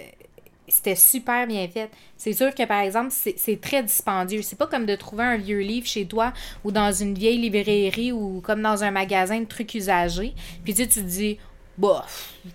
c'était 0.67 0.95
super 0.95 1.47
bien 1.47 1.67
fait. 1.67 1.89
C'est 2.15 2.33
sûr 2.33 2.53
que, 2.53 2.63
par 2.65 2.81
exemple, 2.81 3.09
c'est 3.11 3.35
c'est 3.37 3.59
très 3.59 3.81
dispendieux. 3.81 4.43
C'est 4.43 4.57
pas 4.57 4.67
comme 4.67 4.85
de 4.85 4.95
trouver 4.95 5.23
un 5.23 5.37
vieux 5.37 5.59
livre 5.61 5.87
chez 5.87 6.05
toi 6.05 6.31
ou 6.63 6.71
dans 6.71 6.91
une 6.91 7.15
vieille 7.15 7.39
librairie 7.39 8.11
ou 8.11 8.41
comme 8.41 8.61
dans 8.61 8.83
un 8.83 8.91
magasin 8.91 9.39
de 9.39 9.45
trucs 9.45 9.73
usagés. 9.73 10.33
Puis 10.63 10.73
tu 10.75 10.83
sais, 10.83 10.87
tu 10.87 10.99
te 11.01 11.05
dis, 11.05 11.37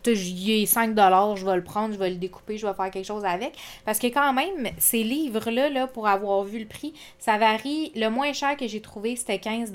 sais, 0.04 0.14
j'y 0.14 0.52
ai 0.62 0.66
5 0.66 0.94
je 1.36 1.46
vais 1.46 1.56
le 1.56 1.62
prendre, 1.62 1.94
je 1.94 1.98
vais 1.98 2.10
le 2.10 2.16
découper, 2.16 2.58
je 2.58 2.66
vais 2.66 2.74
faire 2.74 2.90
quelque 2.90 3.04
chose 3.06 3.24
avec. 3.24 3.56
Parce 3.84 3.98
que 3.98 4.08
quand 4.08 4.32
même, 4.32 4.68
ces 4.78 5.02
livres-là, 5.04 5.68
là, 5.70 5.86
pour 5.86 6.08
avoir 6.08 6.42
vu 6.44 6.58
le 6.58 6.66
prix, 6.66 6.92
ça 7.18 7.38
varie. 7.38 7.92
Le 7.94 8.08
moins 8.08 8.32
cher 8.32 8.56
que 8.56 8.66
j'ai 8.66 8.80
trouvé, 8.80 9.16
c'était 9.16 9.38
15 9.38 9.72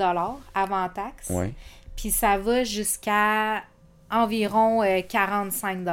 avant 0.54 0.90
taxe. 0.90 1.30
Ouais. 1.30 1.54
Puis 1.96 2.12
ça 2.12 2.38
va 2.38 2.64
jusqu'à 2.64 3.64
environ 4.12 4.84
euh, 4.84 5.02
45 5.02 5.84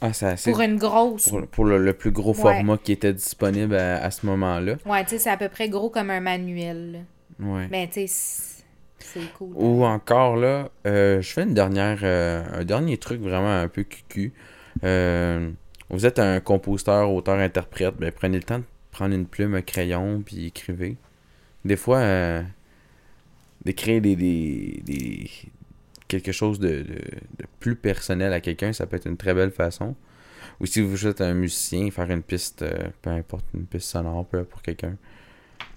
Ah, 0.00 0.12
c'est 0.12 0.26
assez. 0.26 0.50
Pour 0.50 0.60
une 0.60 0.76
grosse. 0.76 1.28
Pour, 1.28 1.46
pour 1.46 1.64
le, 1.64 1.78
le 1.78 1.92
plus 1.94 2.10
gros 2.10 2.30
Ouais. 2.34 2.40
format 2.40 2.76
qui 2.78 2.92
était 2.92 3.12
disponible 3.14 3.74
à, 3.74 4.02
à 4.04 4.10
ce 4.10 4.26
moment-là. 4.26 4.74
Ouais, 4.84 5.02
tu 5.04 5.10
sais, 5.10 5.18
c'est 5.18 5.30
à 5.30 5.36
peu 5.36 5.48
près 5.48 5.68
gros 5.68 5.88
comme 5.90 6.10
un 6.10 6.20
manuel. 6.20 6.92
là. 7.40 7.46
Ouais. 7.46 7.68
Mais 7.70 7.88
tu 7.88 8.06
sais, 8.06 8.53
Ou 9.54 9.84
encore 9.84 10.36
là, 10.36 10.70
euh, 10.86 11.20
je 11.20 11.32
fais 11.32 11.46
euh, 11.46 12.44
un 12.52 12.64
dernier 12.64 12.96
truc 12.98 13.20
vraiment 13.20 13.60
un 13.60 13.68
peu 13.68 13.82
cucu. 13.84 14.32
Euh, 14.82 15.50
vous 15.90 16.06
êtes 16.06 16.18
un 16.18 16.40
compositeur, 16.40 17.12
auteur, 17.12 17.38
interprète, 17.38 17.94
ben 17.98 18.10
prenez 18.10 18.38
le 18.38 18.42
temps 18.44 18.58
de 18.58 18.64
prendre 18.90 19.14
une 19.14 19.26
plume, 19.26 19.54
un 19.54 19.62
crayon, 19.62 20.22
puis 20.24 20.46
écrivez. 20.46 20.96
Des 21.64 21.76
fois, 21.76 22.02
d'écrire 23.64 24.00
des, 24.00 24.16
des, 24.16 24.82
des- 24.84 25.30
quelque 26.08 26.32
chose 26.32 26.58
de, 26.58 26.84
plus 27.60 27.76
personnel 27.76 28.32
à 28.32 28.40
quelqu'un, 28.40 28.72
ça 28.72 28.86
peut 28.86 28.96
être 28.96 29.06
une 29.06 29.16
très 29.16 29.34
belle 29.34 29.50
façon. 29.50 29.94
Ou 30.60 30.66
si 30.66 30.80
vous 30.80 31.06
êtes 31.06 31.20
un 31.20 31.34
musicien, 31.34 31.90
faire 31.90 32.10
une 32.10 32.22
piste, 32.22 32.64
peu 33.02 33.10
importe, 33.10 33.46
une 33.54 33.66
piste 33.66 33.88
sonore 33.88 34.26
pour 34.26 34.62
quelqu'un. 34.62 34.96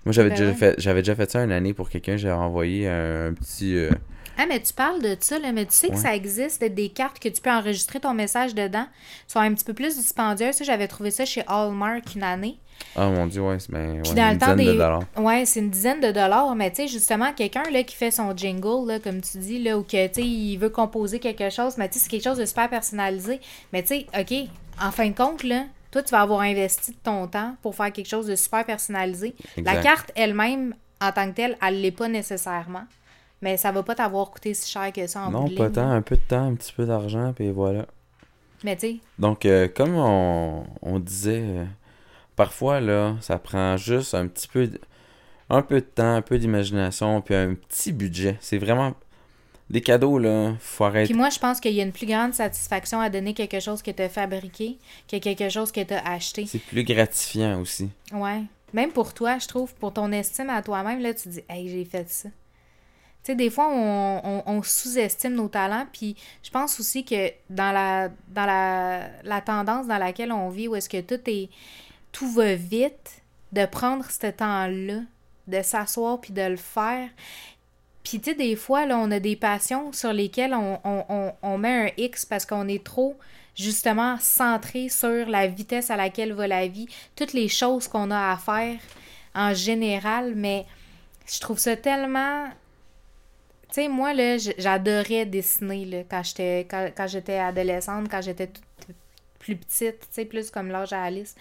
Moi, 0.08 0.13
j'avais 0.13 0.30
Ben 0.30 0.36
déjà, 0.38 0.50
ouais. 0.50 0.56
fait, 0.56 0.76
j'avais 0.80 1.02
déjà 1.02 1.15
fait 1.15 1.30
ça 1.30 1.43
une 1.43 1.52
année 1.52 1.74
pour 1.74 1.89
quelqu'un. 1.89 2.17
J'avais 2.17 2.34
envoyé 2.34 2.88
un, 2.88 3.28
un 3.28 3.34
petit. 3.34 3.76
euh, 3.76 3.91
Ah, 4.39 4.46
mais 4.48 4.60
tu 4.62 4.74
parles 4.74 5.02
de 5.02 5.15
ça, 5.20 5.39
là, 5.39 5.52
mais 5.52 5.65
tu 5.65 5.74
sais 5.74 5.88
que 5.88 5.93
Ouais. 5.93 6.00
ça 6.00 6.15
existe, 6.15 6.63
des 6.63 6.89
cartes 6.89 7.20
que 7.20 7.28
tu 7.30 7.41
peux 7.41 7.50
enregistrer 7.50 8.00
ton 8.00 8.13
message 8.13 8.54
dedans. 8.56 8.86
sont 9.28 9.39
un 9.39 9.54
petit 9.54 9.65
peu 9.65 9.74
plus 9.74 9.96
dispendieuses. 9.98 10.56
Ça, 10.56 10.63
j'avais 10.63 10.88
trouvé 10.88 11.12
ça 11.12 11.26
chez 11.26 11.43
Hallmark 11.48 12.15
une 12.15 12.24
année. 12.24 12.58
Ah 12.96 13.10
mon 13.10 13.26
dieu, 13.26 13.41
ouais, 13.41 13.58
c'est 13.60 13.72
ben, 13.72 13.80
ouais, 13.93 13.98
une 13.98 14.38
dizaine 14.38 14.38
de 14.58 14.63
dollars. 14.74 15.02
Ouais, 15.17 15.46
c'est 15.46 15.60
une 15.60 15.72
dizaine 15.72 16.00
de 16.00 16.12
dollars, 16.12 16.56
mais 16.56 16.70
tu 16.70 16.84
sais, 16.84 16.88
justement, 16.88 17.34
quelqu'un 17.34 17.63
là, 17.72 17.82
qui 17.82 17.96
fait 17.96 18.12
son 18.12 18.38
jingle, 18.38 18.88
là, 18.88 19.00
comme 19.00 19.20
tu 19.22 19.39
dis, 19.39 19.62
là, 19.63 19.80
ou 19.80 19.82
que 19.84 20.06
tu 20.08 20.22
il 20.22 20.58
veut 20.58 20.70
composer 20.70 21.17
quelque 21.20 21.50
chose, 21.50 21.76
mais 21.80 21.89
tu 21.89 21.96
sais, 21.98 22.04
c'est 22.04 22.10
quelque 22.12 22.24
chose 22.24 22.38
de 22.38 22.46
super 22.46 22.70
personnalisé. 22.70 23.39
Mais 23.74 23.82
tu 23.82 23.88
sais, 23.96 24.06
OK, 24.17 24.34
en 24.80 24.91
fin 24.91 25.10
de 25.10 25.15
compte, 25.15 25.43
là, 25.43 25.63
toi, 25.91 26.04
tu 26.04 26.12
vas 26.12 26.21
avoir 26.21 26.41
investi 26.41 26.91
de 26.91 26.97
ton 27.04 27.28
temps 27.28 27.56
pour 27.62 27.76
faire 27.76 27.91
quelque 27.91 28.08
chose 28.10 28.28
de 28.28 28.36
super 28.36 28.65
personnalisé. 28.65 29.36
La 29.58 29.78
carte 29.82 30.12
elle-même, 30.15 30.76
en 31.02 31.12
tant 31.12 31.30
que 31.30 31.36
telle, 31.36 31.58
elle 31.65 31.82
l'est 31.82 31.91
pas 31.91 32.08
nécessairement. 32.08 32.86
Mais 33.41 33.56
ça 33.58 33.71
va 33.71 33.84
pas 33.84 33.93
t'avoir 33.95 34.32
coûté 34.32 34.54
si 34.54 34.69
cher 34.71 34.91
que 34.91 35.06
ça 35.06 35.21
en 35.21 35.32
Non, 35.32 35.47
pas 35.50 35.69
tant, 35.69 35.91
un 35.91 36.02
peu 36.02 36.15
de 36.15 36.21
temps, 36.21 36.47
un 36.47 36.56
petit 36.56 36.73
peu 36.73 36.86
d'argent, 36.86 37.34
puis 37.34 37.52
voilà. 37.52 37.86
Mais 38.63 38.76
tu 38.76 38.88
sais, 38.88 38.95
Donc, 39.19 39.45
euh, 39.45 39.67
comme 39.67 39.95
on, 39.95 40.65
on 40.82 40.97
disait, 41.00 41.43
euh, 41.43 41.65
parfois, 42.36 42.80
là, 42.82 43.15
ça 43.21 43.38
prend 43.38 43.78
juste 43.78 44.15
un 44.15 44.28
petit 44.28 44.47
peu, 44.47 44.65
de- 44.67 44.82
un 45.52 45.62
peu 45.62 45.76
de 45.76 45.86
temps, 45.86 46.15
un 46.15 46.21
peu 46.23 46.39
d'imagination, 46.39 47.21
puis 47.21 47.36
un 47.36 47.54
petit 47.54 47.91
budget. 47.93 48.38
C'est 48.41 48.58
vraiment 48.58 48.95
des 49.69 49.82
cadeaux, 49.82 50.17
là, 50.19 50.53
faut 50.60 50.86
arrêter. 50.86 51.08
Puis 51.12 51.13
moi, 51.17 51.30
je 51.30 51.39
pense 51.39 51.60
qu'il 51.60 51.73
y 51.73 51.82
a 51.82 51.84
une 51.84 51.91
plus 51.91 52.06
grande 52.08 52.34
satisfaction 52.34 52.99
à 53.01 53.10
donner 53.10 53.34
quelque 53.34 53.60
chose 53.60 53.82
que 53.82 53.91
tu 53.91 54.01
as 54.01 54.10
fabriqué 54.10 54.77
que 55.08 55.17
quelque 55.17 55.49
chose 55.49 55.71
que 55.71 55.82
tu 55.84 55.93
as 55.93 56.08
acheté. 56.08 56.45
C'est 56.47 56.60
plus 56.60 56.84
gratifiant 56.84 57.60
aussi. 57.62 57.89
Ouais. 58.13 58.43
Même 58.73 58.91
pour 58.91 59.13
toi, 59.13 59.38
je 59.39 59.47
trouve, 59.47 59.73
pour 59.75 59.93
ton 59.93 60.12
estime 60.12 60.49
à 60.49 60.62
toi-même, 60.62 60.99
là, 61.01 61.13
tu 61.13 61.30
dis, 61.30 61.41
hey, 61.49 61.69
j'ai 61.69 61.86
fait 61.86 62.10
ça. 62.10 62.30
Tu 63.23 63.34
sais, 63.34 63.36
des 63.36 63.49
fois, 63.49 63.67
on, 63.69 64.21
on- 64.23 64.43
on 64.45 64.63
sous-estime 64.63 65.34
nos 65.36 65.49
talents, 65.49 65.86
puis 65.91 66.15
je 66.43 66.49
pense 66.49 66.80
aussi 66.80 67.03
que 67.03 67.30
dans 67.49 67.71
la, 67.73 68.10
dans 68.30 68.45
la, 68.45 69.10
la 69.23 69.41
tendance 69.41 69.88
dans 69.88 69.97
laquelle 69.97 70.32
on 70.32 70.49
vit, 70.49 70.67
où 70.69 70.75
est-ce 70.75 70.88
que 70.89 71.01
tout 71.01 71.19
est 71.30 71.49
tout 72.13 72.32
va 72.32 72.56
vite, 72.56 73.21
de 73.51 73.65
prendre 73.65 74.06
ce 74.10 74.27
temps-là, 74.27 75.01
de 75.47 75.62
s'asseoir 75.62 76.19
puis 76.21 76.34
de 76.34 76.41
le 76.41 76.58
faire. 76.58 77.10
Puis, 78.08 78.22
tu 78.22 78.32
sais, 78.32 78.38
des 78.38 78.56
fois, 78.56 78.86
là, 78.86 78.98
on 78.98 79.12
a 79.12 79.20
des 79.20 79.36
passions 79.36 79.91
sur 79.91 80.13
lesquelles 80.13 80.54
on, 80.54 80.80
on, 80.86 81.34
on, 81.41 81.58
met 81.58 81.89
un 81.89 81.91
X 81.98 82.26
parce 82.26 82.46
qu'on 82.46 82.65
est 82.70 82.82
trop, 82.82 83.17
justement, 83.54 84.17
centré 84.22 84.88
sur 84.88 85.28
la 85.28 85.48
vitesse 85.48 85.89
à 85.89 85.98
laquelle 85.98 86.32
va 86.32 86.48
la 86.48 86.67
vie, 86.67 86.88
toutes 87.17 87.34
les 87.34 87.50
choses 87.50 87.89
qu'on 87.89 88.10
a 88.10 88.32
à 88.32 88.38
faire 88.38 88.80
en 89.36 89.54
général, 89.54 90.36
mais 90.36 90.65
je 91.30 91.38
trouve 91.41 91.60
ça 91.60 91.76
tellement... 91.76 92.48
Tu 93.67 93.74
sais, 93.74 93.88
moi, 93.89 94.13
là, 94.13 94.38
j'adorais 94.38 95.26
dessiner, 95.26 95.84
là, 95.84 96.04
quand 96.10 96.24
j'étais 96.24 96.60
quand, 96.62 96.89
quand 96.96 97.08
j'étais 97.08 97.39
adolescente, 97.39 98.08
quand 98.10 98.22
j'étais 98.22 98.48
toute 98.48 98.63
plus 99.38 99.58
petite, 99.58 100.00
tu 100.00 100.08
sais, 100.12 100.24
plus 100.24 100.50
comme 100.50 100.70
l'âge 100.70 100.93
à 100.93 101.04
Alice. 101.04 101.36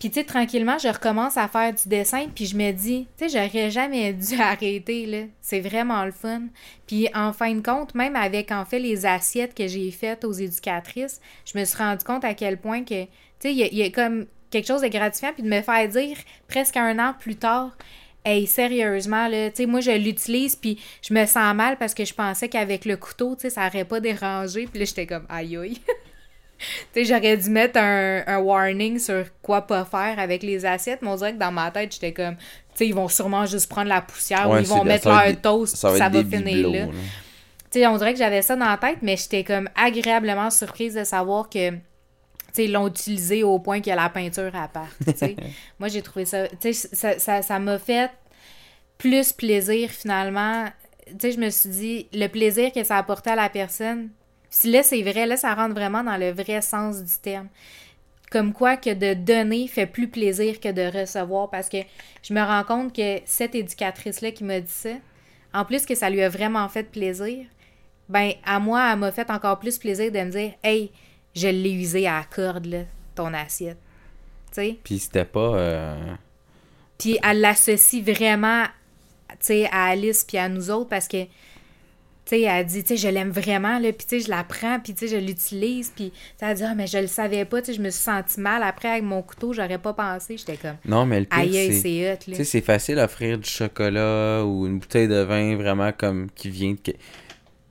Puis, 0.00 0.08
tu 0.08 0.14
sais, 0.14 0.24
tranquillement, 0.24 0.78
je 0.78 0.88
recommence 0.88 1.36
à 1.36 1.46
faire 1.46 1.74
du 1.74 1.86
dessin, 1.86 2.26
puis 2.34 2.46
je 2.46 2.56
me 2.56 2.72
dis, 2.72 3.06
tu 3.18 3.28
sais, 3.28 3.38
j'aurais 3.38 3.70
jamais 3.70 4.12
dû 4.14 4.34
arrêter, 4.40 5.04
là. 5.04 5.18
C'est 5.42 5.60
vraiment 5.60 6.04
le 6.06 6.10
fun. 6.10 6.44
Puis, 6.86 7.08
en 7.14 7.34
fin 7.34 7.54
de 7.54 7.60
compte, 7.60 7.94
même 7.94 8.16
avec, 8.16 8.50
en 8.50 8.64
fait, 8.64 8.78
les 8.78 9.04
assiettes 9.04 9.54
que 9.54 9.68
j'ai 9.68 9.90
faites 9.90 10.24
aux 10.24 10.32
éducatrices, 10.32 11.20
je 11.44 11.58
me 11.58 11.64
suis 11.66 11.76
rendu 11.76 12.02
compte 12.02 12.24
à 12.24 12.32
quel 12.32 12.56
point 12.56 12.82
que, 12.82 13.04
tu 13.04 13.10
sais, 13.40 13.52
il 13.52 13.58
y, 13.58 13.76
y, 13.76 13.82
a 13.82 13.90
comme 13.90 14.24
quelque 14.50 14.66
chose 14.66 14.80
de 14.80 14.88
gratifiant, 14.88 15.34
puis 15.34 15.42
de 15.42 15.48
me 15.48 15.60
faire 15.60 15.86
dire 15.86 16.16
presque 16.48 16.78
un 16.78 16.98
an 16.98 17.14
plus 17.20 17.36
tard, 17.36 17.76
Hey, 18.22 18.46
sérieusement, 18.46 19.28
là, 19.28 19.48
tu 19.50 19.56
sais, 19.56 19.66
moi, 19.66 19.80
je 19.80 19.92
l'utilise, 19.92 20.54
puis 20.54 20.78
je 21.00 21.14
me 21.14 21.24
sens 21.24 21.54
mal 21.54 21.78
parce 21.78 21.94
que 21.94 22.04
je 22.04 22.12
pensais 22.12 22.50
qu'avec 22.50 22.84
le 22.84 22.98
couteau, 22.98 23.34
tu 23.34 23.42
sais, 23.42 23.50
ça 23.50 23.64
n'aurait 23.64 23.86
pas 23.86 24.00
dérangé. 24.00 24.66
Puis 24.66 24.78
là, 24.78 24.84
j'étais 24.84 25.06
comme, 25.06 25.24
aïe, 25.30 25.56
aïe. 25.56 25.80
Tu 26.92 27.00
sais, 27.00 27.04
j'aurais 27.04 27.36
dû 27.36 27.50
mettre 27.50 27.78
un, 27.78 28.22
un, 28.26 28.38
warning 28.38 28.98
sur 28.98 29.24
quoi 29.42 29.62
pas 29.62 29.84
faire 29.84 30.18
avec 30.18 30.42
les 30.42 30.64
assiettes, 30.64 31.00
mais 31.02 31.08
on 31.08 31.16
dirait 31.16 31.32
que 31.32 31.38
dans 31.38 31.52
ma 31.52 31.70
tête, 31.70 31.92
j'étais 31.92 32.12
comme, 32.12 32.36
tu 32.36 32.44
sais, 32.74 32.86
ils 32.86 32.94
vont 32.94 33.08
sûrement 33.08 33.46
juste 33.46 33.68
prendre 33.68 33.88
la 33.88 34.00
poussière 34.00 34.48
Ouais, 34.48 34.58
ou 34.58 34.62
ils 34.62 34.66
vont 34.68 34.84
mettre 34.84 35.08
leur 35.08 35.40
toast, 35.40 35.76
Ça 35.76 35.90
va 35.90 35.98
ça 35.98 36.08
va 36.08 36.22
finir 36.22 36.42
bibelots, 36.42 36.72
là. 36.72 36.86
là. 36.86 36.92
Tu 37.70 37.78
sais, 37.78 37.86
on 37.86 37.96
dirait 37.96 38.12
que 38.12 38.18
j'avais 38.18 38.42
ça 38.42 38.56
dans 38.56 38.64
la 38.66 38.76
tête, 38.76 38.98
mais 39.02 39.16
j'étais 39.16 39.44
comme 39.44 39.68
agréablement 39.76 40.50
surprise 40.50 40.94
de 40.94 41.04
savoir 41.04 41.48
que, 41.48 41.70
sais, 42.52 42.64
ils 42.64 42.72
l'ont 42.72 42.88
utilisé 42.88 43.42
au 43.44 43.58
point 43.58 43.80
que 43.80 43.90
la 43.90 44.08
peinture 44.08 44.54
appart, 44.54 44.90
tu 45.04 45.12
sais. 45.16 45.36
Moi, 45.78 45.88
j'ai 45.88 46.02
trouvé 46.02 46.24
ça, 46.24 46.48
tu 46.48 46.72
sais, 46.72 46.88
ça- 46.94 47.18
ça 47.18 47.42
ça 47.42 47.58
m'a 47.58 47.78
fait 47.78 48.10
plus 48.98 49.32
plaisir 49.32 49.90
finalement. 49.90 50.66
Tu 51.06 51.14
sais, 51.20 51.32
je 51.32 51.40
me 51.40 51.50
suis 51.50 51.70
dit, 51.70 52.08
le 52.12 52.26
plaisir 52.28 52.72
que 52.72 52.84
ça 52.84 52.96
apportait 52.96 53.30
à 53.30 53.36
la 53.36 53.48
personne, 53.48 54.10
si 54.50 54.70
là, 54.70 54.82
c'est 54.82 55.02
vrai, 55.02 55.26
là, 55.26 55.36
ça 55.36 55.54
rentre 55.54 55.74
vraiment 55.74 56.02
dans 56.04 56.16
le 56.16 56.30
vrai 56.32 56.60
sens 56.60 57.02
du 57.02 57.16
terme. 57.22 57.48
Comme 58.30 58.52
quoi 58.52 58.76
que 58.76 58.92
de 58.94 59.14
donner 59.14 59.66
fait 59.66 59.86
plus 59.86 60.08
plaisir 60.08 60.60
que 60.60 60.70
de 60.70 60.82
recevoir 61.00 61.50
parce 61.50 61.68
que 61.68 61.78
je 62.22 62.32
me 62.34 62.40
rends 62.40 62.62
compte 62.64 62.94
que 62.94 63.18
cette 63.24 63.54
éducatrice-là 63.54 64.30
qui 64.30 64.44
m'a 64.44 64.60
dit 64.60 64.70
ça, 64.70 64.90
en 65.52 65.64
plus 65.64 65.84
que 65.84 65.94
ça 65.96 66.10
lui 66.10 66.22
a 66.22 66.28
vraiment 66.28 66.68
fait 66.68 66.84
plaisir, 66.84 67.44
ben 68.08 68.32
à 68.44 68.60
moi, 68.60 68.88
elle 68.92 68.98
m'a 69.00 69.10
fait 69.10 69.30
encore 69.30 69.58
plus 69.58 69.78
plaisir 69.78 70.12
de 70.12 70.18
me 70.18 70.30
dire 70.30 70.52
Hey, 70.62 70.92
je 71.34 71.48
l'ai 71.48 71.72
usé 71.72 72.06
à 72.06 72.18
la 72.18 72.24
corde, 72.24 72.66
là, 72.66 72.82
ton 73.16 73.32
assiette. 73.34 73.78
Tu 74.52 74.54
sais? 74.54 74.78
Puis 74.84 74.98
c'était 75.00 75.24
pas. 75.24 75.54
euh, 75.56 76.14
Puis 76.98 77.18
elle 77.22 77.40
l'associe 77.40 78.02
vraiment, 78.02 78.64
tu 79.30 79.36
sais, 79.40 79.68
à 79.72 79.86
Alice 79.86 80.24
puis 80.24 80.38
à 80.38 80.48
nous 80.48 80.70
autres 80.70 80.88
parce 80.88 81.08
que, 81.08 81.24
sais, 82.30 82.40
elle 82.42 82.66
dit, 82.66 82.82
tu 82.82 82.88
sais, 82.88 82.96
je 82.96 83.08
l'aime 83.08 83.30
vraiment, 83.30 83.78
là, 83.78 83.92
puis 83.92 84.06
tu 84.06 84.18
sais, 84.18 84.24
je 84.26 84.30
la 84.30 84.42
prends, 84.44 84.80
puis 84.80 84.94
tu 84.94 85.06
sais, 85.06 85.14
je 85.20 85.24
l'utilise, 85.24 85.90
puis 85.94 86.12
elle 86.40 86.56
dit, 86.56 86.62
ah, 86.64 86.74
mais 86.74 86.86
je 86.86 86.98
le 86.98 87.06
savais 87.06 87.44
pas, 87.44 87.60
tu 87.60 87.66
sais, 87.66 87.74
je 87.76 87.82
me 87.82 87.90
suis 87.90 88.02
sentie 88.02 88.40
mal. 88.40 88.62
Après, 88.62 88.88
avec 88.88 89.04
mon 89.04 89.22
couteau, 89.22 89.52
j'aurais 89.52 89.78
pas 89.78 89.92
pensé. 89.92 90.36
J'étais 90.36 90.56
comme, 90.56 90.76
Non, 90.84 91.06
mais 91.06 91.20
le 91.20 91.26
pire, 91.26 91.72
c'est. 91.80 92.18
Tu 92.24 92.34
sais, 92.34 92.44
c'est 92.44 92.60
facile 92.60 92.96
d'offrir 92.96 93.38
du 93.38 93.48
chocolat 93.48 94.44
ou 94.44 94.66
une 94.66 94.78
bouteille 94.78 95.08
de 95.08 95.20
vin 95.20 95.56
vraiment 95.56 95.92
comme 95.92 96.28
qui 96.34 96.50
vient 96.50 96.72
de. 96.72 96.92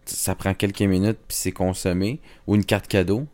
Ça 0.06 0.34
prend 0.36 0.54
quelques 0.54 0.82
minutes 0.82 1.20
puis 1.28 1.38
c'est 1.38 1.52
consommé. 1.52 2.20
Ou 2.48 2.56
une 2.56 2.66
carte 2.66 2.88
cadeau. 2.88 3.28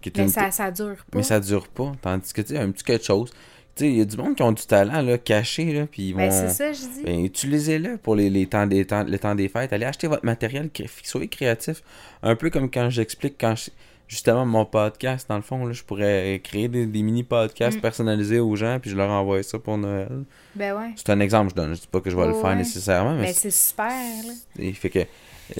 Qui 0.00 0.08
est 0.08 0.16
Mais 0.16 0.22
une- 0.24 0.28
ça, 0.28 0.50
ça 0.50 0.70
dure 0.70 0.96
pas. 0.96 1.18
mais 1.18 1.22
ça 1.22 1.38
dure 1.40 1.68
pas. 1.68 1.92
Tandis 2.02 2.32
que 2.32 2.40
tu 2.42 2.48
sais, 2.54 2.58
un 2.58 2.70
petit 2.70 2.82
quelque 2.84 3.04
chose. 3.04 3.30
Tu 3.76 3.84
sais, 3.84 3.90
il 3.90 3.98
y 3.98 4.00
a 4.00 4.04
du 4.04 4.16
monde 4.16 4.34
qui 4.36 4.42
ont 4.42 4.52
du 4.52 4.64
talent 4.66 5.00
là, 5.00 5.16
caché, 5.16 5.72
là, 5.72 5.86
puis 5.90 6.08
ils 6.08 6.12
vont. 6.12 6.18
Ben, 6.18 6.30
c'est 6.32 6.48
ça, 6.50 6.72
je 6.72 6.80
dis. 6.80 7.02
Ben, 7.04 7.24
utilisez-le 7.24 7.96
pour 7.98 8.14
les, 8.16 8.28
les 8.28 8.46
temps 8.46 8.66
des 8.66 8.84
temps, 8.84 9.04
le 9.04 9.18
temps 9.18 9.34
des 9.34 9.48
fêtes. 9.48 9.72
Allez 9.72 9.86
acheter 9.86 10.06
votre 10.08 10.24
matériel, 10.24 10.68
soyez 11.04 11.28
créatif. 11.28 11.82
Un 12.22 12.34
peu 12.36 12.50
comme 12.50 12.70
quand 12.70 12.90
j'explique 12.90 13.36
quand 13.40 13.54
je- 13.56 13.70
justement 14.08 14.44
mon 14.44 14.64
podcast, 14.64 15.28
dans 15.28 15.36
le 15.36 15.42
fond, 15.42 15.64
là, 15.66 15.72
je 15.72 15.84
pourrais 15.84 16.40
créer 16.42 16.66
des, 16.68 16.84
des 16.84 17.02
mini-podcasts 17.02 17.78
Mm. 17.78 17.80
personnalisés 17.80 18.40
aux 18.40 18.56
gens, 18.56 18.78
puis 18.80 18.90
je 18.90 18.96
leur 18.96 19.08
envoie 19.08 19.40
ça 19.44 19.58
pour 19.60 19.78
Noël. 19.78 20.24
Ben 20.56 20.76
ouais. 20.76 20.90
C'est 20.96 21.10
un 21.10 21.20
exemple, 21.20 21.50
je 21.50 21.54
donne. 21.54 21.74
Je 21.74 21.80
dis 21.82 21.86
pas 21.86 22.00
que 22.00 22.10
je 22.10 22.16
vais 22.16 22.26
le 22.26 22.34
faire 22.34 22.44
ouais. 22.46 22.56
nécessairement, 22.56 23.14
mais 23.14 23.26
Ben, 23.26 23.34
c'est 23.34 23.52
super, 23.52 23.86
là. 23.88 24.72
fait 24.74 24.90
que 24.90 24.98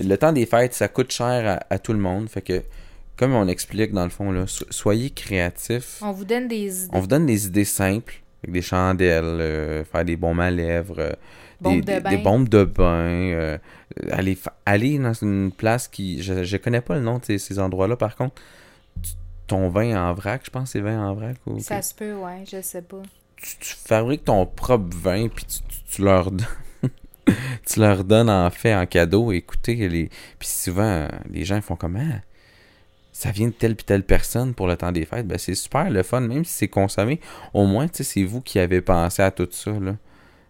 le 0.03 0.17
temps 0.17 0.33
des 0.33 0.47
fêtes, 0.47 0.75
ça 0.75 0.89
coûte 0.89 1.13
cher 1.13 1.59
à, 1.71 1.75
à 1.75 1.79
tout 1.79 1.93
le 1.93 2.01
monde. 2.01 2.29
Fait 2.29 2.43
que, 2.43 2.61
comme 3.21 3.35
on 3.35 3.47
explique 3.49 3.93
dans 3.93 4.05
le 4.05 4.11
fond, 4.11 4.33
là, 4.33 4.47
so- 4.47 4.65
soyez 4.71 5.11
créatifs. 5.11 5.99
On 6.03 6.11
vous 6.11 6.25
donne 6.25 6.49
des 6.49 6.85
idées. 6.85 6.91
On 6.97 7.01
vous 7.01 7.07
donne 7.07 7.27
des 7.27 7.47
idées 7.47 7.65
simples, 7.67 8.15
avec 8.43 8.53
des 8.55 8.63
chandelles, 8.63 9.25
euh, 9.25 9.85
faire 9.85 10.05
des 10.05 10.17
baumes 10.17 10.41
à 10.41 10.51
lèvres, 10.51 10.97
euh, 10.99 11.13
des, 11.61 11.77
de 11.77 11.85
des- 11.87 12.01
bain. 12.01 12.11
des 12.11 12.17
bombes 12.17 12.49
de 12.49 12.65
bain, 12.65 12.85
euh, 13.35 13.59
aller, 14.11 14.39
aller 14.65 14.99
dans 14.99 15.13
une 15.13 15.53
place 15.53 15.87
qui... 15.87 16.23
Je, 16.23 16.43
je 16.45 16.57
connais 16.57 16.81
pas 16.81 16.95
le 16.95 17.03
nom 17.03 17.19
de 17.19 17.25
ces, 17.27 17.39
ces 17.39 17.59
endroits-là, 17.59 17.97
par 17.97 18.17
contre. 18.17 18.41
Ton 19.47 19.69
vin 19.69 20.01
en 20.03 20.15
vrac, 20.15 20.43
je 20.45 20.51
pense 20.51 20.71
c'est 20.71 20.81
vin 20.81 20.99
en 21.07 21.13
vrac. 21.15 21.37
Ou, 21.47 21.61
Ça 21.61 21.83
se 21.83 21.95
peut, 21.95 22.15
ouais, 22.15 22.45
je 22.51 22.63
sais 22.63 22.83
pas. 22.83 23.03
tu, 23.37 23.57
tu 23.59 23.75
fabriques 23.75 24.25
ton 24.25 24.47
propre 24.47 24.97
vin, 24.97 25.29
puis 25.29 25.45
tu, 25.45 25.59
tu- 25.69 25.85
tu 25.97 26.03
leur 26.03 26.31
donnes... 26.31 26.47
tu 27.67 27.81
leur 27.81 28.05
donnes 28.05 28.31
en 28.31 28.49
fait 28.51 28.75
en 28.75 28.87
cadeau. 28.87 29.33
Écoutez, 29.33 29.89
les... 29.89 30.09
puis 30.39 30.49
souvent, 30.49 31.07
les 31.29 31.45
gens 31.45 31.61
font 31.61 31.77
comme... 31.77 31.97
Ah, 31.97 32.21
ça 33.13 33.31
vient 33.31 33.49
de 33.49 33.53
telle 33.53 33.77
puis 33.77 33.85
telle 33.85 34.05
personne 34.05 34.55
pour 34.55 34.67
le 34.67 34.77
temps 34.77 34.93
des 34.93 35.05
fêtes. 35.05 35.27
Ben, 35.27 35.39
c'est 35.39 35.55
super 35.55 35.91
le 35.91 36.03
fun, 36.03 36.21
même 36.21 36.45
si 36.45 36.53
c'est 36.53 36.69
consommé. 36.69 37.21
Au 37.55 37.67
moins, 37.67 37.89
tu 37.89 37.99
sais, 37.99 38.05
c'est 38.05 38.23
vous 38.25 38.41
qui 38.41 38.59
avez 38.59 38.81
pensé 38.81 39.23
à 39.23 39.31
tout 39.31 39.49
ça, 39.51 39.73
là. 39.73 39.97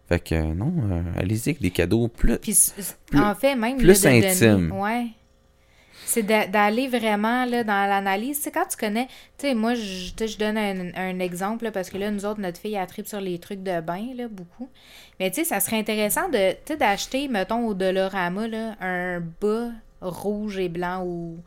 Fait 0.08 0.18
que, 0.18 0.34
euh, 0.34 0.54
non, 0.54 0.72
euh, 0.90 1.02
allez-y 1.16 1.50
avec 1.50 1.60
des 1.62 1.70
cadeaux 1.70 2.08
plus... 2.08 2.36
Puis, 2.38 2.56
en 3.14 3.34
fait, 3.34 3.54
même 3.54 3.76
plus 3.76 3.86
là, 3.86 3.94
de 3.94 4.00
donner- 4.02 4.28
intime. 4.28 4.72
ouais. 4.72 5.06
C'est 6.04 6.24
d'a- 6.24 6.48
d'aller 6.48 6.88
vraiment 6.88 7.44
là, 7.44 7.62
dans 7.62 7.88
l'analyse. 7.88 8.40
C'est 8.42 8.50
quand 8.50 8.66
tu 8.68 8.76
connais. 8.76 9.06
Tu 9.38 9.46
sais, 9.46 9.54
moi, 9.54 9.74
je, 9.74 10.10
je 10.26 10.36
donne 10.38 10.58
un, 10.58 10.90
un 10.96 11.20
exemple 11.20 11.62
là, 11.64 11.70
parce 11.70 11.88
que 11.88 11.98
là, 11.98 12.10
nous 12.10 12.24
autres, 12.26 12.40
notre 12.40 12.58
fille, 12.58 12.74
elle 12.74 12.86
tripe 12.88 13.06
sur 13.06 13.20
les 13.20 13.38
trucs 13.38 13.62
de 13.62 13.80
bain, 13.80 14.08
là, 14.16 14.26
beaucoup. 14.28 14.68
Mais 15.20 15.30
tu 15.30 15.36
sais, 15.36 15.44
ça 15.44 15.60
serait 15.60 15.78
intéressant 15.78 16.28
de, 16.28 16.74
d'acheter, 16.74 17.28
mettons, 17.28 17.64
au 17.68 17.74
Dolorama, 17.74 18.48
là, 18.48 18.74
un 18.80 19.20
bas 19.40 19.68
rouge 20.00 20.58
et 20.58 20.68
blanc 20.68 21.04
ou. 21.06 21.38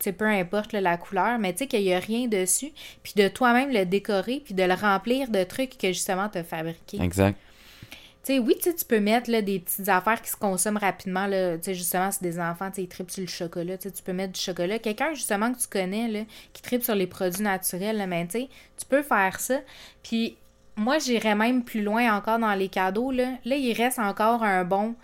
Sais, 0.00 0.12
peu 0.12 0.26
importe 0.26 0.72
là, 0.72 0.80
la 0.80 0.96
couleur, 0.96 1.38
mais 1.38 1.52
tu 1.52 1.58
sais 1.58 1.66
qu'il 1.66 1.82
n'y 1.82 1.92
a 1.92 1.98
rien 1.98 2.26
dessus, 2.26 2.72
puis 3.02 3.12
de 3.16 3.28
toi-même 3.28 3.70
le 3.70 3.84
décorer, 3.84 4.40
puis 4.44 4.54
de 4.54 4.62
le 4.62 4.74
remplir 4.74 5.28
de 5.28 5.44
trucs 5.44 5.76
que 5.76 5.88
justement 5.88 6.28
tu 6.28 6.38
as 6.38 6.44
fabriqués. 6.44 7.00
Exact. 7.02 7.38
Tu 8.22 8.34
sais, 8.34 8.38
oui, 8.38 8.54
tu 8.62 8.84
peux 8.86 9.00
mettre 9.00 9.30
là, 9.30 9.40
des 9.40 9.60
petites 9.60 9.88
affaires 9.88 10.20
qui 10.20 10.28
se 10.28 10.36
consomment 10.36 10.76
rapidement. 10.76 11.26
Là, 11.26 11.56
tu 11.56 11.64
sais, 11.64 11.74
justement, 11.74 12.10
c'est 12.10 12.22
des 12.22 12.38
enfants, 12.38 12.70
ils 12.76 12.86
tripent 12.86 13.10
sur 13.10 13.22
le 13.22 13.28
chocolat. 13.28 13.78
Tu 13.78 13.88
sais, 13.88 13.94
tu 13.94 14.02
peux 14.02 14.12
mettre 14.12 14.34
du 14.34 14.40
chocolat. 14.40 14.78
Quelqu'un, 14.78 15.14
justement, 15.14 15.50
que 15.52 15.58
tu 15.58 15.68
connais, 15.68 16.06
là, 16.08 16.20
qui 16.52 16.60
tripe 16.60 16.82
sur 16.82 16.94
les 16.94 17.06
produits 17.06 17.42
naturels, 17.42 17.96
là, 17.96 18.06
sais, 18.28 18.50
tu 18.76 18.86
peux 18.86 19.02
faire 19.02 19.40
ça. 19.40 19.60
Puis, 20.02 20.36
moi, 20.76 20.98
j'irais 20.98 21.34
même 21.34 21.64
plus 21.64 21.82
loin 21.82 22.14
encore 22.14 22.38
dans 22.38 22.54
les 22.54 22.68
cadeaux. 22.68 23.10
Là, 23.10 23.32
là 23.44 23.56
il 23.56 23.72
reste 23.72 23.98
encore 23.98 24.42
un 24.42 24.64
bon, 24.64 24.92
tu 24.92 24.96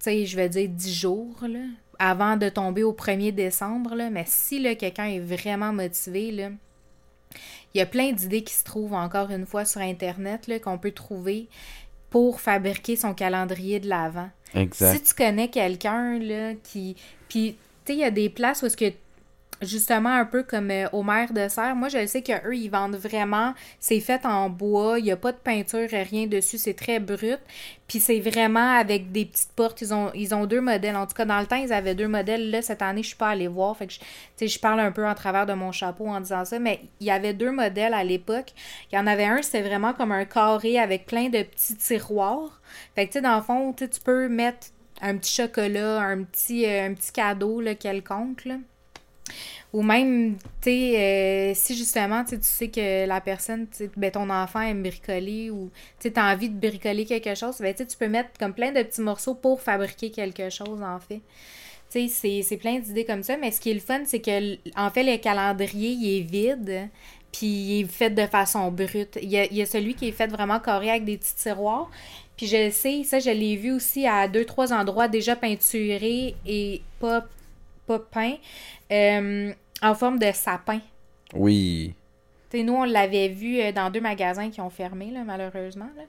sais, 0.00 0.26
je 0.26 0.36
vais 0.36 0.48
dire 0.48 0.68
10 0.68 0.94
jours, 0.94 1.36
là, 1.42 1.60
avant 2.00 2.36
de 2.36 2.48
tomber 2.48 2.82
au 2.82 2.92
1er 2.92 3.32
décembre. 3.32 3.94
Là, 3.94 4.10
mais 4.10 4.24
si 4.26 4.62
quelqu'un 4.76 5.04
est 5.04 5.20
vraiment 5.20 5.72
motivé, 5.72 6.32
là, 6.32 6.48
il 7.72 7.78
y 7.78 7.80
a 7.80 7.86
plein 7.86 8.10
d'idées 8.10 8.42
qui 8.42 8.54
se 8.54 8.64
trouvent 8.64 8.94
encore 8.94 9.30
une 9.30 9.46
fois 9.46 9.64
sur 9.64 9.80
Internet 9.80 10.50
qu'on 10.64 10.78
peut 10.78 10.90
trouver 10.90 11.46
pour 12.08 12.40
fabriquer 12.40 12.96
son 12.96 13.14
calendrier 13.14 13.78
de 13.78 13.88
l'Avent. 13.88 14.30
Exact. 14.54 14.96
Si 14.96 15.02
tu 15.02 15.14
connais 15.14 15.48
quelqu'un 15.48 16.18
qui 16.64 16.96
puis 17.28 17.56
tu 17.84 17.92
sais 17.92 17.94
il 17.94 18.00
y 18.00 18.04
a 18.04 18.10
des 18.10 18.28
places 18.28 18.62
où 18.62 18.66
est-ce 18.66 18.76
que 18.76 18.92
justement 19.62 20.10
un 20.10 20.24
peu 20.24 20.42
comme 20.42 20.70
euh, 20.70 20.88
au 20.92 21.02
de 21.04 21.48
serre, 21.48 21.74
moi 21.76 21.88
je 21.88 22.06
sais 22.06 22.22
qu'eux 22.22 22.54
ils 22.56 22.68
vendent 22.70 22.96
vraiment, 22.96 23.54
c'est 23.78 24.00
fait 24.00 24.24
en 24.24 24.48
bois, 24.48 24.98
il 24.98 25.04
n'y 25.04 25.12
a 25.12 25.16
pas 25.16 25.32
de 25.32 25.36
peinture, 25.38 25.88
rien 25.90 26.26
dessus, 26.26 26.58
c'est 26.58 26.74
très 26.74 26.98
brut. 27.00 27.38
Puis 27.88 27.98
c'est 28.00 28.20
vraiment 28.20 28.76
avec 28.78 29.10
des 29.12 29.26
petites 29.26 29.52
portes, 29.52 29.80
ils 29.82 29.92
ont 29.92 30.10
ils 30.14 30.34
ont 30.34 30.46
deux 30.46 30.60
modèles. 30.60 30.96
En 30.96 31.06
tout 31.06 31.14
cas 31.14 31.24
dans 31.24 31.40
le 31.40 31.46
temps, 31.46 31.56
ils 31.56 31.72
avaient 31.72 31.94
deux 31.94 32.08
modèles. 32.08 32.50
Là 32.50 32.62
cette 32.62 32.82
année, 32.82 33.02
je 33.02 33.08
suis 33.08 33.16
pas 33.16 33.30
allée 33.30 33.48
voir, 33.48 33.76
fait 33.76 33.86
que 33.88 33.92
je- 33.94 34.00
tu 34.36 34.48
je 34.48 34.58
parle 34.58 34.80
un 34.80 34.92
peu 34.92 35.06
en 35.06 35.14
travers 35.14 35.46
de 35.46 35.52
mon 35.54 35.72
chapeau 35.72 36.06
en 36.06 36.20
disant 36.20 36.44
ça, 36.44 36.58
mais 36.58 36.80
il 37.00 37.06
y 37.06 37.10
avait 37.10 37.34
deux 37.34 37.50
modèles 37.50 37.94
à 37.94 38.04
l'époque. 38.04 38.52
Il 38.92 38.96
y 38.96 38.98
en 38.98 39.06
avait 39.06 39.24
un, 39.24 39.42
c'était 39.42 39.62
vraiment 39.62 39.92
comme 39.92 40.12
un 40.12 40.24
carré 40.24 40.78
avec 40.78 41.06
plein 41.06 41.28
de 41.28 41.42
petits 41.42 41.76
tiroirs. 41.76 42.60
Fait 42.94 43.06
que 43.06 43.12
tu 43.12 43.18
sais 43.18 43.22
dans 43.22 43.36
le 43.36 43.42
fond, 43.42 43.72
tu 43.72 43.88
peux 44.04 44.28
mettre 44.28 44.68
un 45.02 45.16
petit 45.16 45.34
chocolat, 45.34 46.00
un 46.00 46.22
petit 46.24 46.66
euh, 46.66 46.86
un 46.86 46.94
petit 46.94 47.12
cadeau 47.12 47.60
là, 47.60 47.74
quelconque 47.74 48.44
là. 48.44 48.56
Ou 49.72 49.82
même, 49.82 50.36
tu 50.60 50.70
sais, 50.70 50.98
euh, 50.98 51.52
si 51.54 51.76
justement, 51.76 52.24
tu 52.24 52.36
sais, 52.40 52.68
que 52.68 53.06
la 53.06 53.20
personne, 53.20 53.66
ben, 53.96 54.10
ton 54.10 54.28
enfant 54.30 54.60
aime 54.60 54.82
bricoler 54.82 55.50
ou 55.50 55.70
tu 56.00 56.12
as 56.14 56.32
envie 56.32 56.48
de 56.48 56.58
bricoler 56.58 57.04
quelque 57.04 57.34
chose, 57.34 57.58
ben, 57.60 57.74
tu 57.74 57.84
peux 57.98 58.08
mettre 58.08 58.30
comme 58.38 58.52
plein 58.52 58.72
de 58.72 58.82
petits 58.82 59.00
morceaux 59.00 59.34
pour 59.34 59.60
fabriquer 59.60 60.10
quelque 60.10 60.50
chose, 60.50 60.82
en 60.82 60.98
fait. 60.98 61.20
Tu 61.92 62.08
sais, 62.08 62.42
c'est- 62.42 62.56
plein 62.56 62.78
d'idées 62.78 63.04
comme 63.04 63.22
ça, 63.22 63.36
mais 63.36 63.50
ce 63.50 63.60
qui 63.60 63.70
est 63.70 63.74
le 63.74 63.80
fun, 63.80 64.02
c'est 64.04 64.20
que, 64.20 64.54
en 64.76 64.90
fait, 64.90 65.02
le 65.02 65.16
calendrier, 65.18 65.90
il 65.90 66.18
est 66.18 66.22
vide, 66.22 66.88
puis 67.32 67.46
il 67.46 67.80
est 67.82 67.90
fait 67.90 68.10
de 68.10 68.26
façon 68.26 68.70
brute. 68.70 69.18
Il 69.22 69.28
y 69.30 69.38
a, 69.38 69.44
il 69.46 69.56
y 69.56 69.62
a 69.62 69.66
celui 69.66 69.94
qui 69.94 70.08
est 70.08 70.12
fait 70.12 70.28
vraiment 70.28 70.60
carré 70.60 70.90
avec 70.90 71.04
des 71.04 71.16
petits 71.18 71.34
tiroirs, 71.34 71.90
puis 72.36 72.46
je 72.46 72.70
sais, 72.70 73.02
ça, 73.04 73.18
je 73.18 73.30
l'ai 73.30 73.56
vu 73.56 73.72
aussi 73.72 74.06
à 74.06 74.26
deux, 74.28 74.44
trois 74.44 74.72
endroits 74.72 75.08
déjà 75.08 75.36
peinturés 75.36 76.34
et 76.46 76.80
pas, 77.00 77.26
pas 77.90 77.98
peints, 77.98 78.36
euh, 78.92 79.52
en 79.82 79.94
forme 79.94 80.18
de 80.18 80.30
sapin. 80.32 80.80
Oui. 81.34 81.94
sais, 82.50 82.62
nous, 82.62 82.74
on 82.74 82.84
l'avait 82.84 83.28
vu 83.28 83.60
euh, 83.60 83.72
dans 83.72 83.90
deux 83.90 84.00
magasins 84.00 84.50
qui 84.50 84.60
ont 84.60 84.70
fermé, 84.70 85.10
là, 85.10 85.24
malheureusement. 85.24 85.90
Là. 85.96 86.02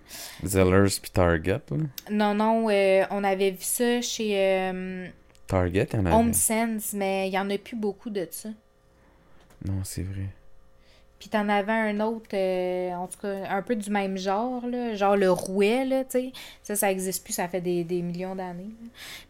Zellers 0.43 0.99
puis 1.01 1.11
Target. 1.11 1.61
Là. 1.71 1.77
Non, 2.11 2.33
non, 2.35 2.69
euh, 2.69 3.03
on 3.09 3.23
avait 3.23 3.51
vu 3.51 3.61
ça 3.63 4.01
chez 4.01 4.33
euh, 4.37 5.07
Target, 5.47 5.87
il 5.93 5.95
y 5.95 5.99
en 5.99 6.05
avait. 6.05 6.15
Home 6.15 6.33
Sense, 6.33 6.93
mais 6.93 7.29
il 7.29 7.33
y 7.33 7.39
en 7.39 7.49
a 7.49 7.57
plus 7.57 7.75
beaucoup 7.75 8.09
de 8.09 8.27
ça. 8.29 8.49
Non, 9.65 9.81
c'est 9.83 10.03
vrai. 10.03 10.27
Puis 11.21 11.29
t'en 11.29 11.47
avais 11.49 11.71
un 11.71 11.99
autre, 11.99 12.25
euh, 12.33 12.93
en 12.95 13.05
tout 13.05 13.19
cas, 13.21 13.47
un 13.47 13.61
peu 13.61 13.75
du 13.75 13.91
même 13.91 14.17
genre, 14.17 14.65
là, 14.65 14.95
genre 14.95 15.15
le 15.15 15.31
rouet, 15.31 15.85
là, 15.85 16.03
tu 16.03 16.09
sais. 16.13 16.31
Ça, 16.63 16.75
ça 16.75 16.89
existe 16.91 17.23
plus, 17.23 17.33
ça 17.33 17.47
fait 17.47 17.61
des, 17.61 17.83
des 17.83 18.01
millions 18.01 18.33
d'années. 18.33 18.71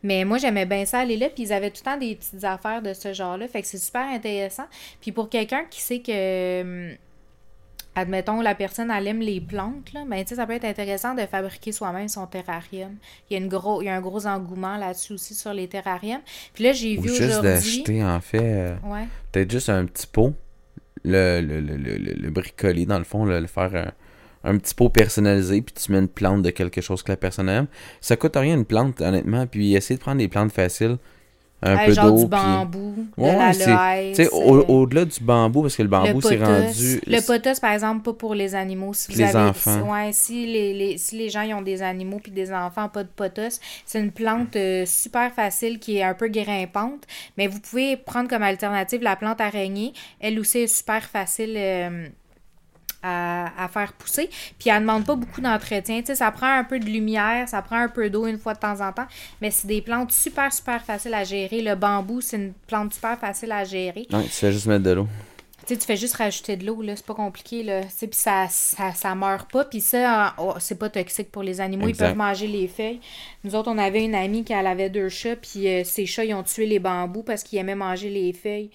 Mais 0.01 0.23
moi, 0.23 0.37
j'aimais 0.37 0.65
bien 0.65 0.85
ça 0.85 0.99
aller 0.99 1.17
là, 1.17 1.27
puis 1.27 1.43
ils 1.43 1.51
avaient 1.51 1.69
tout 1.69 1.81
le 1.85 1.91
temps 1.91 1.97
des 1.97 2.15
petites 2.15 2.45
affaires 2.45 2.81
de 2.81 2.93
ce 2.93 3.11
genre-là, 3.11 3.45
fait 3.49 3.61
que 3.61 3.67
c'est 3.67 3.77
super 3.77 4.05
intéressant. 4.07 4.67
Puis 5.01 5.11
pour 5.11 5.27
quelqu'un 5.27 5.65
qui 5.69 5.81
sait 5.81 5.99
que, 5.99 6.61
hum, 6.61 6.95
admettons, 7.93 8.39
la 8.39 8.55
personne, 8.55 8.89
elle 8.89 9.07
aime 9.07 9.19
les 9.19 9.41
plantes, 9.41 9.91
là, 9.91 10.05
ben, 10.07 10.23
tu 10.23 10.29
sais, 10.29 10.35
ça 10.35 10.47
peut 10.47 10.53
être 10.53 10.63
intéressant 10.63 11.13
de 11.13 11.25
fabriquer 11.25 11.73
soi-même 11.73 12.07
son 12.07 12.25
terrarium. 12.25 12.95
Il 13.29 13.33
y 13.33 13.35
a, 13.35 13.43
une 13.43 13.49
gros, 13.49 13.81
il 13.81 13.87
y 13.87 13.89
a 13.89 13.95
un 13.97 13.99
gros 13.99 14.25
engouement 14.27 14.77
là-dessus 14.77 15.11
aussi 15.11 15.35
sur 15.35 15.53
les 15.53 15.67
terrariums. 15.67 16.21
Puis 16.53 16.63
là, 16.63 16.71
j'ai 16.71 16.97
Ou 16.97 17.01
vu 17.01 17.09
juste 17.09 17.23
aujourd'hui... 17.23 17.51
d'acheter, 17.51 18.01
en 18.01 18.21
fait, 18.21 18.39
euh, 18.41 18.75
Ouais. 18.85 19.07
peut-être 19.33 19.51
juste 19.51 19.67
un 19.67 19.85
petit 19.85 20.07
pot. 20.07 20.33
Le, 21.03 21.41
le, 21.41 21.59
le, 21.61 21.77
le, 21.77 21.95
le- 21.97 22.13
le 22.13 22.29
bricoler, 22.29 22.85
dans 22.85 22.99
le 22.99 23.03
fond, 23.03 23.25
le 23.25 23.47
faire 23.47 23.75
un, 24.43 24.51
un 24.51 24.57
petit 24.57 24.75
pot 24.75 24.89
personnalisé, 24.89 25.61
puis 25.61 25.73
tu 25.73 25.91
mets 25.91 25.99
une 25.99 26.07
plante 26.07 26.43
de 26.43 26.49
quelque 26.51 26.81
chose 26.81 27.03
que 27.03 27.11
la 27.11 27.17
personne 27.17 27.49
aime. 27.49 27.67
Ça 28.01 28.15
coûte 28.17 28.35
rien 28.35 28.55
une 28.55 28.65
plante, 28.65 29.01
honnêtement, 29.01 29.47
puis 29.47 29.75
essayer 29.75 29.97
de 29.97 30.01
prendre 30.01 30.19
des 30.19 30.27
plantes 30.27 30.51
faciles. 30.51 30.97
Un 31.63 31.85
peu 31.85 31.93
genre 31.93 32.05
d'eau, 32.07 32.17
du 32.23 32.27
puis... 32.29 32.39
bambou, 32.39 32.95
de 33.17 33.23
Ouais, 33.23 33.35
la 33.37 33.51
Tu 33.53 34.15
sais, 34.15 34.27
euh, 34.27 34.29
au- 34.35 34.65
au-delà 34.81 35.05
du 35.05 35.19
bambou, 35.21 35.61
parce 35.61 35.75
que 35.75 35.83
le 35.83 35.89
bambou, 35.89 36.19
c'est 36.21 36.37
rendu... 36.43 37.01
Le 37.05 37.25
potos, 37.25 37.59
par 37.59 37.71
exemple, 37.73 38.01
pas 38.03 38.13
pour 38.13 38.33
les 38.33 38.55
animaux. 38.55 38.93
Si 38.93 39.11
vous 39.11 39.17
Les 39.19 39.35
avez, 39.35 39.49
enfants. 39.49 39.83
Si, 39.85 39.89
ouais, 39.91 40.09
si 40.11 40.45
les, 40.47 40.73
les- 40.73 40.97
si 40.97 41.17
les 41.17 41.29
gens 41.29 41.41
ils 41.41 41.53
ont 41.53 41.61
des 41.61 41.81
animaux 41.83 42.19
puis 42.21 42.31
des 42.31 42.51
enfants, 42.51 42.89
pas 42.89 43.03
de 43.03 43.09
potos, 43.09 43.59
c'est 43.85 43.99
une 43.99 44.11
plante 44.11 44.55
euh, 44.55 44.85
super 44.87 45.31
facile 45.33 45.77
qui 45.79 45.97
est 45.97 46.03
un 46.03 46.13
peu 46.15 46.29
grimpante. 46.29 47.03
Mais 47.37 47.47
vous 47.47 47.59
pouvez 47.59 47.95
prendre 47.97 48.27
comme 48.29 48.43
alternative 48.43 49.01
la 49.03 49.15
plante 49.15 49.39
araignée. 49.41 49.93
Elle 50.19 50.39
aussi 50.39 50.59
est 50.59 50.67
super 50.67 51.03
facile. 51.03 51.53
euh, 51.57 52.07
à, 53.03 53.63
à 53.63 53.67
faire 53.67 53.93
pousser. 53.93 54.29
Puis 54.59 54.69
elle 54.69 54.81
demande 54.81 55.05
pas 55.05 55.15
beaucoup 55.15 55.41
d'entretien. 55.41 55.99
Tu 56.01 56.07
sais, 56.07 56.15
ça 56.15 56.31
prend 56.31 56.51
un 56.51 56.63
peu 56.63 56.79
de 56.79 56.85
lumière, 56.85 57.47
ça 57.47 57.61
prend 57.61 57.77
un 57.77 57.89
peu 57.89 58.09
d'eau 58.09 58.25
une 58.27 58.37
fois 58.37 58.53
de 58.53 58.59
temps 58.59 58.81
en 58.81 58.91
temps, 58.91 59.07
mais 59.41 59.51
c'est 59.51 59.67
des 59.67 59.81
plantes 59.81 60.11
super, 60.11 60.51
super 60.53 60.83
faciles 60.83 61.13
à 61.13 61.23
gérer. 61.23 61.61
Le 61.61 61.75
bambou, 61.75 62.21
c'est 62.21 62.37
une 62.37 62.53
plante 62.67 62.93
super 62.93 63.17
facile 63.19 63.51
à 63.51 63.63
gérer. 63.63 64.07
Ouais, 64.11 64.23
tu 64.23 64.29
fais 64.29 64.51
juste 64.51 64.65
mettre 64.67 64.83
de 64.83 64.91
l'eau. 64.91 65.07
Tu 65.67 65.75
sais, 65.75 65.79
tu 65.79 65.85
fais 65.85 65.95
juste 65.95 66.15
rajouter 66.15 66.57
de 66.57 66.65
l'eau, 66.65 66.81
là, 66.81 66.95
c'est 66.95 67.05
pas 67.05 67.13
compliqué, 67.13 67.61
là. 67.61 67.83
Tu 67.83 67.89
sais, 67.91 68.07
puis 68.07 68.17
ça, 68.17 68.47
ça, 68.49 68.93
ça 68.95 69.13
meurt 69.13 69.49
pas, 69.51 69.63
puis 69.63 69.79
ça, 69.79 70.33
oh, 70.39 70.55
c'est 70.57 70.79
pas 70.79 70.89
toxique 70.89 71.31
pour 71.31 71.43
les 71.43 71.61
animaux, 71.61 71.87
Exact. 71.87 72.05
ils 72.05 72.07
peuvent 72.09 72.17
manger 72.17 72.47
les 72.47 72.67
feuilles. 72.67 72.99
Nous 73.43 73.53
autres, 73.53 73.69
on 73.71 73.77
avait 73.77 74.03
une 74.03 74.15
amie 74.15 74.43
qui 74.43 74.53
elle 74.53 74.65
avait 74.65 74.89
deux 74.89 75.09
chats, 75.09 75.35
puis 75.35 75.67
euh, 75.67 75.83
ses 75.83 76.07
chats, 76.07 76.25
ils 76.25 76.33
ont 76.33 76.41
tué 76.41 76.65
les 76.65 76.79
bambous 76.79 77.21
parce 77.21 77.43
qu'ils 77.43 77.59
aimaient 77.59 77.75
manger 77.75 78.09
les 78.09 78.33
feuilles. 78.33 78.71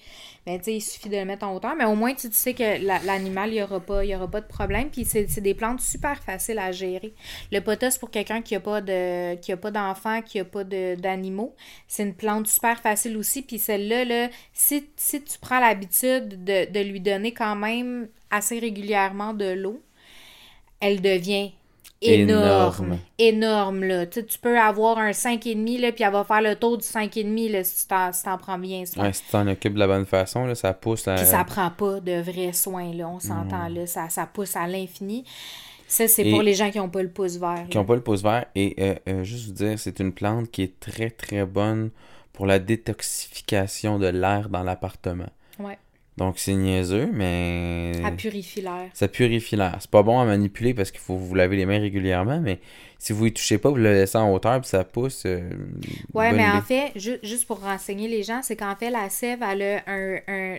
Ben, 0.47 0.61
il 0.65 0.81
suffit 0.81 1.09
de 1.09 1.17
le 1.17 1.25
mettre 1.25 1.45
en 1.45 1.53
hauteur, 1.53 1.75
mais 1.75 1.83
au 1.83 1.95
moins, 1.95 2.13
tu, 2.13 2.29
sais 2.31 2.53
que 2.53 2.81
la- 2.81 2.99
l'animal, 2.99 3.49
il 3.49 3.55
n'y 3.55 3.61
aura, 3.61 3.81
pas- 3.81 4.05
aura 4.05 4.31
pas 4.31 4.39
de 4.39 4.47
problème, 4.47 4.89
puis 4.89 5.03
c'est 5.03 5.41
des 5.41 5.53
plantes 5.53 5.81
super 5.81 6.23
faciles 6.23 6.57
à 6.57 6.71
gérer. 6.71 7.13
Le 7.51 7.59
potas, 7.59 7.97
pour 7.99 8.09
quelqu'un 8.09 8.41
qui 8.41 8.53
n'a 8.53 8.61
pas 8.61 8.79
d'enfants, 8.79 10.21
qui 10.21 10.37
n'a 10.37 10.45
pas 10.45 10.63
d'animaux, 10.63 11.53
c'est 11.89 12.03
une 12.03 12.13
plante 12.13 12.47
super 12.47 12.79
facile 12.79 13.17
aussi, 13.17 13.41
puis 13.41 13.59
celle-là, 13.59 14.05
là, 14.05 14.29
si, 14.53 14.87
tu 14.95 15.37
prends 15.41 15.59
l'habitude 15.59 16.45
de, 16.45 16.71
de 16.71 16.79
lui 16.79 17.01
donner 17.01 17.33
quand 17.33 17.57
même 17.57 18.07
assez 18.31 18.57
régulièrement 18.57 19.33
de 19.33 19.51
l'eau, 19.51 19.81
elle 20.79 21.01
devient 21.01 21.51
énorme. 22.01 22.97
Énorme. 23.17 23.83
Là. 23.83 24.05
Tu, 24.05 24.19
sais, 24.19 24.25
tu 24.25 24.37
peux 24.39 24.59
avoir 24.59 24.97
un 24.97 25.11
5,5, 25.11 25.79
là, 25.81 25.91
puis 25.91 26.03
elle 26.03 26.11
va 26.11 26.23
faire 26.23 26.41
le 26.41 26.55
tour 26.55 26.77
du 26.77 26.85
5,5, 26.85 27.51
là, 27.51 27.63
si 27.63 27.81
tu 27.81 27.87
t'en 27.87 28.11
si 28.11 28.23
prends 28.39 28.59
bien 28.59 28.85
soin. 28.85 29.05
Ouais, 29.05 29.13
si 29.13 29.23
tu 29.23 29.29
t'en 29.31 29.47
occupes 29.47 29.73
de 29.73 29.79
la 29.79 29.87
bonne 29.87 30.05
façon, 30.05 30.45
là, 30.45 30.55
ça 30.55 30.73
pousse. 30.73 31.07
à- 31.07 31.15
Puis 31.15 31.25
ça 31.25 31.43
prend 31.43 31.69
pas 31.71 31.99
de 31.99 32.21
vrais 32.21 32.53
soins, 32.53 32.93
là. 32.93 33.07
On 33.09 33.19
s'entend, 33.19 33.67
là. 33.69 33.87
Ça, 33.87 34.09
ça 34.09 34.25
pousse 34.25 34.55
à 34.55 34.67
l'infini. 34.67 35.23
Ça, 35.89 36.07
c'est 36.09 36.29
pour 36.29 36.41
les 36.41 36.53
gens 36.53 36.69
qui 36.69 36.77
n'ont 36.79 36.89
pas 36.89 37.01
le 37.01 37.09
pouce 37.09 37.37
vert. 37.37 37.65
qui 37.69 37.77
n'ont 37.77 37.85
pas 37.85 37.95
le 37.95 38.01
pouce 38.03 38.21
vert. 38.21 38.45
Et 38.55 38.75
euh, 38.79 38.95
euh, 39.07 39.23
juste 39.23 39.45
vous 39.47 39.53
dire, 39.53 39.79
c'est 39.79 39.99
une 40.01 40.11
plante 40.11 40.51
qui 40.51 40.63
est 40.63 40.79
très 40.81 41.09
très 41.09 41.45
bonne 41.45 41.91
pour 42.33 42.45
la 42.45 42.59
détoxification 42.59 43.97
de 43.97 44.07
l'air 44.07 44.49
dans 44.49 44.63
l'appartement. 44.63 45.29
Ouais. 45.59 45.77
Donc 46.17 46.39
c'est 46.39 46.55
niaiseux, 46.55 47.09
mais 47.13 47.91
Elle 48.03 48.15
purifie 48.15 48.61
l'air. 48.61 48.89
ça 48.93 49.07
purifie 49.07 49.55
l'air. 49.55 49.77
C'est 49.79 49.91
pas 49.91 50.01
bon 50.03 50.19
à 50.19 50.25
manipuler 50.25 50.73
parce 50.73 50.89
qu'il 50.91 50.99
faut 50.99 51.15
vous 51.15 51.35
laver 51.35 51.57
les 51.57 51.65
mains 51.67 51.79
régulièrement, 51.79 52.39
mais 52.41 52.59
si 52.99 53.13
vous 53.13 53.25
y 53.27 53.33
touchez 53.33 53.57
pas, 53.57 53.69
vous 53.69 53.75
le 53.75 53.93
laissez 53.93 54.17
en 54.17 54.31
hauteur 54.33 54.59
puis 54.61 54.69
ça 54.69 54.83
pousse. 54.83 55.23
euh, 55.25 55.41
bonne 56.13 56.35
mais 56.35 56.49
en 56.49 56.61
fait, 56.61 56.91
ju- 56.95 57.19
juste 57.23 57.45
pour 57.45 57.59
renseigner 57.61 58.07
les 58.07 58.23
gens, 58.23 58.41
c'est 58.43 58.55
qu'en 58.55 58.75
fait, 58.75 58.89
la 58.89 59.09
sève, 59.09 59.39
elle 59.41 59.61
a 59.61 59.81
un, 59.87 60.17
un- 60.27 60.57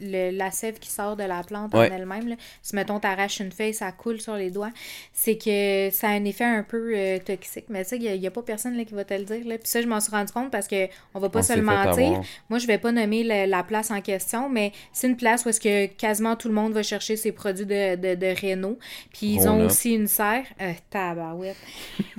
le- 0.00 0.30
la 0.36 0.50
sève 0.50 0.78
qui 0.78 0.90
sort 0.90 1.16
de 1.16 1.24
la 1.24 1.42
plante 1.42 1.74
Ouais. 1.74 1.90
en 1.90 1.94
elle-même. 1.94 2.36
Si, 2.62 2.74
mettons, 2.74 2.98
t'arraches 3.00 3.40
une 3.40 3.52
feuille, 3.52 3.74
ça 3.74 3.92
coule 3.92 4.20
sur 4.20 4.34
les 4.36 4.50
doigts. 4.50 4.70
C'est 5.12 5.36
que 5.36 5.88
ça 5.90 6.08
a 6.08 6.10
un 6.12 6.24
effet 6.24 6.44
un 6.44 6.62
peu 6.62 6.92
euh, 6.96 7.18
toxique. 7.18 7.66
Mais 7.68 7.84
ça, 7.84 7.96
il 7.96 8.20
n'y 8.20 8.26
a, 8.26 8.30
pas 8.30 8.42
personne 8.42 8.76
là, 8.76 8.84
qui 8.84 8.94
va 8.94 9.04
te 9.04 9.14
le 9.14 9.24
dire. 9.24 9.46
Là. 9.46 9.58
Puis 9.58 9.68
ça, 9.68 9.80
je 9.82 9.86
m'en 9.86 10.00
suis 10.00 10.10
rendu 10.10 10.32
compte 10.32 10.50
parce 10.50 10.68
que 10.68 10.86
on 11.14 11.18
va 11.20 11.28
pas 11.28 11.40
On 11.40 11.42
se 11.42 11.52
le 11.54 11.62
mentir. 11.62 12.20
Moi, 12.48 12.58
je 12.58 12.66
vais 12.66 12.78
pas 12.78 12.92
nommer 12.92 13.24
le- 13.24 13.46
la 13.50 13.62
place 13.62 13.90
en 13.90 14.00
question, 14.00 14.48
mais 14.48 14.72
c'est 14.92 15.08
une 15.08 15.16
place 15.16 15.44
où 15.44 15.48
est-ce 15.48 15.60
que 15.60 15.86
quasiment 15.86 16.36
tout 16.36 16.48
le 16.48 16.54
monde 16.54 16.72
va 16.72 16.82
chercher 16.82 17.16
ses 17.16 17.32
produits 17.32 17.66
de, 17.66 17.96
de, 17.96 18.14
de 18.14 18.26
Renault. 18.40 18.78
Puis 19.12 19.34
ils 19.34 19.48
ont 19.48 19.64
aussi 19.64 19.94
une 19.94 20.06
serre. 20.06 20.44
Euh, 20.60 20.72
tabarouette. 21.22 21.56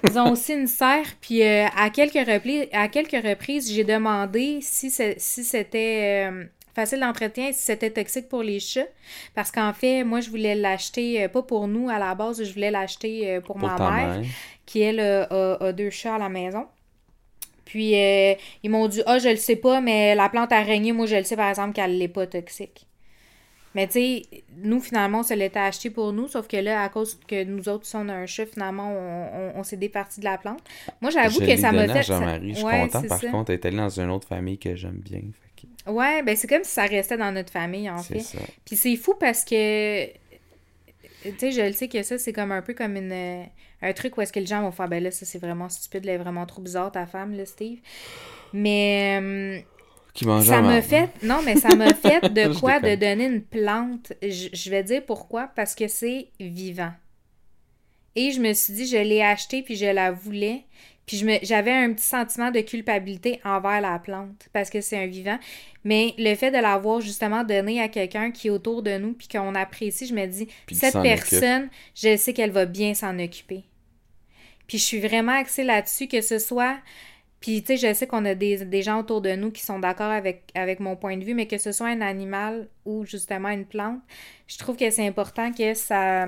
Ils 0.04 0.20
ont 0.20 0.32
aussi 0.32 0.54
une 0.54 0.68
serre. 0.68 1.06
Puis 1.22 1.42
euh, 1.44 1.66
à, 1.76 1.90
quelques 1.90 2.16
repli- 2.16 2.70
à 2.72 2.88
quelques 2.88 3.24
reprises, 3.26 3.72
j'ai 3.72 3.84
demandé 3.84 4.60
si, 4.62 4.90
c'était 4.92 6.30
euh, 6.32 6.46
facile 6.76 7.00
d'entretien, 7.00 7.52
si 7.52 7.64
c'était 7.64 7.90
toxique 7.92 8.30
pour 8.30 8.44
les 8.44 8.60
chats. 8.60 8.88
Parce 9.36 9.52
qu'en 9.52 9.74
fait, 9.74 10.04
moi, 10.04 10.22
je 10.22 10.30
voulais 10.30 10.56
l'acheter, 10.56 11.24
euh, 11.24 11.28
pas 11.28 11.42
pour 11.44 11.68
nous 11.68 11.90
à 11.90 12.00
la 12.00 12.16
base, 12.16 12.44
je 12.44 12.54
voulais 12.54 12.72
l'acheter 12.72 13.40
pour, 13.42 13.58
Pour 13.58 13.68
ma 13.68 13.78
mère 13.78 14.20
mère. 14.20 14.26
qui, 14.66 14.82
elle, 14.82 15.00
a, 15.00 15.72
deux 15.74 15.90
chats 15.90 16.16
à 16.16 16.20
la 16.20 16.30
maison. 16.30 16.66
Puis, 17.66 17.96
euh, 17.96 18.36
ils 18.62 18.70
m'ont 18.70 18.88
dit, 18.88 19.02
ah, 19.06 19.18
je 19.20 19.30
le 19.30 19.38
sais 19.38 19.56
pas, 19.56 19.82
mais 19.82 20.14
la 20.16 20.30
plante 20.30 20.52
araignée, 20.52 20.92
moi, 20.92 21.06
je 21.06 21.16
le 21.16 21.24
sais, 21.24 21.36
par 21.36 21.50
exemple, 21.50 21.74
qu'elle 21.74 21.98
n'est 21.98 22.08
pas 22.08 22.28
toxique. 22.28 22.86
Mais 23.76 23.88
tu 23.88 23.94
sais, 23.94 24.22
nous, 24.58 24.80
finalement, 24.80 25.20
on 25.20 25.24
se 25.24 25.34
l'était 25.34 25.60
acheté 25.60 25.90
pour 25.90 26.14
nous, 26.14 26.28
sauf 26.28 26.48
que 26.48 26.58
là, 26.58 26.84
à 26.84 26.90
cause 26.90 27.20
que 27.28 27.44
nous 27.44 27.68
autres, 27.70 27.86
si 27.86 27.96
on 27.96 28.08
a 28.10 28.14
un 28.14 28.26
chat, 28.26 28.46
finalement, 28.46 28.92
on, 28.92 29.56
on, 29.58 29.60
on 29.60 29.64
s'est 29.64 29.78
départi 29.78 30.20
de 30.20 30.26
la 30.26 30.38
plante. 30.38 30.62
Moi, 31.02 31.10
j'avoue 31.12 31.40
que 31.40 31.56
ça 31.58 31.72
m'a 31.72 31.88
fait... 31.88 32.04
ça- 32.04 32.20
Jean-Marie. 32.20 32.50
Je 32.52 32.56
suis 32.56 32.66
Ouais, 32.66 32.82
content. 32.82 33.02
c'est 33.02 33.08
Par 33.08 33.20
ça. 33.20 33.32
contre, 33.32 33.50
elle 33.52 33.60
est 33.60 33.66
allée 33.66 33.78
dans 33.78 34.00
une 34.00 34.10
autre 34.12 34.28
famille 34.28 34.58
que 34.60 34.76
j'aime 34.76 35.02
bien. 35.04 35.22
fait 35.22 35.68
que 35.68 35.92
Ouais, 35.92 36.22
ben 36.24 36.36
c'est 36.36 36.48
comme 36.48 36.64
si 36.64 36.72
ça 36.72 36.86
restait 36.86 37.18
dans 37.18 37.32
notre 37.32 37.52
famille, 37.52 37.90
en 37.90 37.98
C'est 37.98 38.16
fait. 38.16 38.20
ça. 38.20 38.40
Puis 38.66 38.76
c'est 38.78 38.96
fou 38.96 39.16
parce 39.20 39.44
que, 39.44 40.06
tu 40.06 41.34
sais, 41.38 41.52
je 41.52 41.62
le 41.62 41.74
sais 41.74 41.88
que 41.88 42.04
ça, 42.04 42.18
c'est 42.18 42.34
comme 42.34 42.52
un 42.52 42.62
peu 42.62 42.74
comme 42.74 42.96
une, 42.96 43.46
un 43.82 43.94
truc 43.94 44.18
où 44.18 44.22
est-ce 44.22 44.32
que 44.32 44.40
les 44.40 44.46
gens 44.46 44.62
vont 44.62 44.72
faire, 44.72 44.88
ben 44.88 45.02
là, 45.04 45.12
ça, 45.12 45.26
c'est 45.26 45.40
vraiment 45.40 45.68
stupide, 45.70 46.06
là, 46.06 46.18
vraiment 46.18 46.46
trop 46.46 46.62
bizarre, 46.62 46.92
ta 46.92 47.06
femme, 47.06 47.36
là, 47.36 47.46
Steve. 47.46 47.80
Mais 48.54 49.20
euh, 49.22 49.60
Qui 50.14 50.26
ça 50.46 50.62
m'a 50.62 50.82
fait, 50.82 51.10
non, 51.24 51.42
mais 51.44 51.56
ça 51.56 51.76
m'a 51.76 51.94
fait 51.94 52.22
de 52.34 52.60
quoi 52.60 52.80
de 52.80 52.96
donner 52.96 53.26
une 53.26 53.42
plante. 53.42 54.14
Je, 54.22 54.50
je 54.54 54.70
vais 54.70 54.84
dire 54.84 55.04
pourquoi, 55.06 55.48
parce 55.56 55.74
que 55.74 55.88
c'est 55.88 56.28
vivant. 56.40 56.92
Et 58.16 58.32
je 58.32 58.40
me 58.40 58.54
suis 58.54 58.74
dit, 58.74 58.86
je 58.88 58.98
l'ai 58.98 59.24
acheté, 59.24 59.64
puis 59.64 59.76
je 59.76 59.86
la 59.88 60.12
voulais. 60.12 60.66
Puis 61.08 61.18
je 61.18 61.26
me- 61.26 61.40
j'avais 61.42 61.72
un 61.72 61.92
petit 61.94 62.06
sentiment 62.06 62.52
de 62.52 62.62
culpabilité 62.62 63.42
envers 63.44 63.82
la 63.82 63.98
plante, 64.00 64.48
parce 64.54 64.70
que 64.70 64.82
c'est 64.82 64.98
un 64.98 65.08
vivant. 65.08 65.40
Mais 65.84 66.14
le 66.20 66.36
fait 66.36 66.52
de 66.52 66.58
l'avoir 66.60 67.02
justement 67.02 67.44
donné 67.44 67.82
à 67.82 67.88
quelqu'un 67.90 68.30
qui 68.32 68.48
est 68.48 68.52
autour 68.52 68.84
de 68.84 68.98
nous, 68.98 69.14
puis 69.14 69.28
qu'on 69.28 69.56
apprécie, 69.56 70.06
je 70.06 70.14
me 70.14 70.26
dis, 70.28 70.48
Puis 70.68 70.76
cette 70.76 70.94
personne, 71.02 71.70
je 71.96 72.16
sais 72.16 72.34
qu'elle 72.34 72.52
va 72.52 72.66
bien 72.66 72.94
s'en 72.94 73.18
occuper. 73.20 73.64
Puis 74.68 74.78
je 74.78 74.84
suis 74.84 75.00
vraiment 75.00 75.34
axée 75.34 75.64
là-dessus, 75.64 76.08
que 76.08 76.22
ce 76.22 76.38
soit... 76.38 76.78
Puis, 77.44 77.62
tu 77.62 77.78
sais, 77.78 77.90
je 77.90 77.94
sais 77.94 78.08
qu'on 78.08 78.24
a 78.24 78.36
des, 78.36 78.64
des 78.64 78.82
gens 78.82 79.02
autour 79.02 79.20
de 79.20 79.36
nous 79.36 79.52
qui 79.52 79.62
sont 79.64 79.78
d'accord 79.78 80.10
avec, 80.10 80.44
avec 80.56 80.80
mon 80.80 80.96
point 80.96 81.18
de 81.18 81.26
vue, 81.26 81.34
mais 81.34 81.46
que 81.46 81.58
ce 81.58 81.74
soit 81.74 81.88
un 81.90 82.00
animal 82.00 82.70
ou 82.86 83.04
justement 83.06 83.50
une 83.50 83.66
plante, 83.66 84.00
je 84.48 84.58
trouve 84.58 84.78
que 84.78 84.90
c'est 84.90 85.06
important 85.06 85.52
que 85.52 85.74
ça, 85.74 86.28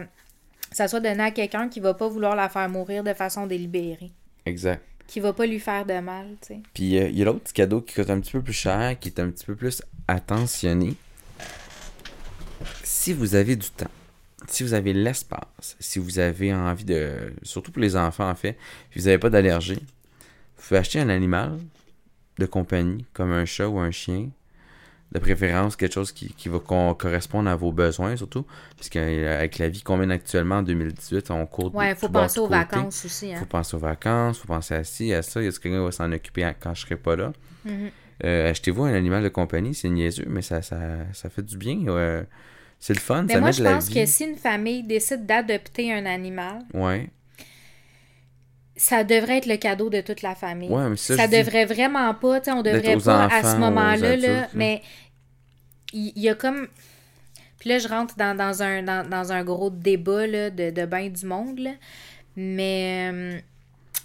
ça 0.74 0.89
soit 0.89 0.99
donné 0.99 1.24
à 1.24 1.32
quelqu'un 1.32 1.70
qui 1.70 1.80
va 1.80 1.93
pas 1.93 2.09
vouloir 2.09 2.36
la 2.36 2.49
faire 2.49 2.68
mourir 2.68 3.01
de 3.01 3.13
façon 3.13 3.47
délibérée, 3.47 4.11
Exact. 4.45 4.84
qui 5.07 5.22
va 5.22 5.32
pas 5.32 5.45
lui 5.45 5.61
faire 5.61 5.86
de 5.86 5.97
mal, 6.01 6.36
tu 6.41 6.47
sais. 6.47 6.59
Puis 6.74 6.97
euh, 6.99 7.07
il 7.07 7.18
y 7.18 7.22
a 7.22 7.26
l'autre 7.26 7.39
petit 7.39 7.53
cadeau 7.53 7.80
qui 7.80 7.93
coûte 7.95 8.09
un 8.09 8.20
petit 8.20 8.34
peu 8.34 8.41
plus 8.41 8.51
cher, 8.51 8.99
qui 8.99 9.07
est 9.07 9.20
un 9.22 9.30
petit 9.30 9.45
peu 9.45 9.55
plus 9.55 9.82
attentionné. 10.09 10.95
Si 12.84 13.13
vous 13.13 13.36
avez 13.36 13.55
du 13.55 13.70
temps, 13.70 13.86
si 14.49 14.63
vous 14.63 14.74
avez 14.74 14.91
l'espace, 14.91 15.78
si 15.80 15.97
vous 15.97 16.20
avez 16.20 16.53
envie 16.53 16.84
de. 16.84 17.34
Surtout 17.41 17.72
pour 17.72 17.82
les 17.82 17.95
enfants 17.95 18.30
en 18.30 18.36
fait, 18.36 18.57
si 18.91 18.99
vous 18.99 19.05
n'avez 19.05 19.18
pas 19.18 19.30
d'allergie, 19.30 19.82
vous 20.58 20.64
pouvez 20.68 20.80
acheter 20.80 20.99
un 20.99 21.10
animal 21.10 21.58
de 22.39 22.45
compagnie, 22.45 23.06
comme 23.14 23.32
un 23.32 23.45
chat 23.45 23.68
ou 23.70 23.80
un 23.80 23.91
chien, 23.91 24.30
de 25.12 25.20
préférence 25.20 25.76
quelque 25.76 25.93
chose 25.93 26.12
qui, 26.12 26.34
qui 26.34 26.49
va 26.49 26.60
correspondre 26.60 27.49
à 27.49 27.56
vos 27.56 27.72
besoins 27.72 28.16
surtout. 28.18 28.45
Parce 28.76 28.89
qu'avec 28.89 29.58
la 29.60 29.70
vie 29.70 29.82
qu'on 29.82 29.97
mène 29.97 30.12
actuellement 30.12 30.56
en 30.58 30.64
2018, 30.64 31.32
on 31.32 31.45
court 31.45 31.74
Ouais, 31.74 31.95
faut 31.95 32.08
tout 32.08 32.12
bord, 32.14 32.24
penser 32.24 32.39
aux 32.39 32.47
vacances 32.47 33.06
aussi. 33.06 33.34
Hein. 33.34 33.38
Faut 33.39 33.45
penser 33.45 33.76
aux 33.76 33.80
vacances, 33.80 34.39
faut 34.39 34.47
penser 34.47 34.74
à 34.74 34.84
ci, 34.84 35.14
à 35.14 35.22
ça. 35.22 35.41
Il 35.41 35.45
y 35.45 35.47
a 35.47 35.51
quelqu'un 35.51 35.78
qui 35.80 35.86
va 35.86 35.91
s'en 35.91 36.12
occuper 36.12 36.51
quand 36.60 36.74
je 36.74 36.82
serai 36.82 36.95
pas 36.97 37.16
là? 37.16 37.32
Mhm. 37.64 37.89
Euh, 38.24 38.49
Achetez-vous 38.49 38.84
un 38.84 38.93
animal 38.93 39.24
de 39.24 39.30
compagnie, 39.30 39.74
c'est 39.76 39.89
niaiseux, 39.89 40.26
mais 40.28 40.41
ça, 40.41 40.62
ça, 40.62 40.78
ça 41.14 41.30
fait 41.30 41.43
du 41.43 41.58
bien. 41.58 41.78
C'est 42.80 42.93
le 42.93 42.99
fun, 42.99 43.24
Mais 43.24 43.34
ça 43.34 43.39
moi, 43.39 43.49
met 43.49 43.53
je 43.53 43.60
de 43.60 43.64
la 43.64 43.74
pense 43.76 43.89
que 43.89 44.06
si 44.06 44.26
une 44.26 44.36
famille 44.36 44.84
décide 44.84 45.26
d'adopter 45.26 45.93
un 45.93 46.06
animal, 46.06 46.60
Ouais. 46.74 47.10
Ça 48.78 49.03
devrait 49.03 49.38
être 49.38 49.45
le 49.45 49.57
cadeau 49.57 49.89
de 49.89 50.01
toute 50.01 50.21
la 50.21 50.36
famille. 50.36 50.69
Ouais, 50.69 50.89
mais 50.89 50.97
ça, 50.97 51.15
ça 51.15 51.28
dis- 51.28 51.38
devrait 51.38 51.65
vraiment 51.65 52.13
pas, 52.13 52.39
tu 52.39 52.45
sais, 52.45 52.51
on 52.51 52.61
devrait 52.61 52.97
pas 52.97 53.26
à 53.28 53.43
ce 53.43 53.57
moment-là, 53.57 54.17
là, 54.17 54.47
mais 54.53 54.82
il 55.93 56.11
y, 56.17 56.28
a 56.28 56.36
comme... 56.36 56.67
Puis 57.59 57.69
là, 57.69 57.80
je 57.80 57.88
rentre 57.88 58.15
dans, 58.17 58.36
dans 58.36 58.61
un, 58.61 58.84
dans, 58.84 59.07
dans 59.09 59.32
un 59.32 59.43
gros 59.45 59.69
débat 59.69 60.28
là, 60.28 60.49
de, 60.49 60.71
de 60.71 60.86
bain 60.86 61.07
du 61.07 61.26
monde, 61.26 61.59
là. 61.59 61.71
mais 62.36 63.09
euh, 63.13 63.39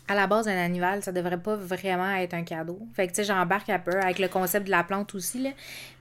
à 0.07 0.15
la 0.15 0.29
base, 0.29 0.47
un 0.47 0.57
animal, 0.57 1.03
ça 1.03 1.11
devrait 1.11 1.43
pas 1.43 1.57
vraiment 1.57 2.15
être 2.15 2.35
un 2.35 2.45
cadeau. 2.45 2.79
Fait 2.95 3.09
que, 3.09 3.13
tu 3.13 3.17
sais, 3.17 3.25
j'embarque 3.25 3.69
un 3.71 3.81
peu 3.81 3.99
avec 4.01 4.21
le 4.21 4.29
concept 4.29 4.67
de 4.67 4.71
la 4.71 4.85
plante 4.85 5.17
aussi, 5.17 5.43
là. 5.43 5.51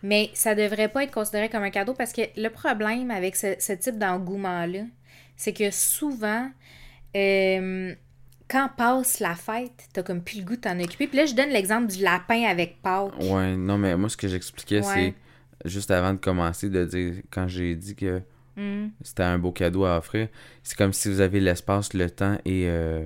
mais 0.03 0.29
ça 0.35 0.53
devrait 0.53 0.89
pas 0.89 1.03
être 1.03 1.11
considéré 1.11 1.49
comme 1.49 1.63
un 1.63 1.71
cadeau 1.71 1.95
parce 1.95 2.13
que 2.13 2.21
le 2.37 2.49
problème 2.49 3.09
avec 3.09 3.35
ce, 3.35 3.55
ce 3.59 3.73
type 3.73 3.97
d'engouement-là, 3.97 4.81
c'est 5.35 5.53
que 5.53 5.71
souvent... 5.71 6.49
euh, 7.15 7.95
quand 8.49 8.69
passe 8.75 9.19
la 9.19 9.35
fête, 9.35 9.87
t'as 9.93 10.03
comme 10.03 10.21
plus 10.21 10.39
le 10.39 10.45
goût 10.45 10.55
de 10.55 10.61
t'en 10.61 10.79
occuper. 10.79 11.07
Puis 11.07 11.17
là, 11.17 11.25
je 11.25 11.35
donne 11.35 11.49
l'exemple 11.49 11.87
du 11.91 12.01
lapin 12.03 12.43
avec 12.43 12.81
Pâques. 12.81 13.13
Ouais, 13.19 13.55
non, 13.55 13.77
mais 13.77 13.95
moi, 13.95 14.09
ce 14.09 14.17
que 14.17 14.27
j'expliquais, 14.27 14.85
Ouais. 14.85 15.13
c'est 15.63 15.69
juste 15.69 15.91
avant 15.91 16.13
de 16.13 16.17
commencer, 16.19 16.69
de 16.69 16.85
dire, 16.85 17.13
quand 17.31 17.47
j'ai 17.47 17.75
dit 17.75 17.95
que 17.95 18.21
Mm. 18.57 18.89
c'était 19.03 19.23
un 19.23 19.37
beau 19.39 19.51
cadeau 19.51 19.85
à 19.85 19.97
offrir, 19.97 20.27
c'est 20.63 20.77
comme 20.77 20.91
si 20.93 21.09
vous 21.09 21.21
avez 21.21 21.39
l'espace, 21.39 21.93
le 21.93 22.09
temps 22.09 22.37
et 22.43 22.65
euh, 22.67 23.05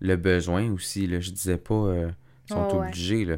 le 0.00 0.16
besoin 0.16 0.70
aussi. 0.72 1.06
Là. 1.06 1.20
Je 1.20 1.30
disais 1.30 1.58
pas, 1.58 1.74
euh, 1.74 2.10
ils 2.48 2.52
sont 2.54 2.68
Oh, 2.72 2.76
ouais. 2.80 2.86
obligés. 2.88 3.24
Là. 3.24 3.36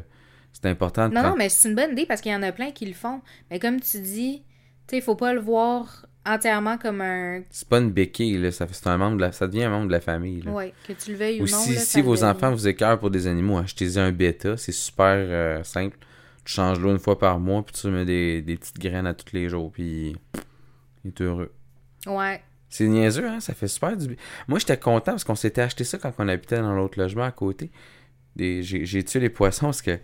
C'est 0.53 0.65
important 0.67 1.09
de 1.09 1.13
Non, 1.13 1.21
non, 1.23 1.35
mais 1.37 1.49
c'est 1.49 1.67
une 1.69 1.75
bonne 1.75 1.91
idée 1.91 2.05
parce 2.05 2.21
qu'il 2.21 2.31
y 2.31 2.35
en 2.35 2.41
a 2.43 2.51
plein 2.51 2.71
qui 2.71 2.85
le 2.85 2.93
font. 2.93 3.21
Mais 3.51 3.59
comme 3.59 3.79
tu 3.81 3.99
dis, 3.99 4.43
tu 4.87 4.91
sais, 4.91 4.97
il 4.97 5.01
faut 5.03 5.15
pas 5.15 5.33
le 5.33 5.41
voir 5.41 6.05
entièrement 6.25 6.77
comme 6.77 7.01
un. 7.01 7.41
C'est 7.49 7.67
pas 7.67 7.79
une 7.79 7.91
béquille, 7.91 8.37
là. 8.37 8.51
Ça, 8.51 8.65
un 8.85 8.97
membre 8.97 9.17
de 9.17 9.21
la... 9.21 9.31
ça 9.31 9.47
devient 9.47 9.63
un 9.65 9.69
membre 9.69 9.87
de 9.87 9.91
la 9.93 10.01
famille. 10.01 10.41
Ouais, 10.47 10.73
que 10.87 10.93
tu 10.93 11.11
le 11.11 11.17
veuilles 11.17 11.41
ou, 11.41 11.45
Ou 11.45 11.49
non. 11.49 11.57
si, 11.59 11.73
là, 11.75 11.79
si 11.81 12.01
vos 12.01 12.13
devient- 12.15 12.25
enfants 12.25 12.51
vous 12.51 12.67
écœurent 12.67 12.99
pour 12.99 13.11
des 13.11 13.27
animaux, 13.27 13.57
achetez-y 13.57 13.99
un 13.99 14.11
bêta. 14.11 14.57
C'est 14.57 14.71
super 14.71 15.15
euh, 15.17 15.63
simple. 15.63 15.97
Tu 16.45 16.53
changes 16.53 16.79
l'eau 16.79 16.91
une 16.91 16.99
fois 16.99 17.17
par 17.17 17.39
mois, 17.39 17.63
puis 17.63 17.73
tu 17.73 17.87
mets 17.87 18.05
des, 18.05 18.41
des 18.41 18.57
petites 18.57 18.79
graines 18.79 19.07
à 19.07 19.13
tous 19.13 19.33
les 19.33 19.47
jours, 19.49 19.71
puis 19.71 20.15
il 21.05 21.09
est 21.09 21.21
heureux. 21.21 21.51
Ouais. 22.05 22.41
C'est 22.69 22.87
niaiseux, 22.87 23.27
hein? 23.27 23.39
Ça 23.39 23.53
fait 23.53 23.67
super 23.67 23.95
du 23.95 24.07
bien. 24.07 24.15
Moi, 24.47 24.59
j'étais 24.59 24.77
content 24.77 25.11
parce 25.11 25.23
qu'on 25.23 25.35
s'était 25.35 25.61
acheté 25.61 25.83
ça 25.83 25.97
quand 25.99 26.11
on 26.17 26.27
habitait 26.27 26.57
dans 26.59 26.73
l'autre 26.73 26.99
logement 26.99 27.23
à 27.23 27.31
côté. 27.31 27.71
Des- 28.35 28.63
j'ai 28.63 29.03
tué 29.03 29.19
les 29.19 29.29
poissons 29.29 29.67
parce 29.67 29.81
que, 29.83 29.99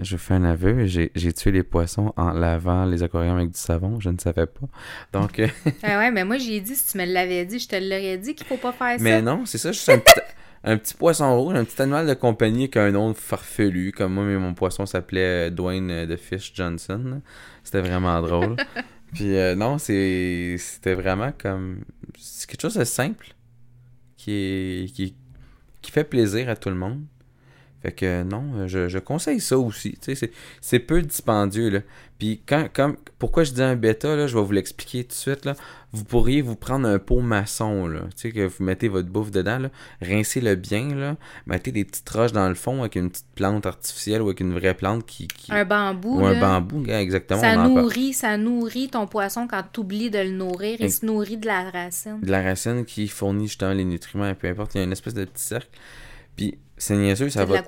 je 0.00 0.16
fais 0.16 0.34
un 0.34 0.44
aveu, 0.44 0.86
j'ai 0.86 1.32
tué 1.32 1.52
les 1.52 1.62
poissons 1.62 2.12
en 2.16 2.32
lavant 2.32 2.84
les 2.84 3.02
aquariums 3.02 3.36
avec 3.36 3.50
du 3.50 3.58
savon. 3.58 4.00
Je 4.00 4.10
ne 4.10 4.18
savais 4.18 4.46
pas. 4.46 4.66
Donc, 5.12 5.38
euh, 5.38 5.46
Ah 5.82 5.98
ouais, 5.98 6.10
mais 6.10 6.24
moi, 6.24 6.38
j'ai 6.38 6.60
dit, 6.60 6.74
si 6.74 6.92
tu 6.92 6.98
me 6.98 7.04
l'avais 7.04 7.44
dit, 7.44 7.58
je 7.58 7.68
te 7.68 7.76
l'aurais 7.76 8.18
dit 8.18 8.34
qu'il 8.34 8.46
faut 8.46 8.56
pas 8.56 8.72
faire 8.72 8.96
mais 9.00 9.18
ça. 9.18 9.22
non, 9.22 9.46
c'est 9.46 9.58
ça, 9.58 9.70
juste 9.70 9.88
un 9.88 9.98
petit, 9.98 10.20
un 10.64 10.76
petit 10.78 10.94
poisson 10.94 11.40
rouge, 11.40 11.54
un 11.54 11.64
petit 11.64 11.80
animal 11.80 12.06
de 12.06 12.14
compagnie 12.14 12.68
qui 12.68 12.78
a 12.78 12.84
un 12.84 12.90
nom 12.90 13.14
farfelu. 13.14 13.92
Comme 13.92 14.14
moi, 14.14 14.24
mais 14.24 14.36
mon 14.36 14.54
poisson 14.54 14.84
s'appelait 14.84 15.48
euh, 15.48 15.50
Dwayne 15.50 15.90
euh, 15.90 16.06
de 16.06 16.16
Fish 16.16 16.52
Johnson. 16.54 17.20
C'était 17.62 17.80
vraiment 17.80 18.20
drôle. 18.20 18.56
Puis 19.14 19.36
euh, 19.36 19.54
non, 19.54 19.78
c'était 19.78 20.94
vraiment 20.94 21.32
comme. 21.38 21.84
C'est 22.18 22.48
quelque 22.48 22.62
chose 22.62 22.74
de 22.74 22.84
simple 22.84 23.34
qui, 24.16 24.32
est, 24.32 24.92
qui, 24.92 25.14
qui 25.82 25.90
fait 25.92 26.04
plaisir 26.04 26.48
à 26.48 26.56
tout 26.56 26.68
le 26.70 26.74
monde. 26.74 27.04
Fait 27.84 27.92
que 27.92 28.22
non, 28.22 28.66
je, 28.66 28.88
je 28.88 28.98
conseille 28.98 29.40
ça 29.40 29.58
aussi. 29.58 29.98
C'est- 30.00 30.30
c'est 30.62 30.78
peu 30.78 31.02
dispendieux. 31.02 31.68
Là. 31.68 31.80
Puis 32.18 32.40
quand, 32.46 32.66
comme, 32.72 32.96
pourquoi 33.18 33.44
je 33.44 33.52
dis 33.52 33.60
un 33.60 33.76
bêta, 33.76 34.16
là, 34.16 34.26
je 34.26 34.34
vais 34.38 34.42
vous 34.42 34.52
l'expliquer 34.52 35.02
tout 35.04 35.10
de 35.10 35.12
suite. 35.12 35.44
Là. 35.44 35.54
Vous 35.92 36.04
pourriez 36.04 36.40
vous 36.40 36.56
prendre 36.56 36.88
un 36.88 36.98
pot 36.98 37.20
maçon, 37.20 37.86
là. 37.86 38.00
Tu 38.16 38.22
sais, 38.28 38.32
que 38.32 38.46
vous 38.46 38.64
mettez 38.64 38.88
votre 38.88 39.08
bouffe 39.10 39.30
dedans, 39.30 39.58
là. 39.58 39.68
Rincez-le 40.00 40.54
bien, 40.54 40.94
là. 40.94 41.16
Mettez 41.46 41.72
des 41.72 41.84
petites 41.84 42.08
roches 42.08 42.32
dans 42.32 42.48
le 42.48 42.54
fond 42.54 42.80
avec 42.80 42.94
une 42.94 43.10
petite 43.10 43.26
plante 43.34 43.66
artificielle 43.66 44.22
ou 44.22 44.26
avec 44.28 44.40
une 44.40 44.54
vraie 44.54 44.72
plante 44.74 45.04
qui. 45.04 45.28
qui... 45.28 45.52
Un 45.52 45.66
bambou, 45.66 46.20
ou 46.20 46.24
un 46.24 46.32
là, 46.32 46.40
bambou, 46.40 46.86
exactement. 46.86 47.40
ça 47.42 47.56
nourrit, 47.68 48.14
ça 48.14 48.38
nourrit 48.38 48.88
ton 48.88 49.06
poisson 49.06 49.46
quand 49.46 49.62
tu 49.72 49.80
oublies 49.80 50.10
de 50.10 50.20
le 50.20 50.30
nourrir. 50.30 50.76
Il 50.80 50.86
Et- 50.86 50.88
se 50.88 51.04
nourrit 51.04 51.36
de 51.36 51.46
la 51.46 51.68
racine. 51.70 52.20
de 52.22 52.30
la 52.30 52.42
racine 52.42 52.86
qui 52.86 53.08
fournit 53.08 53.48
justement 53.48 53.74
les 53.74 53.84
nutriments, 53.84 54.34
peu 54.34 54.48
importe, 54.48 54.74
il 54.74 54.78
y 54.78 54.80
a 54.80 54.84
une 54.84 54.92
espèce 54.92 55.14
de 55.14 55.24
petit 55.26 55.44
cercle. 55.44 55.68
Puis 56.36 56.56
c'est 56.76 56.96
niaiseux, 56.96 57.30
ça 57.30 57.44
va, 57.44 57.62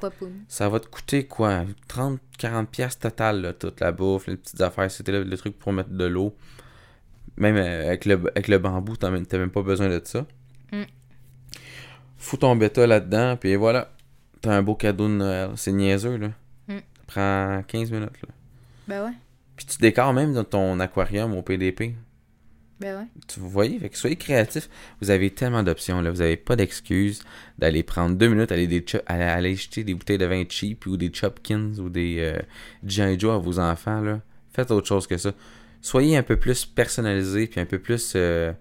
ça 0.48 0.68
va 0.68 0.80
te 0.80 0.86
coûter 0.86 1.26
quoi? 1.26 1.64
30, 1.88 2.18
40 2.38 2.68
pièces 2.68 2.98
total, 2.98 3.40
là, 3.40 3.52
toute 3.52 3.80
la 3.80 3.92
bouffe, 3.92 4.26
les 4.26 4.36
petites 4.36 4.61
affaires, 4.61 4.90
c'était 4.90 5.12
le, 5.12 5.22
le 5.22 5.36
truc 5.36 5.59
pour 5.59 5.72
mettre 5.72 5.90
de 5.90 6.04
l'eau. 6.04 6.34
Même 7.36 7.57
euh, 7.57 7.86
avec, 7.86 8.04
le, 8.04 8.14
avec 8.14 8.48
le 8.48 8.59
bambou, 8.59 8.96
t'as 8.96 9.11
même, 9.11 9.24
même 9.30 9.50
pas 9.50 9.62
besoin 9.62 9.88
de 9.88 10.00
ça. 10.04 10.26
Mm. 10.72 10.82
Fous 12.16 12.38
ton 12.38 12.57
bêta 12.57 12.86
là-dedans, 12.86 13.36
puis 13.36 13.54
voilà. 13.57 13.92
T'as 14.40 14.57
un 14.57 14.62
beau 14.62 14.74
cadeau 14.74 15.07
de 15.07 15.14
Noël. 15.14 15.50
C'est 15.57 15.72
niaiseux, 15.72 16.16
là. 16.16 16.28
Mm. 16.68 16.78
Ça 16.78 16.82
prend 17.07 17.62
15 17.68 17.90
minutes, 17.90 18.22
là. 18.22 18.28
Ben 18.88 19.04
ouais. 19.04 19.14
Puis 19.57 19.66
tu 19.66 19.78
décores 19.78 20.12
même 20.12 20.32
dans 20.32 20.44
ton 20.44 20.80
aquarium 20.80 21.34
au 21.34 21.42
PDP. 21.42 21.94
Ben. 22.81 23.09
Tu- 23.27 23.41
Vous 23.41 23.49
voyez, 23.49 23.79
fait 23.79 23.89
que 23.89 23.97
soyez 23.97 24.16
créatifs. 24.16 24.68
Vous 25.01 25.11
avez 25.11 25.31
tellement 25.31 25.62
d'options. 25.62 26.01
Là. 26.03 26.11
Vous 26.11 26.18
n'avez 26.18 26.37
pas 26.37 26.57
d'excuses 26.57 27.22
d'aller 27.59 27.83
prendre 27.83 28.16
deux 28.16 28.29
minutes, 28.29 28.53
aller, 28.53 28.66
des 28.66 28.85
aller, 29.07 29.24
aller 29.24 29.55
jeter 29.57 29.83
des 29.83 29.95
bouteilles 29.95 30.18
de 30.18 30.27
vin 30.27 30.45
cheap 30.49 30.85
ou 30.87 30.97
des 30.99 31.11
Chopkins 31.12 31.72
ou 31.79 31.89
des 31.89 32.16
euh. 32.20 32.39
Joe 32.87 33.35
à 33.35 33.39
vos 33.39 33.59
enfants. 33.59 34.01
Là. 34.03 34.20
Faites 34.53 34.70
autre 34.70 34.87
chose 34.87 35.07
que 35.07 35.16
ça. 35.16 35.33
Soyez 35.81 36.16
un 36.16 36.22
peu 36.22 36.37
plus 36.37 36.64
personnalisé 36.66 37.47
puis 37.47 37.61
un 37.61 37.66
peu 37.66 37.79
plus 37.79 38.12
euh, 38.16 38.53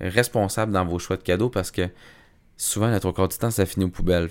responsable 0.00 0.72
dans 0.72 0.84
vos 0.84 0.98
choix 0.98 1.16
de 1.16 1.22
cadeaux 1.22 1.50
parce 1.50 1.70
que 1.70 1.88
souvent, 2.56 2.88
la 2.88 3.00
trois 3.00 3.12
quarts 3.14 3.28
du 3.28 3.36
temps, 3.38 3.50
ça 3.50 3.66
finit 3.66 3.84
aux 3.86 3.90
poubelles. 3.90 4.28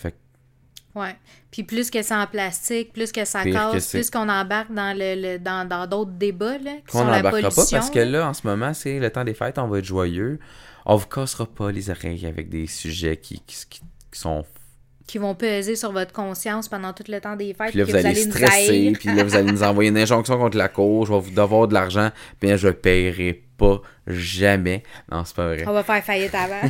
Ouais. 0.95 1.15
Puis 1.51 1.63
plus 1.63 1.89
que 1.89 2.01
c'est 2.03 2.13
en 2.13 2.27
plastique, 2.27 2.93
plus 2.93 3.11
que 3.11 3.25
ça 3.25 3.43
que 3.43 3.51
casse, 3.51 3.85
c'est. 3.85 3.97
plus 3.97 4.09
qu'on 4.11 4.29
embarque 4.29 4.71
dans 4.71 4.95
le, 4.97 5.15
le- 5.19 5.39
dans 5.39 5.67
dans 5.67 5.87
d'autres 5.87 6.11
débats 6.11 6.57
là, 6.59 6.71
qui 6.87 6.95
on 6.95 6.99
sont 6.99 7.07
la 7.07 7.21
pollution. 7.23 7.49
pas 7.49 7.67
parce 7.71 7.89
que 7.89 7.99
là, 7.99 8.27
en 8.29 8.33
ce 8.33 8.45
moment, 8.45 8.73
c'est 8.73 8.99
le 8.99 9.09
temps 9.09 9.23
des 9.23 9.33
fêtes, 9.33 9.57
on 9.57 9.67
va 9.67 9.79
être 9.79 9.85
joyeux. 9.85 10.39
On 10.85 10.95
vous 10.95 11.07
cassera 11.07 11.45
pas 11.47 11.71
les 11.71 11.89
oreilles 11.89 12.25
avec 12.27 12.49
des 12.49 12.67
sujets 12.67 13.17
qui, 13.17 13.39
qui, 13.47 13.55
qui- 13.69 13.79
qui 14.11 14.19
sont 14.19 14.45
qui 15.05 15.17
vont 15.17 15.35
peser 15.35 15.75
sur 15.75 15.91
votre 15.91 16.13
conscience 16.13 16.69
pendant 16.69 16.93
tout 16.93 17.03
le 17.09 17.19
temps 17.19 17.35
des 17.35 17.53
fêtes. 17.53 17.71
Puis 17.71 17.79
là, 17.79 17.83
vous 17.83 17.93
allez 17.95 18.25
nous 18.25 18.31
stresser, 18.31 18.93
puis 18.97 19.13
là, 19.13 19.23
vous 19.25 19.35
allez 19.35 19.51
nous 19.51 19.61
envoyer 19.63 19.89
une 19.89 19.97
injonction 19.97 20.37
contre 20.37 20.57
la 20.57 20.69
cour, 20.69 21.05
je 21.05 21.11
vais 21.13 21.19
vous 21.19 21.31
devoir 21.31 21.67
de 21.67 21.73
l'argent, 21.73 22.09
là, 22.41 22.55
je 22.57 22.67
ne 22.67 22.71
paierai 22.71 23.43
pas 23.57 23.81
jamais. 24.07 24.81
Non, 25.11 25.25
c'est 25.25 25.35
pas 25.35 25.47
vrai. 25.47 25.65
On 25.67 25.73
va 25.73 25.83
faire 25.83 26.01
faillite 26.03 26.33
avant. 26.33 26.61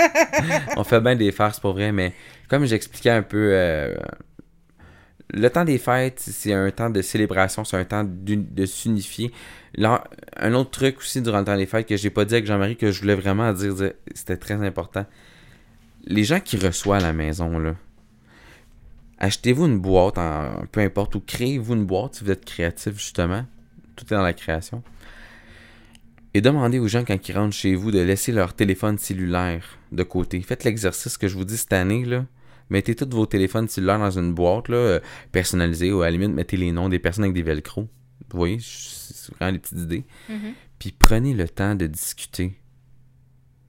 On 0.76 0.84
fait 0.84 1.00
bien 1.00 1.16
des 1.16 1.32
farces, 1.32 1.58
pour 1.60 1.72
vrai, 1.72 1.90
mais 1.92 2.12
comme 2.52 2.66
j'expliquais 2.66 3.08
un 3.08 3.22
peu, 3.22 3.48
euh, 3.52 3.94
le 5.32 5.48
temps 5.48 5.64
des 5.64 5.78
fêtes, 5.78 6.20
c'est 6.20 6.52
un 6.52 6.70
temps 6.70 6.90
de 6.90 7.00
célébration, 7.00 7.64
c'est 7.64 7.78
un 7.78 7.84
temps 7.86 8.04
de 8.06 8.66
s'unifier. 8.66 9.32
Un 9.78 10.52
autre 10.52 10.70
truc 10.70 10.98
aussi 10.98 11.22
durant 11.22 11.38
le 11.38 11.46
temps 11.46 11.56
des 11.56 11.64
fêtes 11.64 11.86
que 11.88 11.96
j'ai 11.96 12.10
pas 12.10 12.26
dit 12.26 12.34
avec 12.34 12.44
Jean-Marie, 12.44 12.76
que 12.76 12.92
je 12.92 13.00
voulais 13.00 13.14
vraiment 13.14 13.50
dire, 13.54 13.72
c'était 14.14 14.36
très 14.36 14.62
important. 14.62 15.06
Les 16.04 16.24
gens 16.24 16.40
qui 16.40 16.58
reçoivent 16.58 17.02
à 17.02 17.06
la 17.06 17.14
maison, 17.14 17.58
là, 17.58 17.74
achetez-vous 19.16 19.64
une 19.64 19.78
boîte, 19.78 20.16
peu 20.72 20.80
importe, 20.80 21.14
ou 21.14 21.20
créez-vous 21.20 21.72
une 21.72 21.86
boîte 21.86 22.16
si 22.16 22.24
vous 22.24 22.32
êtes 22.32 22.44
créatif, 22.44 22.98
justement. 22.98 23.46
Tout 23.96 24.04
est 24.12 24.14
dans 24.14 24.20
la 24.20 24.34
création. 24.34 24.82
Et 26.34 26.42
demandez 26.42 26.78
aux 26.78 26.88
gens, 26.88 27.06
quand 27.06 27.26
ils 27.26 27.34
rentrent 27.34 27.56
chez 27.56 27.74
vous, 27.74 27.92
de 27.92 28.00
laisser 28.00 28.30
leur 28.30 28.52
téléphone 28.52 28.98
cellulaire 28.98 29.78
de 29.90 30.02
côté. 30.02 30.42
Faites 30.42 30.64
l'exercice 30.64 31.16
que 31.16 31.28
je 31.28 31.38
vous 31.38 31.46
dis 31.46 31.56
cette 31.56 31.72
année, 31.72 32.04
là. 32.04 32.26
Mettez 32.72 32.94
tous 32.94 33.06
vos 33.14 33.26
téléphones 33.26 33.68
cellulaires 33.68 33.98
dans 33.98 34.18
une 34.18 34.32
boîte, 34.32 34.68
là, 34.70 34.76
euh, 34.76 35.00
personnalisée, 35.30 35.92
ou 35.92 36.00
à 36.00 36.06
la 36.06 36.12
limite, 36.12 36.30
mettez 36.30 36.56
les 36.56 36.72
noms 36.72 36.88
des 36.88 36.98
personnes 36.98 37.24
avec 37.24 37.34
des 37.34 37.42
velcro. 37.42 37.82
Vous 37.82 38.38
voyez, 38.38 38.56
c'est 38.62 39.34
vraiment 39.34 39.52
des 39.52 39.58
petites 39.58 39.78
idées. 39.78 40.04
Mhm. 40.30 40.54
Puis 40.78 40.90
prenez 40.98 41.34
le 41.34 41.46
temps 41.50 41.74
de 41.74 41.86
discuter. 41.86 42.58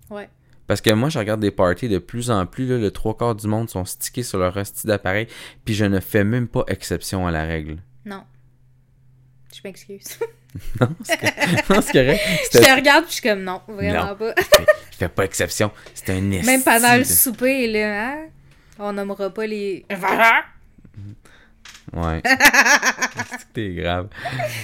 Ouais. 0.09 0.29
Parce 0.67 0.79
que 0.79 0.93
moi, 0.93 1.09
je 1.09 1.19
regarde 1.19 1.41
des 1.41 1.51
parties 1.51 1.89
de 1.89 1.97
plus 1.97 2.31
en 2.31 2.45
plus, 2.45 2.65
là, 2.65 2.77
le 2.77 2.91
trois 2.91 3.17
quarts 3.17 3.35
du 3.35 3.45
monde 3.45 3.69
sont 3.69 3.83
stickés 3.83 4.23
sur 4.23 4.39
leur 4.39 4.55
hostie 4.55 4.87
d'appareil, 4.87 5.27
puis 5.65 5.73
je 5.73 5.83
ne 5.83 5.99
fais 5.99 6.23
même 6.23 6.47
pas 6.47 6.63
exception 6.69 7.27
à 7.27 7.31
la 7.31 7.43
règle. 7.43 7.79
Non. 8.05 8.23
Je 9.53 9.59
m'excuse. 9.65 10.17
Non, 10.79 10.87
c'est 11.03 11.17
correct. 11.91 12.21
Je 12.53 12.59
te 12.59 12.75
regarde 12.75 13.05
puis 13.05 13.15
je 13.15 13.19
suis 13.21 13.27
comme 13.27 13.41
non, 13.43 13.59
vraiment 13.67 14.09
Non. 14.09 14.15
pas. 14.15 14.35
Je 14.91 14.97
fais 14.97 15.09
pas 15.09 15.25
exception. 15.25 15.71
C'est 15.95 16.11
un 16.11 16.29
esti 16.29 16.45
Même 16.45 16.61
pendant 16.61 16.95
le 16.95 17.03
souper, 17.03 17.65
là, 17.71 18.11
hein? 18.11 18.25
On 18.79 18.93
nommera 18.93 19.29
pas 19.29 19.45
les. 19.47 19.85
Ouais. 21.93 22.21
T'es 23.53 23.73
grave. 23.75 24.07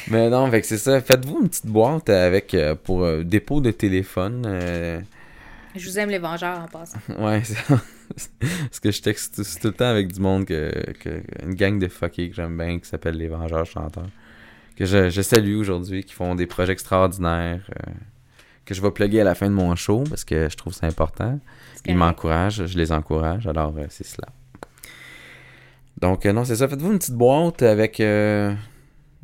Mais 0.09 0.29
non, 0.29 0.49
fait 0.49 0.61
que 0.61 0.67
c'est 0.67 0.77
ça. 0.77 0.99
Faites-vous 1.01 1.41
une 1.43 1.49
petite 1.49 1.67
boîte 1.67 2.09
avec 2.09 2.53
euh, 2.53 2.75
pour 2.75 3.03
euh, 3.03 3.23
dépôt 3.23 3.61
de 3.61 3.71
téléphone. 3.71 4.43
euh, 4.47 4.99
Je 5.75 5.87
vous 5.87 5.99
aime 5.99 6.09
les 6.09 6.17
vengeurs 6.17 6.59
en 6.59 6.67
passant. 6.67 6.97
Ouais, 7.19 7.41
c'est 7.43 7.53
ça. 7.55 7.79
Parce 8.39 8.79
que 8.79 8.91
je 8.91 9.01
texte 9.01 9.35
tout, 9.35 9.43
tout 9.43 9.67
le 9.67 9.73
temps 9.73 9.85
avec 9.89 10.11
du 10.11 10.19
monde 10.19 10.45
que, 10.45 10.71
que 10.93 11.21
une 11.43 11.53
gang 11.53 11.77
de 11.77 11.87
fuckés 11.87 12.29
que 12.29 12.35
j'aime 12.35 12.57
bien 12.57 12.79
qui 12.79 12.87
s'appelle 12.89 13.15
les 13.17 13.27
Vengeurs 13.27 13.65
Chanteurs. 13.67 14.09
Que 14.75 14.85
je, 14.85 15.09
je 15.11 15.21
salue 15.21 15.55
aujourd'hui, 15.57 16.03
qui 16.03 16.13
font 16.13 16.33
des 16.33 16.47
projets 16.47 16.73
extraordinaires. 16.73 17.61
euh, 17.87 17.91
que 18.69 18.75
je 18.75 18.83
vais 18.83 18.91
plugger 18.91 19.21
à 19.21 19.23
la 19.23 19.33
fin 19.33 19.47
de 19.47 19.55
mon 19.55 19.75
show 19.75 20.03
parce 20.07 20.23
que 20.23 20.47
je 20.47 20.55
trouve 20.55 20.73
ça 20.73 20.85
important. 20.85 21.39
Ils 21.87 21.97
m'encouragent, 21.97 22.67
je 22.67 22.77
les 22.77 22.91
encourage, 22.91 23.47
alors 23.47 23.73
euh, 23.75 23.85
c'est 23.89 24.05
cela. 24.05 24.27
Donc, 25.99 26.27
euh, 26.27 26.33
non, 26.33 26.45
c'est 26.45 26.57
ça. 26.57 26.67
Faites-vous 26.67 26.91
une 26.91 26.99
petite 26.99 27.15
boîte 27.15 27.63
avec 27.63 27.99
euh, 27.99 28.53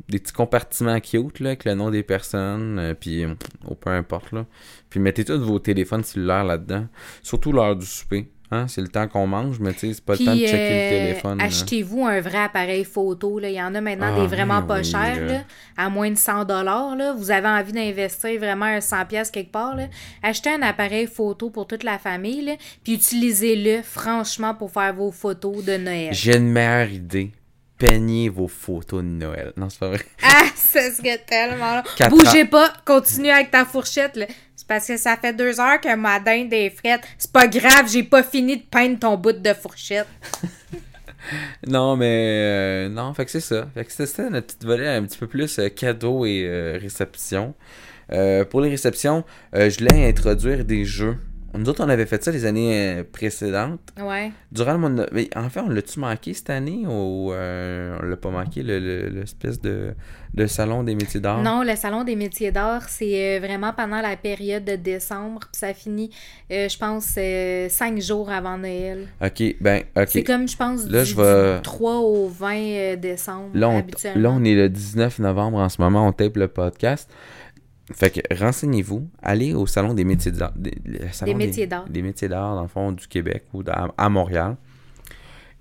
des 0.08 0.18
petits 0.18 0.32
compartiments 0.32 0.98
cute, 0.98 1.38
là, 1.38 1.50
avec 1.50 1.64
le 1.64 1.74
nom 1.74 1.90
des 1.90 2.02
personnes, 2.02 2.96
puis 2.98 3.24
oh, 3.68 3.76
peu 3.76 3.90
importe, 3.90 4.32
là. 4.32 4.46
Puis 4.90 4.98
mettez 4.98 5.24
tous 5.24 5.38
vos 5.38 5.60
téléphones 5.60 6.02
cellulaires 6.02 6.44
là-dedans. 6.44 6.86
Surtout 7.22 7.52
l'heure 7.52 7.76
du 7.76 7.86
souper. 7.86 8.28
Hein? 8.50 8.66
C'est 8.68 8.80
le 8.80 8.88
temps 8.88 9.08
qu'on 9.08 9.26
mange, 9.26 9.58
mais 9.58 9.72
tu 9.72 9.80
sais, 9.88 9.94
c'est 9.94 10.04
pas 10.04 10.12
le 10.12 10.18
temps 10.18 10.24
de 10.26 10.36
Puis, 10.36 10.46
checker 10.46 10.56
euh, 10.56 10.90
le 10.90 11.06
téléphone. 11.08 11.38
là. 11.38 11.44
Achetez-vous 11.44 12.04
un 12.06 12.20
vrai 12.20 12.38
appareil 12.38 12.84
photo. 12.84 13.38
Là. 13.38 13.48
Il 13.48 13.54
y 13.56 13.62
en 13.62 13.74
a 13.74 13.80
maintenant 13.80 14.12
Ah, 14.16 14.20
des 14.20 14.26
vraiment 14.26 14.60
oui, 14.60 14.66
pas 14.68 14.78
oui, 14.78 14.84
chers, 14.84 15.20
là. 15.20 15.32
là, 15.32 15.40
à 15.76 15.88
moins 15.88 16.10
de 16.10 16.16
100 16.16 16.44
là. 16.44 17.14
Vous 17.16 17.30
avez 17.30 17.48
envie 17.48 17.72
d'investir 17.72 18.38
vraiment 18.38 18.66
un 18.66 18.80
100 18.80 19.04
pièces 19.06 19.30
quelque 19.30 19.50
part. 19.52 19.74
Là. 19.74 19.84
Achetez 20.22 20.50
un 20.50 20.62
appareil 20.62 21.06
photo 21.06 21.50
pour 21.50 21.66
toute 21.66 21.82
la 21.82 21.98
famille, 21.98 22.42
là, 22.44 22.52
puis 22.84 22.94
utilisez-le 22.94 23.82
franchement 23.82 24.54
pour 24.54 24.70
faire 24.70 24.94
vos 24.94 25.10
photos 25.10 25.64
de 25.64 25.76
Noël. 25.76 26.12
J'ai 26.12 26.36
une 26.36 26.50
meilleure 26.50 26.90
idée. 26.90 27.32
Peignez 27.78 28.28
vos 28.28 28.48
photos 28.48 29.02
de 29.02 29.08
Noël. 29.08 29.52
Non, 29.56 29.68
c'est 29.68 29.78
pas 29.78 29.88
vrai. 29.88 30.04
Ah, 30.22 30.44
ce 30.56 30.90
serait 30.92 31.18
tellement 31.26 31.76
long. 31.76 32.08
Bougez 32.08 32.46
pas, 32.46 32.72
continue 32.84 33.30
avec 33.30 33.50
ta 33.50 33.64
fourchette. 33.64 34.16
là. 34.16 34.26
C'est 34.54 34.66
parce 34.66 34.86
que 34.86 34.96
ça 34.96 35.16
fait 35.16 35.34
deux 35.34 35.60
heures 35.60 35.80
que 35.80 35.94
ma 35.94 36.18
dinde 36.18 36.52
est 36.52 36.70
frette. 36.70 37.02
C'est 37.18 37.30
pas 37.30 37.46
grave, 37.46 37.88
j'ai 37.88 38.02
pas 38.02 38.22
fini 38.22 38.56
de 38.56 38.62
peindre 38.62 38.98
ton 38.98 39.16
bout 39.16 39.32
de 39.32 39.52
fourchette. 39.52 40.08
Non, 41.66 41.96
mais 41.96 42.86
euh, 42.86 42.88
non, 42.88 43.12
fait 43.14 43.24
que 43.24 43.30
c'est 43.30 43.40
ça. 43.40 43.66
Fait 43.74 43.84
que 43.84 43.90
c'était 43.90 44.06
ça 44.06 44.30
notre 44.30 44.46
petite 44.46 44.64
volet 44.64 44.88
un 44.88 45.02
petit 45.04 45.18
peu 45.18 45.26
plus 45.26 45.58
euh, 45.58 45.68
cadeau 45.68 46.24
et 46.24 46.44
euh, 46.44 46.78
réception. 46.80 47.54
Pour 48.50 48.60
les 48.60 48.70
réceptions, 48.70 49.24
je 49.52 49.78
voulais 49.78 50.08
introduire 50.08 50.64
des 50.64 50.84
jeux. 50.84 51.16
Nous 51.56 51.68
autres, 51.68 51.84
on 51.84 51.88
avait 51.88 52.06
fait 52.06 52.22
ça 52.22 52.30
les 52.30 52.44
années 52.44 52.98
euh, 52.98 53.04
précédentes. 53.10 53.80
Ouais. 54.00 54.30
Durant 54.52 54.72
le 54.72 54.78
mois 54.78 54.90
de 54.90 54.94
No- 54.94 55.06
mais 55.12 55.28
En 55.36 55.48
fait, 55.48 55.60
on 55.60 55.68
l'a-tu 55.68 55.98
manqué 56.00 56.34
cette 56.34 56.50
année 56.50 56.84
ou 56.86 57.32
euh, 57.32 57.96
on 58.00 58.06
l'a 58.06 58.16
pas 58.16 58.30
manqué, 58.30 58.62
le- 58.62 58.78
le- 58.78 59.08
l'espèce 59.08 59.60
de, 59.60 59.94
de 60.34 60.46
salon 60.46 60.82
des 60.82 60.94
métiers 60.94 61.20
d'art? 61.20 61.42
Non, 61.42 61.62
le 61.62 61.74
Salon 61.76 62.04
des 62.04 62.16
métiers 62.16 62.52
d'art, 62.52 62.88
c'est 62.88 63.36
euh, 63.36 63.40
vraiment 63.40 63.72
pendant 63.72 64.00
la 64.00 64.16
période 64.16 64.64
de 64.64 64.76
décembre. 64.76 65.40
Puis 65.40 65.60
ça 65.60 65.72
finit, 65.74 66.10
euh, 66.52 66.68
je 66.68 66.78
pense, 66.78 67.14
euh, 67.18 67.68
cinq 67.68 68.00
jours 68.00 68.30
avant 68.30 68.58
Noël. 68.58 69.06
Ok, 69.24 69.42
ben, 69.60 69.82
ok. 69.96 70.08
C'est 70.08 70.24
comme, 70.24 70.48
je 70.48 70.56
pense, 70.56 70.86
Là, 70.88 71.04
du, 71.04 71.10
je 71.10 71.16
vais- 71.16 71.56
du 71.56 71.62
3 71.62 71.96
au 72.00 72.28
20 72.28 72.54
euh, 72.56 72.96
décembre, 72.96 73.50
Là 73.54 73.68
on, 73.68 73.84
là, 74.18 74.30
on 74.30 74.44
est 74.44 74.54
le 74.54 74.68
19 74.68 75.18
novembre 75.20 75.58
en 75.58 75.68
ce 75.68 75.80
moment, 75.80 76.06
on 76.06 76.12
tape 76.12 76.36
le 76.36 76.48
podcast. 76.48 77.10
Fait 77.94 78.10
que 78.10 78.34
renseignez-vous, 78.34 79.08
allez 79.22 79.54
au 79.54 79.66
salon 79.66 79.94
des 79.94 80.04
métiers 80.04 80.32
d'art. 80.32 80.52
Des, 80.56 80.72
métiers 81.34 81.66
d'art. 81.66 81.88
Des 81.88 82.02
métiers 82.02 82.28
d'art, 82.28 82.56
dans 82.56 82.62
le 82.62 82.68
fond, 82.68 82.90
du 82.92 83.06
Québec 83.06 83.44
ou 83.52 83.62
à, 83.68 83.88
à 83.96 84.08
Montréal. 84.08 84.56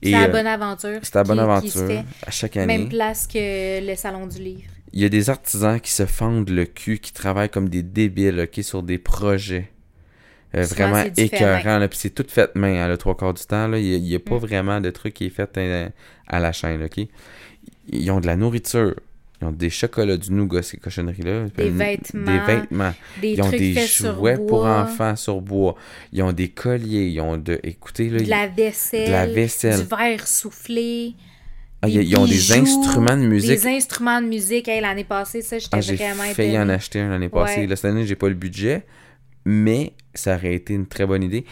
C'est 0.02 0.12
la 0.12 0.24
euh, 0.26 0.28
bonne 0.30 0.48
aventure. 0.48 1.00
C'est 1.04 1.16
la 1.16 1.24
bonne 1.24 1.38
qui- 1.62 1.66
qui 1.68 1.70
se 1.72 1.80
aventure. 1.80 2.04
fait. 2.04 2.06
À 2.28 2.32
chaque 2.32 2.58
année. 2.58 2.78
Même 2.78 2.90
place 2.90 3.28
que 3.28 3.88
le 3.88 3.96
Salon 3.96 4.28
du 4.28 4.40
livre. 4.40 4.64
Il 4.94 5.02
y 5.02 5.06
a 5.06 5.10
des 5.10 5.30
artisans 5.30 5.80
qui 5.80 5.92
se 5.92 6.06
fendent 6.06 6.50
le 6.50 6.66
cul, 6.66 7.00
qui 7.00 7.12
travaillent 7.14 7.50
comme 7.50 7.70
des 7.70 7.84
débiles, 7.84 8.40
ok, 8.40 8.64
sur 8.64 8.82
des 8.84 8.98
projets. 8.98 9.70
euh, 10.56 10.64
vraiment 10.64 11.02
c'est 11.04 11.10
du 11.12 11.28
fait 11.28 11.36
écœurant, 11.36 11.80
là, 11.80 11.88
puis 11.90 11.98
c'est 12.00 12.12
tout 12.12 12.26
fait 12.28 12.56
main, 12.56 12.84
hein, 12.84 12.88
le 12.88 12.98
trois 12.98 13.16
quarts 13.18 13.34
du 13.34 13.44
temps, 13.44 13.68
là, 13.68 13.78
il 13.78 14.02
n'y 14.02 14.16
a, 14.16 14.20
pas 14.20 14.36
Mm. 14.36 14.40
vraiment 14.40 14.80
de 14.82 14.90
truc 14.90 15.14
qui 15.16 15.26
est 15.26 15.30
fait 15.30 15.50
euh, 15.58 15.90
à 16.28 16.40
la 16.40 16.54
chaîne, 16.54 16.82
ok? 16.84 17.06
Ils 17.90 18.10
ont 18.12 18.20
de 18.22 18.26
la 18.28 18.36
nourriture, 18.38 18.96
ils 19.46 19.50
ont 19.50 19.52
des 19.52 19.70
chocolats, 19.70 20.18
du 20.18 20.32
nougat, 20.32 20.64
ces 20.64 20.78
cochonneries-là. 20.78 21.46
Des 21.56 21.70
vêtements, 21.70 22.26
Des 22.26 22.40
vêtements. 22.54 22.94
Des 23.22 23.32
Ils 23.34 23.42
ont 23.42 23.48
trucs 23.48 23.60
des 23.60 23.74
faits 23.74 23.88
sur 23.88 24.16
jouets 24.16 24.36
pour 24.36 24.62
bois, 24.62 24.82
enfants 24.82 25.16
sur 25.16 25.42
bois. 25.42 25.76
Ils 26.12 26.24
ont 26.24 26.34
des 26.34 26.50
colliers, 26.50 27.08
ils 27.08 27.22
ont 27.22 27.38
de... 27.38 27.60
Écoutez, 27.64 28.10
là, 28.10 28.20
de 28.20 28.30
la 28.30 28.48
vaisselle, 28.48 29.08
de 29.08 29.12
la 29.12 29.28
vaisselle. 29.28 29.82
du 29.82 29.88
verre 29.88 30.28
soufflé. 30.28 31.14
Ah, 31.82 31.88
ils- 31.88 32.18
ont 32.18 32.26
des 32.26 32.52
instruments 32.54 33.16
de 33.18 33.28
musique. 33.28 33.52
Des 33.62 33.68
instruments 33.68 34.22
de 34.22 34.28
musique. 34.28 34.68
Hey, 34.68 34.82
L'année 34.82 35.04
passée, 35.04 35.42
ça, 35.42 35.60
j'étais 35.60 35.78
Ah, 35.78 35.82
j'ai 35.82 35.96
vraiment 35.96 36.24
failli 36.24 36.58
en 36.58 36.68
acheter 36.70 37.00
un 37.00 37.10
l'année 37.10 37.30
passée. 37.30 37.62
Ouais. 37.62 37.68
Là, 37.68 37.76
cette 37.76 37.86
année, 37.86 38.06
j'ai 38.08 38.16
pas 38.16 38.28
le 38.30 38.34
budget, 38.34 38.84
mais 39.46 39.94
ça 40.16 40.36
aurait 40.36 40.56
été 40.56 40.74
une 40.74 40.88
très 40.88 41.06
bonne 41.06 41.22
idée. 41.24 41.46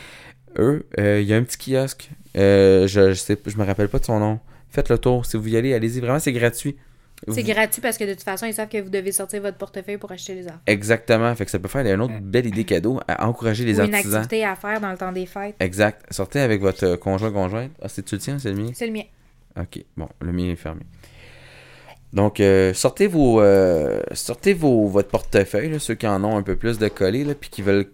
Eux, 0.58 0.88
euh, 1.00 1.20
il 1.22 1.28
y 1.28 1.34
a 1.34 1.38
un 1.38 1.44
petit 1.44 1.72
kiosque. 1.72 2.10
Euh, 2.38 2.88
je, 2.88 3.10
je 3.10 3.14
sais, 3.14 3.38
je 3.46 3.58
me 3.58 3.64
rappelle 3.64 3.89
pas 3.89 4.00
de 4.00 4.06
son 4.06 4.20
nom. 4.20 4.39
Faites 4.70 4.89
le 4.89 4.98
tour. 4.98 5.26
Si 5.26 5.38
vous 5.38 5.48
y 5.50 5.58
allez, 5.58 5.74
allez-y. 5.74 6.00
Vraiment, 6.00 6.20
c'est 6.20 6.32
gratuit. 6.32 6.76
C'est 7.32 7.42
Vous- 7.42 7.48
gratuit 7.54 7.82
parce 7.82 7.98
que 7.98 8.04
de 8.04 8.14
toute 8.14 8.24
façon, 8.24 8.46
ils 8.46 8.54
savent 8.54 8.68
que 8.68 8.82
vous 8.82 8.90
devez 8.90 9.12
sortir 9.12 9.42
votre 9.42 9.58
portefeuille 9.58 9.98
pour 9.98 10.12
acheter 10.12 10.36
les 10.36 10.46
affaires. 10.48 10.60
Exactement. 10.68 11.34
Fait 11.36 11.46
que 11.46 11.52
ça 11.52 11.60
peut 11.60 11.68
faire 11.68 11.86
une 11.86 12.02
autre 12.02 12.20
belle 12.22 12.46
idée 12.48 12.64
cadeau 12.66 13.00
à 13.08 13.26
encourager 13.28 13.64
les 13.66 13.80
Ou 13.80 13.84
une 13.86 13.94
artisans. 13.96 14.22
activité 14.22 14.46
à 14.46 14.56
faire 14.56 14.82
dans 14.82 14.92
le 14.92 14.98
temps 14.98 15.12
des 15.12 15.26
fêtes. 15.26 15.56
Exact. 15.60 16.06
Sortez 16.12 16.40
avec 16.42 16.62
votre 16.62 16.96
conjoint 16.98 17.32
conjointe. 17.32 17.72
Ah, 17.82 17.88
c'est-tu 17.90 18.16
le 18.16 18.22
tien, 18.22 18.40
c'est 18.40 18.52
le 18.52 18.62
mien? 18.62 18.72
C'est 18.74 18.88
le 18.88 18.94
mien. 18.94 19.04
Ok, 19.60 19.84
bon, 19.96 20.10
le 20.22 20.32
mien 20.32 20.50
est 20.50 20.56
fermé. 20.56 20.82
Donc, 22.12 22.40
euh, 22.40 22.74
sortez 22.74 23.08
vos, 23.08 23.42
euh, 23.42 24.02
sortez 24.14 24.54
vos, 24.54 24.88
votre 24.88 25.10
portefeuille, 25.10 25.70
là, 25.72 25.80
ceux 25.80 25.96
qui 25.96 26.06
en 26.08 26.24
ont 26.24 26.38
un 26.38 26.44
peu 26.44 26.56
plus 26.56 26.78
de 26.78 26.88
collés, 26.88 27.26
puis 27.34 27.50
qui 27.50 27.62
veulent 27.64 27.86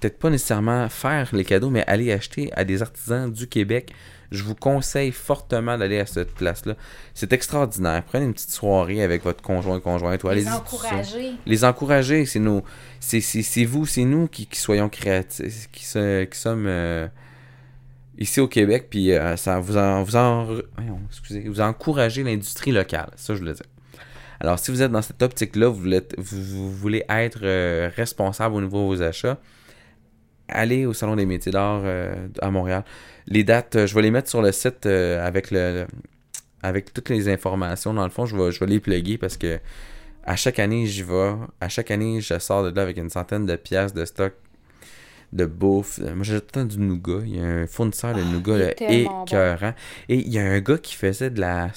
peut-être 0.00 0.18
pas 0.18 0.30
nécessairement 0.30 0.88
faire 0.88 1.28
les 1.32 1.44
cadeaux, 1.44 1.70
mais 1.70 1.84
aller 1.86 2.12
acheter 2.12 2.50
à 2.54 2.64
des 2.64 2.82
artisans 2.82 3.30
du 3.32 3.48
Québec. 3.48 3.92
Je 4.30 4.42
vous 4.42 4.54
conseille 4.54 5.12
fortement 5.12 5.78
d'aller 5.78 5.98
à 6.00 6.06
cette 6.06 6.34
place-là. 6.34 6.74
C'est 7.14 7.32
extraordinaire. 7.32 8.02
Prenez 8.04 8.24
une 8.24 8.34
petite 8.34 8.50
soirée 8.50 9.02
avec 9.02 9.22
votre 9.22 9.42
conjoint 9.42 9.78
conjointe 9.80 10.22
ou 10.24 10.28
Les 10.30 10.48
encourager. 10.48 11.32
Les 11.46 11.64
encourager, 11.64 12.26
c'est 12.26 12.38
nos, 12.40 12.62
c'est, 13.00 13.20
vous, 13.64 13.86
c'est 13.86 14.04
nous 14.04 14.26
qui, 14.28 14.46
qui 14.46 14.58
soyons 14.60 14.88
créatifs, 14.88 15.68
qui, 15.70 15.84
se- 15.84 16.24
qui 16.24 16.38
sommes 16.38 16.66
euh, 16.66 17.06
ici 18.18 18.40
au 18.40 18.48
Québec, 18.48 18.88
puis 18.90 19.12
euh, 19.12 19.36
ça 19.36 19.60
vous 19.60 19.76
en, 19.76 20.02
vous 20.02 20.16
en, 20.16 20.46
excusez, 21.08 21.48
vous 21.48 21.60
encouragez 21.60 22.22
l'industrie 22.22 22.72
locale, 22.72 23.10
ça 23.16 23.34
je 23.34 23.40
voulais 23.40 23.52
dire. 23.54 23.66
Alors 24.40 24.58
si 24.58 24.70
vous 24.70 24.82
êtes 24.82 24.90
dans 24.92 25.02
cette 25.02 25.22
optique-là, 25.22 25.68
vous 25.68 25.80
voulez, 25.80 25.96
être- 25.98 26.14
vous, 26.18 26.42
vous 26.42 26.70
voulez 26.72 27.04
être 27.08 27.40
euh, 27.42 27.90
responsable 27.94 28.54
au 28.56 28.60
niveau 28.60 28.80
de 28.92 28.96
vos 28.96 29.02
achats, 29.02 29.38
allez 30.48 30.86
au 30.86 30.92
Salon 30.92 31.16
des 31.16 31.26
métiers 31.26 31.52
d'art 31.52 31.82
euh, 31.84 32.28
à 32.40 32.50
Montréal. 32.50 32.84
Les 33.28 33.44
dates, 33.44 33.76
euh, 33.76 33.86
je 33.86 33.94
vais 33.94 34.02
les 34.02 34.10
mettre 34.10 34.28
sur 34.28 34.42
le 34.42 34.52
site 34.52 34.86
euh, 34.86 35.24
avec 35.26 35.50
le, 35.50 35.86
avec 36.62 36.92
toutes 36.92 37.08
les 37.08 37.28
informations. 37.28 37.92
Dans 37.94 38.04
le 38.04 38.10
fond, 38.10 38.26
je 38.26 38.36
vais, 38.36 38.52
je 38.52 38.60
vais 38.60 38.66
les 38.66 38.80
plugger 38.80 39.18
parce 39.18 39.36
que 39.36 39.58
à 40.24 40.36
chaque 40.36 40.58
année, 40.58 40.86
j'y 40.86 41.02
vais. 41.02 41.34
À 41.60 41.68
chaque 41.68 41.90
année, 41.90 42.20
je 42.20 42.38
sors 42.38 42.64
de 42.64 42.70
là 42.74 42.82
avec 42.82 42.96
une 42.96 43.10
centaine 43.10 43.46
de 43.46 43.56
pièces 43.56 43.94
de 43.94 44.04
stock 44.04 44.34
de 45.32 45.44
bouffe. 45.44 45.98
Euh, 46.00 46.14
Moi, 46.14 46.24
j'ai 46.24 46.40
tout 46.40 46.46
le 46.46 46.52
temps 46.52 46.64
du 46.64 46.78
nougat. 46.78 47.20
Il 47.24 47.36
y 47.36 47.40
a 47.40 47.44
un 47.44 47.66
fournisseur 47.66 48.14
de 48.14 48.22
nougat 48.22 48.56
il 48.56 48.60
est 48.62 49.04
là, 49.04 49.10
bon. 49.10 49.24
écœurant. 49.24 49.74
Et 50.08 50.16
il 50.16 50.32
y 50.32 50.38
a 50.38 50.44
un 50.44 50.60
gars 50.60 50.78
qui 50.78 50.94
faisait 50.94 51.30
de 51.30 51.40
la, 51.40 51.70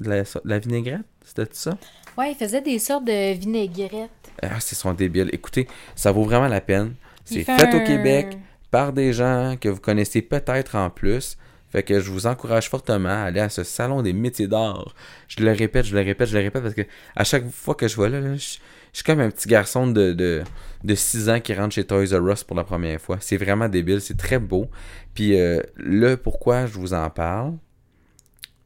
de 0.00 0.08
la, 0.08 0.22
de 0.22 0.28
la 0.44 0.58
vinaigrette. 0.58 1.06
C'était 1.24 1.48
ça? 1.52 1.76
Ouais, 2.18 2.32
ils 2.32 2.36
faisaient 2.36 2.62
des 2.62 2.78
sortes 2.78 3.04
de 3.04 3.34
vinaigrettes. 3.34 4.10
Ah, 4.42 4.60
c'est 4.60 4.74
son 4.74 4.92
débile. 4.92 5.28
Écoutez, 5.32 5.66
ça 5.94 6.12
vaut 6.12 6.24
vraiment 6.24 6.48
la 6.48 6.60
peine. 6.60 6.94
Il 7.30 7.38
C'est 7.38 7.44
fait 7.44 7.56
fait 7.56 7.74
au 7.74 7.84
Québec 7.84 8.38
par 8.70 8.92
des 8.92 9.12
gens 9.12 9.56
que 9.60 9.68
vous 9.68 9.80
connaissez 9.80 10.22
peut-être 10.22 10.76
en 10.76 10.90
plus. 10.90 11.36
Fait 11.68 11.82
que 11.82 12.00
je 12.00 12.10
vous 12.10 12.26
encourage 12.26 12.70
fortement 12.70 13.08
à 13.08 13.24
aller 13.24 13.40
à 13.40 13.48
ce 13.48 13.64
salon 13.64 14.02
des 14.02 14.12
métiers 14.12 14.46
d'art. 14.46 14.94
Je 15.28 15.42
le 15.42 15.52
répète, 15.52 15.84
je 15.86 15.96
le 15.96 16.02
répète, 16.02 16.28
je 16.28 16.36
le 16.36 16.44
répète 16.44 16.62
parce 16.62 16.74
que 16.74 16.86
à 17.14 17.24
chaque 17.24 17.48
fois 17.50 17.74
que 17.74 17.88
je 17.88 17.96
vois 17.96 18.08
là, 18.08 18.34
je, 18.34 18.58
suis 18.92 19.04
comme 19.04 19.20
un 19.20 19.30
petit 19.30 19.48
garçon 19.48 19.86
de, 19.86 20.12
de, 20.12 20.42
de 20.84 20.94
6 20.94 21.28
ans 21.28 21.40
qui 21.40 21.52
rentre 21.54 21.74
chez 21.74 21.84
Toys 21.84 22.18
R 22.18 22.26
Us 22.30 22.44
pour 22.44 22.56
la 22.56 22.64
première 22.64 23.00
fois. 23.00 23.18
C'est 23.20 23.36
vraiment 23.36 23.68
débile, 23.68 24.00
c'est 24.00 24.16
très 24.16 24.38
beau. 24.38 24.70
Puis 25.12 25.38
euh, 25.38 25.60
là, 25.76 26.16
pourquoi 26.16 26.66
je 26.66 26.74
vous 26.74 26.94
en 26.94 27.10
parle? 27.10 27.54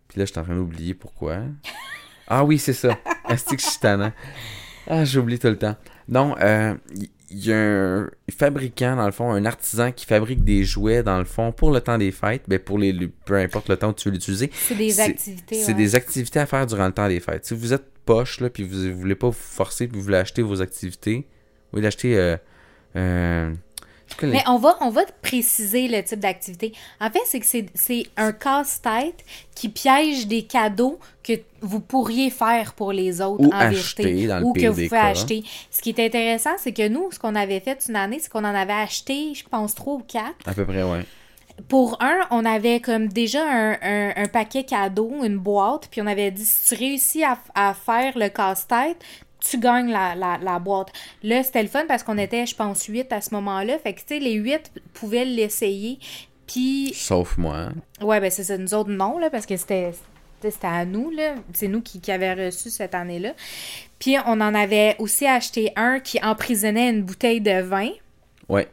Puis 0.09 0.19
là, 0.19 0.25
je 0.25 0.33
suis 0.33 0.41
en 0.41 0.45
train 0.45 0.55
d'oublier 0.55 0.95
pourquoi. 0.95 1.39
Ah 2.29 2.45
oui, 2.45 2.59
c'est 2.59 2.75
ça. 2.75 2.97
Est-ce 3.29 3.45
que 3.45 3.59
je 3.59 3.67
suis 3.67 3.81
tannant? 3.81 4.13
Ah, 4.87 5.05
j'oublie 5.05 5.39
tout 5.39 5.49
le 5.49 5.59
temps. 5.59 5.77
Non, 6.09 6.37
euh, 6.41 6.75
il 7.31 7.47
y 7.47 7.53
a 7.53 7.57
un 7.59 8.11
fabricant, 8.37 8.97
dans 8.97 9.07
le 9.07 9.13
fond, 9.13 9.31
un 9.31 9.45
artisan 9.45 9.93
qui 9.93 10.05
fabrique 10.07 10.43
des 10.45 10.65
jouets, 10.65 11.03
dans 11.03 11.19
le 11.19 11.25
fond, 11.25 11.53
pour 11.53 11.71
le 11.71 11.81
temps 11.81 11.97
des 11.99 12.11
fêtes, 12.11 12.43
ben 12.49 12.59
pour 12.59 12.79
les, 12.79 12.93
le- 12.93 13.09
peu 13.09 13.37
importe 13.37 13.69
le 13.69 13.77
temps 13.77 13.91
où 13.91 13.93
tu 13.93 14.09
veux 14.09 14.13
l'utiliser. 14.15 14.51
C'est 14.53 14.75
des 14.75 14.99
activités. 15.01 15.57
C'est 15.63 15.69
ouais. 15.73 15.75
des 15.79 15.95
activités 15.95 16.41
à 16.41 16.47
faire 16.47 16.67
durant 16.67 16.87
le 16.87 16.93
temps 16.93 17.09
des 17.09 17.21
fêtes. 17.21 17.47
Si 17.47 17.55
vous 17.55 17.73
êtes 17.73 17.85
poche, 18.05 18.41
là, 18.41 18.51
puis 18.51 18.65
vous, 18.65 18.91
vous 18.93 18.99
voulez 18.99 19.15
pas 19.15 19.29
vous 19.29 19.33
forcer, 19.33 19.87
puis 19.87 19.97
vous 19.99 20.03
voulez 20.05 20.17
acheter 20.17 20.43
vos 20.43 20.61
activités, 20.61 21.27
vous 21.73 21.77
voulez 21.79 21.87
acheter, 21.87 22.17
euh, 22.19 22.37
euh, 22.97 23.53
Mais 24.23 24.43
on 24.47 24.57
va, 24.59 24.77
on 24.81 24.91
va 24.91 25.03
préciser 25.23 25.89
le 25.89 26.03
type 26.03 26.21
d'activité. 26.21 26.73
En 27.01 27.11
fait, 27.11 27.21
c'est 27.27 27.41
que 27.41 27.47
c'est- 27.75 28.07
un 28.17 28.33
casse-tête 28.33 29.25
qui 29.55 29.69
piège 29.69 30.27
des 30.27 30.43
cadeaux 30.43 30.99
que 31.23 31.33
vous 31.61 31.81
pourriez 31.81 32.31
faire 32.31 32.73
pour 32.75 32.93
les 32.93 33.21
autres 33.21 33.45
Ou 33.45 33.49
en 33.49 33.59
acheter 33.59 34.03
vérité. 34.05 34.27
dans 34.27 34.39
le 34.41 34.45
ou 34.47 34.53
que 34.53 34.67
vous 34.67 34.75
pouvez 34.75 34.89
cas. 34.89 35.07
acheter. 35.09 35.45
Ce 35.71 35.81
qui 35.81 35.91
est 35.91 36.01
intéressant, 36.05 36.51
c'est 36.59 36.73
que 36.73 36.89
nous, 36.89 37.11
ce 37.13 37.19
qu'on 37.19 37.35
avait 37.35 37.61
fait 37.61 37.79
une 37.89 37.97
année, 37.97 38.19
c'est 38.21 38.31
qu'on 38.31 38.41
en 38.45 38.55
avait 38.55 38.73
acheté, 38.73 39.35
je 39.35 39.45
pense, 39.49 39.75
trois 39.75 39.95
ou 39.95 40.03
quatre. 40.07 40.35
à 40.47 40.55
peu 40.55 40.65
près, 40.67 40.83
ouais. 40.83 41.05
Pour 41.69 41.99
un, 42.03 42.21
on 42.31 42.45
avait 42.47 42.81
comme 42.81 43.09
déjà 43.09 43.43
un, 43.43 43.73
un- 43.83 44.13
un 44.17 44.29
paquet 44.29 44.65
cadeau, 44.65 45.13
une 45.23 45.37
boîte, 45.37 45.89
puis 45.91 46.01
on 46.01 46.07
avait 46.07 46.31
dit 46.31 46.45
si 46.45 46.75
tu 46.75 46.83
réussis 46.83 47.23
à, 47.23 47.39
à 47.55 47.75
faire 47.75 48.17
le 48.17 48.29
casse-tête, 48.29 48.97
tu 49.41 49.59
gagnes 49.59 49.91
la, 49.91 50.15
la, 50.15 50.39
la 50.43 50.59
boîte. 50.59 50.89
Là, 51.23 51.43
c'était 51.43 51.63
le 51.63 51.69
fun 51.69 51.85
parce 51.89 52.03
qu'on 52.03 52.19
était, 52.19 52.47
je 52.47 52.55
pense, 52.55 52.85
huit 52.87 53.13
à 53.13 53.21
ce 53.21 53.35
moment-là. 53.35 53.79
Fait 53.79 53.95
que, 53.95 54.01
tu 54.01 54.07
sais, 54.09 54.19
les 54.19 54.35
huit 54.35 54.71
pouvaient 54.95 55.25
l'essayer. 55.25 55.99
Puis, 56.47 56.93
Sauf 56.95 57.39
moi. 57.39 57.69
ouais, 58.03 58.21
ben 58.21 58.31
c'est 58.31 58.45
ça, 58.45 58.59
nous 58.59 58.75
autres, 58.75 58.91
non, 58.91 59.19
là, 59.19 59.31
parce 59.31 59.47
que 59.47 59.57
c'était. 59.57 59.93
c'était- 59.93 60.51
C'était 60.51 60.67
à 60.69 60.87
nous, 60.87 61.11
là. 61.11 61.35
C'est 61.53 61.69
nous 61.69 61.83
qui, 61.83 62.01
qui 62.01 62.11
avions 62.11 62.35
reçu 62.47 62.71
cette 62.71 62.95
année-là. 62.95 63.35
Puis 63.99 64.17
on 64.27 64.41
en 64.41 64.55
avait 64.55 64.97
aussi 64.99 65.27
acheté 65.27 65.71
un 65.77 66.01
qui 66.01 66.19
emprisonnait 66.25 66.89
une 66.89 67.03
bouteille 67.03 67.43
de 67.43 67.61
vin. 67.61 67.91
Ouais. 68.49 68.67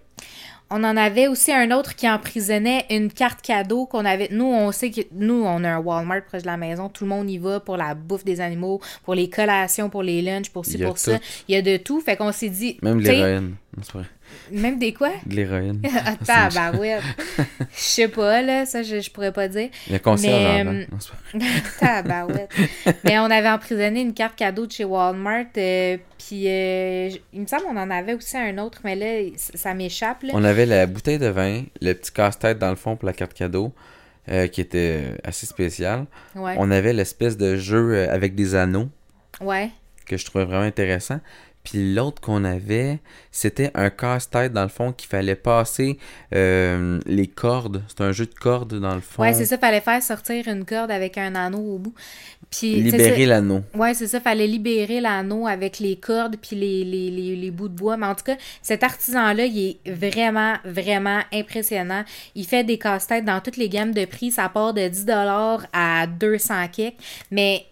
On 0.69 0.83
en 0.83 0.97
avait 0.97 1.27
aussi 1.27 1.53
un 1.53 1.71
autre 1.71 1.95
qui 1.95 2.09
emprisonnait 2.09 2.85
une 2.89 3.11
carte 3.11 3.41
cadeau 3.41 3.85
qu'on 3.85 4.03
avait. 4.03 4.27
Nous, 4.31 4.45
on 4.45 4.71
sait 4.73 4.91
que 4.91 5.01
nous, 5.13 5.43
on 5.45 5.63
a 5.63 5.69
un 5.69 5.79
Walmart 5.79 6.23
proche 6.25 6.41
de 6.41 6.47
la 6.47 6.57
maison. 6.57 6.89
Tout 6.89 7.05
le 7.05 7.09
monde 7.09 7.29
y 7.29 7.37
va 7.37 7.61
pour 7.61 7.77
la 7.77 7.95
bouffe 7.95 8.25
des 8.25 8.41
animaux, 8.41 8.81
pour 9.03 9.15
les 9.15 9.29
collations, 9.29 9.89
pour 9.89 10.03
les 10.03 10.21
lunchs, 10.21 10.49
pour 10.49 10.65
ci, 10.65 10.77
pour 10.77 10.97
ça. 10.97 11.19
Il 11.47 11.55
y 11.55 11.57
a 11.57 11.61
de 11.61 11.77
tout. 11.77 12.01
Fait 12.01 12.17
qu'on 12.17 12.33
s'est 12.33 12.49
dit. 12.49 12.77
Même 12.81 13.03
sais, 13.03 13.15
l'héroïne. 13.15 13.55
Même 14.51 14.79
des 14.79 14.93
quoi? 14.93 15.09
De 15.25 15.35
l'héroïne. 15.35 15.81
Attends, 16.05 16.49
bah 16.55 16.71
ouais. 16.77 16.99
Je 17.37 17.43
sais 17.75 18.07
pas, 18.07 18.41
là. 18.41 18.65
Ça, 18.65 18.81
je, 18.83 18.99
je 19.01 19.11
pourrais 19.11 19.31
pas 19.33 19.47
dire. 19.47 19.69
Le 19.91 19.97
concierge 19.99 20.41
Mais, 20.41 20.59
avant. 20.61 20.71
euh. 20.73 20.85
Tabarouette. 21.79 22.49
Mais 23.03 23.19
on 23.19 23.25
avait 23.25 23.49
emprisonné 23.49 24.01
une 24.01 24.13
carte 24.13 24.35
cadeau 24.35 24.65
de 24.65 24.71
chez 24.71 24.85
Walmart. 24.85 25.45
euh, 25.57 25.97
puis 26.17 26.43
euh, 26.47 27.09
il 27.33 27.41
me 27.41 27.45
semble 27.45 27.63
qu'on 27.63 27.77
en 27.77 27.89
avait 27.89 28.13
aussi 28.13 28.37
un 28.37 28.57
autre, 28.57 28.79
mais 28.83 28.95
là, 28.95 29.29
ça, 29.35 29.73
m'échappe. 29.73 30.23
On 30.33 30.43
avait 30.43 30.65
la 30.65 30.85
bouteille 30.87 31.19
de 31.19 31.27
vin, 31.27 31.63
le 31.81 31.93
petit 31.93 32.11
casse-tête 32.11 32.57
dans 32.59 32.69
le 32.69 32.75
fond 32.75 32.95
pour 32.95 33.07
la 33.07 33.13
carte 33.13 33.33
cadeau, 33.33 33.73
euh, 34.29 34.47
qui 34.47 34.61
était 34.61 35.03
assez 35.23 35.45
spécial. 35.45 36.05
Ouais. 36.35 36.55
On 36.57 36.71
avait 36.71 36.93
l'espèce 36.93 37.37
de 37.37 37.55
jeu 37.55 38.09
avec 38.09 38.35
des 38.35 38.55
anneaux 38.55 38.89
Ouais. 39.41 39.69
que 40.05 40.17
je 40.17 40.25
trouvais 40.25 40.45
vraiment 40.45 40.63
intéressant. 40.65 41.19
Puis 41.69 41.93
l'autre 41.93 42.21
qu'on 42.21 42.45
avait, 42.45 42.99
c'était 43.29 43.71
un 43.73 43.89
casse-tête 43.89 44.53
dans 44.53 44.63
le 44.63 44.69
fond 44.69 44.93
qu'il 44.93 45.09
fallait 45.09 45.35
passer 45.35 45.97
euh, 46.33 46.97
les 47.05 47.27
cordes. 47.27 47.83
C'est 47.89 47.99
un 47.99 48.13
jeu 48.13 48.25
de 48.25 48.33
cordes 48.33 48.79
dans 48.79 48.95
le 48.95 49.01
fond. 49.01 49.21
Ouais, 49.21 49.33
c'est 49.33 49.45
ça, 49.45 49.57
fallait 49.57 49.81
faire 49.81 50.01
sortir 50.01 50.47
une 50.47 50.63
corde 50.63 50.91
avec 50.91 51.17
un 51.17 51.35
anneau 51.35 51.59
au 51.59 51.77
bout. 51.77 51.93
Puis, 52.49 52.75
Libérer 52.75 53.25
l'anneau. 53.25 53.63
Ouais, 53.75 53.93
c'est 53.93 54.07
ça, 54.07 54.21
fallait 54.21 54.47
libérer 54.47 55.01
l'anneau 55.01 55.45
avec 55.45 55.79
les 55.79 55.97
cordes 55.97 56.37
puis 56.41 56.55
les, 56.55 56.85
les, 56.85 57.11
les, 57.11 57.35
les 57.35 57.51
bouts 57.51 57.67
de 57.67 57.75
bois. 57.75 57.97
Mais 57.97 58.05
en 58.05 58.15
tout 58.15 58.23
cas, 58.23 58.37
cet 58.61 58.83
artisan-là, 58.83 59.43
il 59.43 59.77
est 59.83 59.91
vraiment, 59.91 60.55
vraiment 60.63 61.19
impressionnant. 61.33 62.05
Il 62.33 62.45
fait 62.45 62.63
des 62.63 62.77
casse-têtes 62.77 63.25
dans 63.25 63.41
toutes 63.41 63.57
les 63.57 63.67
gammes 63.67 63.93
de 63.93 64.05
prix. 64.05 64.31
Ça 64.31 64.47
part 64.47 64.73
de 64.73 64.87
10 64.87 65.05
à 65.73 66.07
200 66.07 66.69
kek. 66.71 66.95
Mais, 67.29 67.65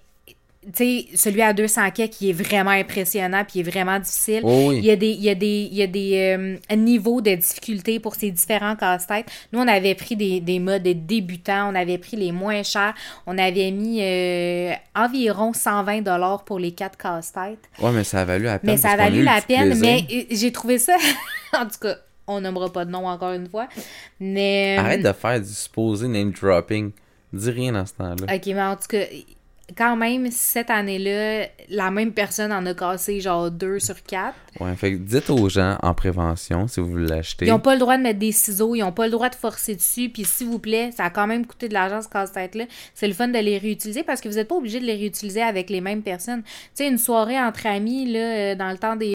tu 0.74 0.84
sais, 0.84 1.06
celui 1.16 1.42
à 1.42 1.54
200 1.54 1.92
kek, 1.92 2.22
il 2.22 2.30
est 2.30 2.34
vraiment 2.34 2.72
impressionnant 2.72 3.44
puis 3.48 3.60
est 3.60 3.64
vraiment 3.64 4.00
difficile. 4.00 4.42
Oh 4.44 4.70
oui. 4.70 4.78
Il 4.80 4.86
y 4.86 4.92
a 4.92 4.96
des, 4.96 5.10
il 5.10 5.24
y 5.24 5.30
a 5.30 5.36
des, 5.36 5.70
il 5.72 5.78
y 5.78 5.84
a 5.84 5.88
des 5.88 6.38
euh, 6.72 6.76
niveaux 6.76 7.22
de 7.22 7.36
difficulté 7.36 8.00
pour 8.00 8.16
ces 8.16 8.32
différents 8.32 8.76
casse-têtes. 8.76 9.28
Nous, 9.54 9.60
on 9.60 9.68
avait 9.68 9.96
pris 9.96 10.16
des, 10.16 10.40
des 10.40 10.60
modes 10.60 10.84
débutants, 10.84 11.72
on 11.72 11.76
avait 11.76 11.98
pris 11.98 12.18
les 12.18 12.32
moins 12.32 12.64
chers. 12.64 12.94
On 13.28 13.38
avait 13.38 13.72
mis 13.72 14.00
euh, 14.02 14.74
environ 14.96 15.54
120 15.54 16.02
dollars 16.02 16.44
pour 16.44 16.60
les 16.60 16.72
quatre 16.72 16.98
casse-têtes. 16.98 17.60
Ouais, 17.80 17.92
mais 17.92 18.04
ça 18.04 18.22
a 18.22 18.26
valu 18.26 18.46
la 18.46 18.60
peine. 18.60 18.72
Mais 18.72 18.78
ça 18.78 18.92
a 18.92 18.98
valu 18.98 19.24
la 19.24 19.42
peine, 19.42 19.70
plaisir. 19.70 19.86
mais 19.86 20.06
euh, 20.12 20.24
j'ai 20.32 20.52
trouvé 20.52 20.80
ça... 20.80 20.96
en 21.54 21.66
tout 21.66 21.80
cas, 21.82 21.96
on 22.28 22.42
nommera 22.42 22.72
pas 22.72 22.86
de 22.86 22.92
nom 22.92 23.08
encore 23.08 23.34
une 23.34 23.48
fois. 23.48 23.68
Mais... 24.20 24.78
Arrête 24.80 25.04
de 25.04 25.14
faire 25.14 25.40
du 25.40 25.54
supposé 25.54 26.08
name 26.08 26.32
dropping. 26.32 26.92
Dis 27.32 27.52
rien 27.52 27.74
dans 27.74 27.86
ce 27.86 27.94
temps-là. 27.94 28.36
OK, 28.36 28.46
mais 28.48 28.62
en 28.62 28.76
tout 28.76 28.88
cas, 28.88 29.04
quand 29.76 29.96
même, 29.96 30.30
cette 30.32 30.70
année-là, 30.70 31.48
la 31.70 31.90
même 31.90 32.12
personne 32.12 32.52
en 32.52 32.66
a 32.66 32.74
cassé 32.74 33.20
genre 33.20 33.50
deux 33.50 33.80
sur 33.80 34.02
quatre. 34.04 34.36
Ouais, 34.60 34.76
fait 34.76 34.94
que 34.94 34.98
dites 34.98 35.30
aux 35.30 35.50
gens 35.50 35.78
en 35.82 35.94
prévention 35.94 36.68
si 36.68 36.80
vous 36.80 36.88
voulez 36.88 37.08
l'acheter. 37.08 37.46
Ils 37.46 37.50
n'ont 37.50 37.60
pas 37.60 37.74
le 37.74 37.80
droit 37.80 37.98
de 37.98 38.04
mettre 38.04 38.20
des 38.20 38.32
ciseaux, 38.32 38.76
ils 38.76 38.82
n'ont 38.82 38.92
pas 38.92 39.06
le 39.06 39.12
droit 39.12 39.30
de 39.30 39.36
forcer 39.36 39.76
dessus. 39.76 40.10
Puis 40.10 40.24
s'il 40.24 40.48
vous 40.48 40.60
plaît, 40.60 40.92
ça 40.96 41.06
a 41.06 41.10
quand 41.10 41.28
même 41.28 41.46
coûté 41.46 41.68
de 41.68 41.74
l'argent 41.74 42.02
ce 42.02 42.10
casse-tête-là. 42.10 42.66
C'est 42.94 43.08
le 43.08 43.14
fun 43.14 43.28
de 43.28 43.40
les 43.40 43.58
réutiliser 43.58 44.04
parce 44.04 44.22
que 44.22 44.30
vous 44.30 44.36
n'êtes 44.36 44.48
pas 44.48 44.56
obligé 44.56 44.80
de 44.80 44.86
les 44.86 44.96
réutiliser 44.96 45.42
avec 45.42 45.70
les 45.70 45.82
mêmes 45.82 46.04
personnes. 46.04 46.44
Tu 46.44 46.52
sais, 46.76 46.88
une 46.88 47.00
soirée 47.00 47.40
entre 47.40 47.66
amis, 47.66 48.12
là, 48.12 48.20
euh, 48.20 48.56
dans 48.56 48.70
le 48.70 48.78
temps 48.78 48.96
des 48.96 49.15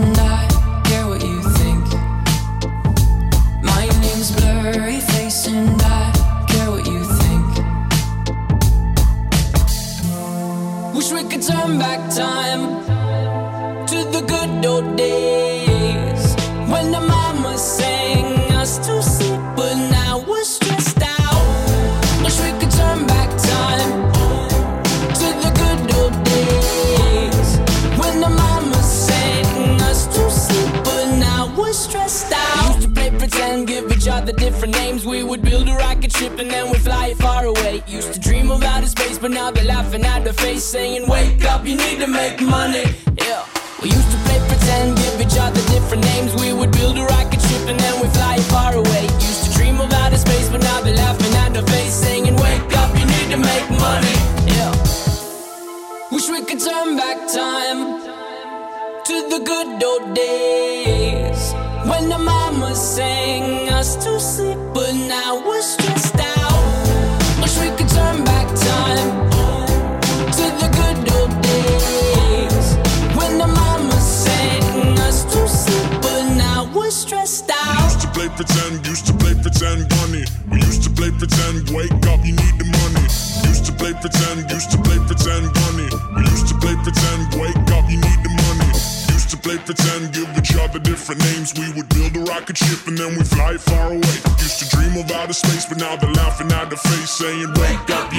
Now 95.81 95.95
they're 95.95 96.11
laughing 96.11 96.51
out 96.51 96.69
the 96.69 96.77
face 96.77 97.09
saying, 97.09 97.53
Wake 97.55 97.89
up. 97.89 98.10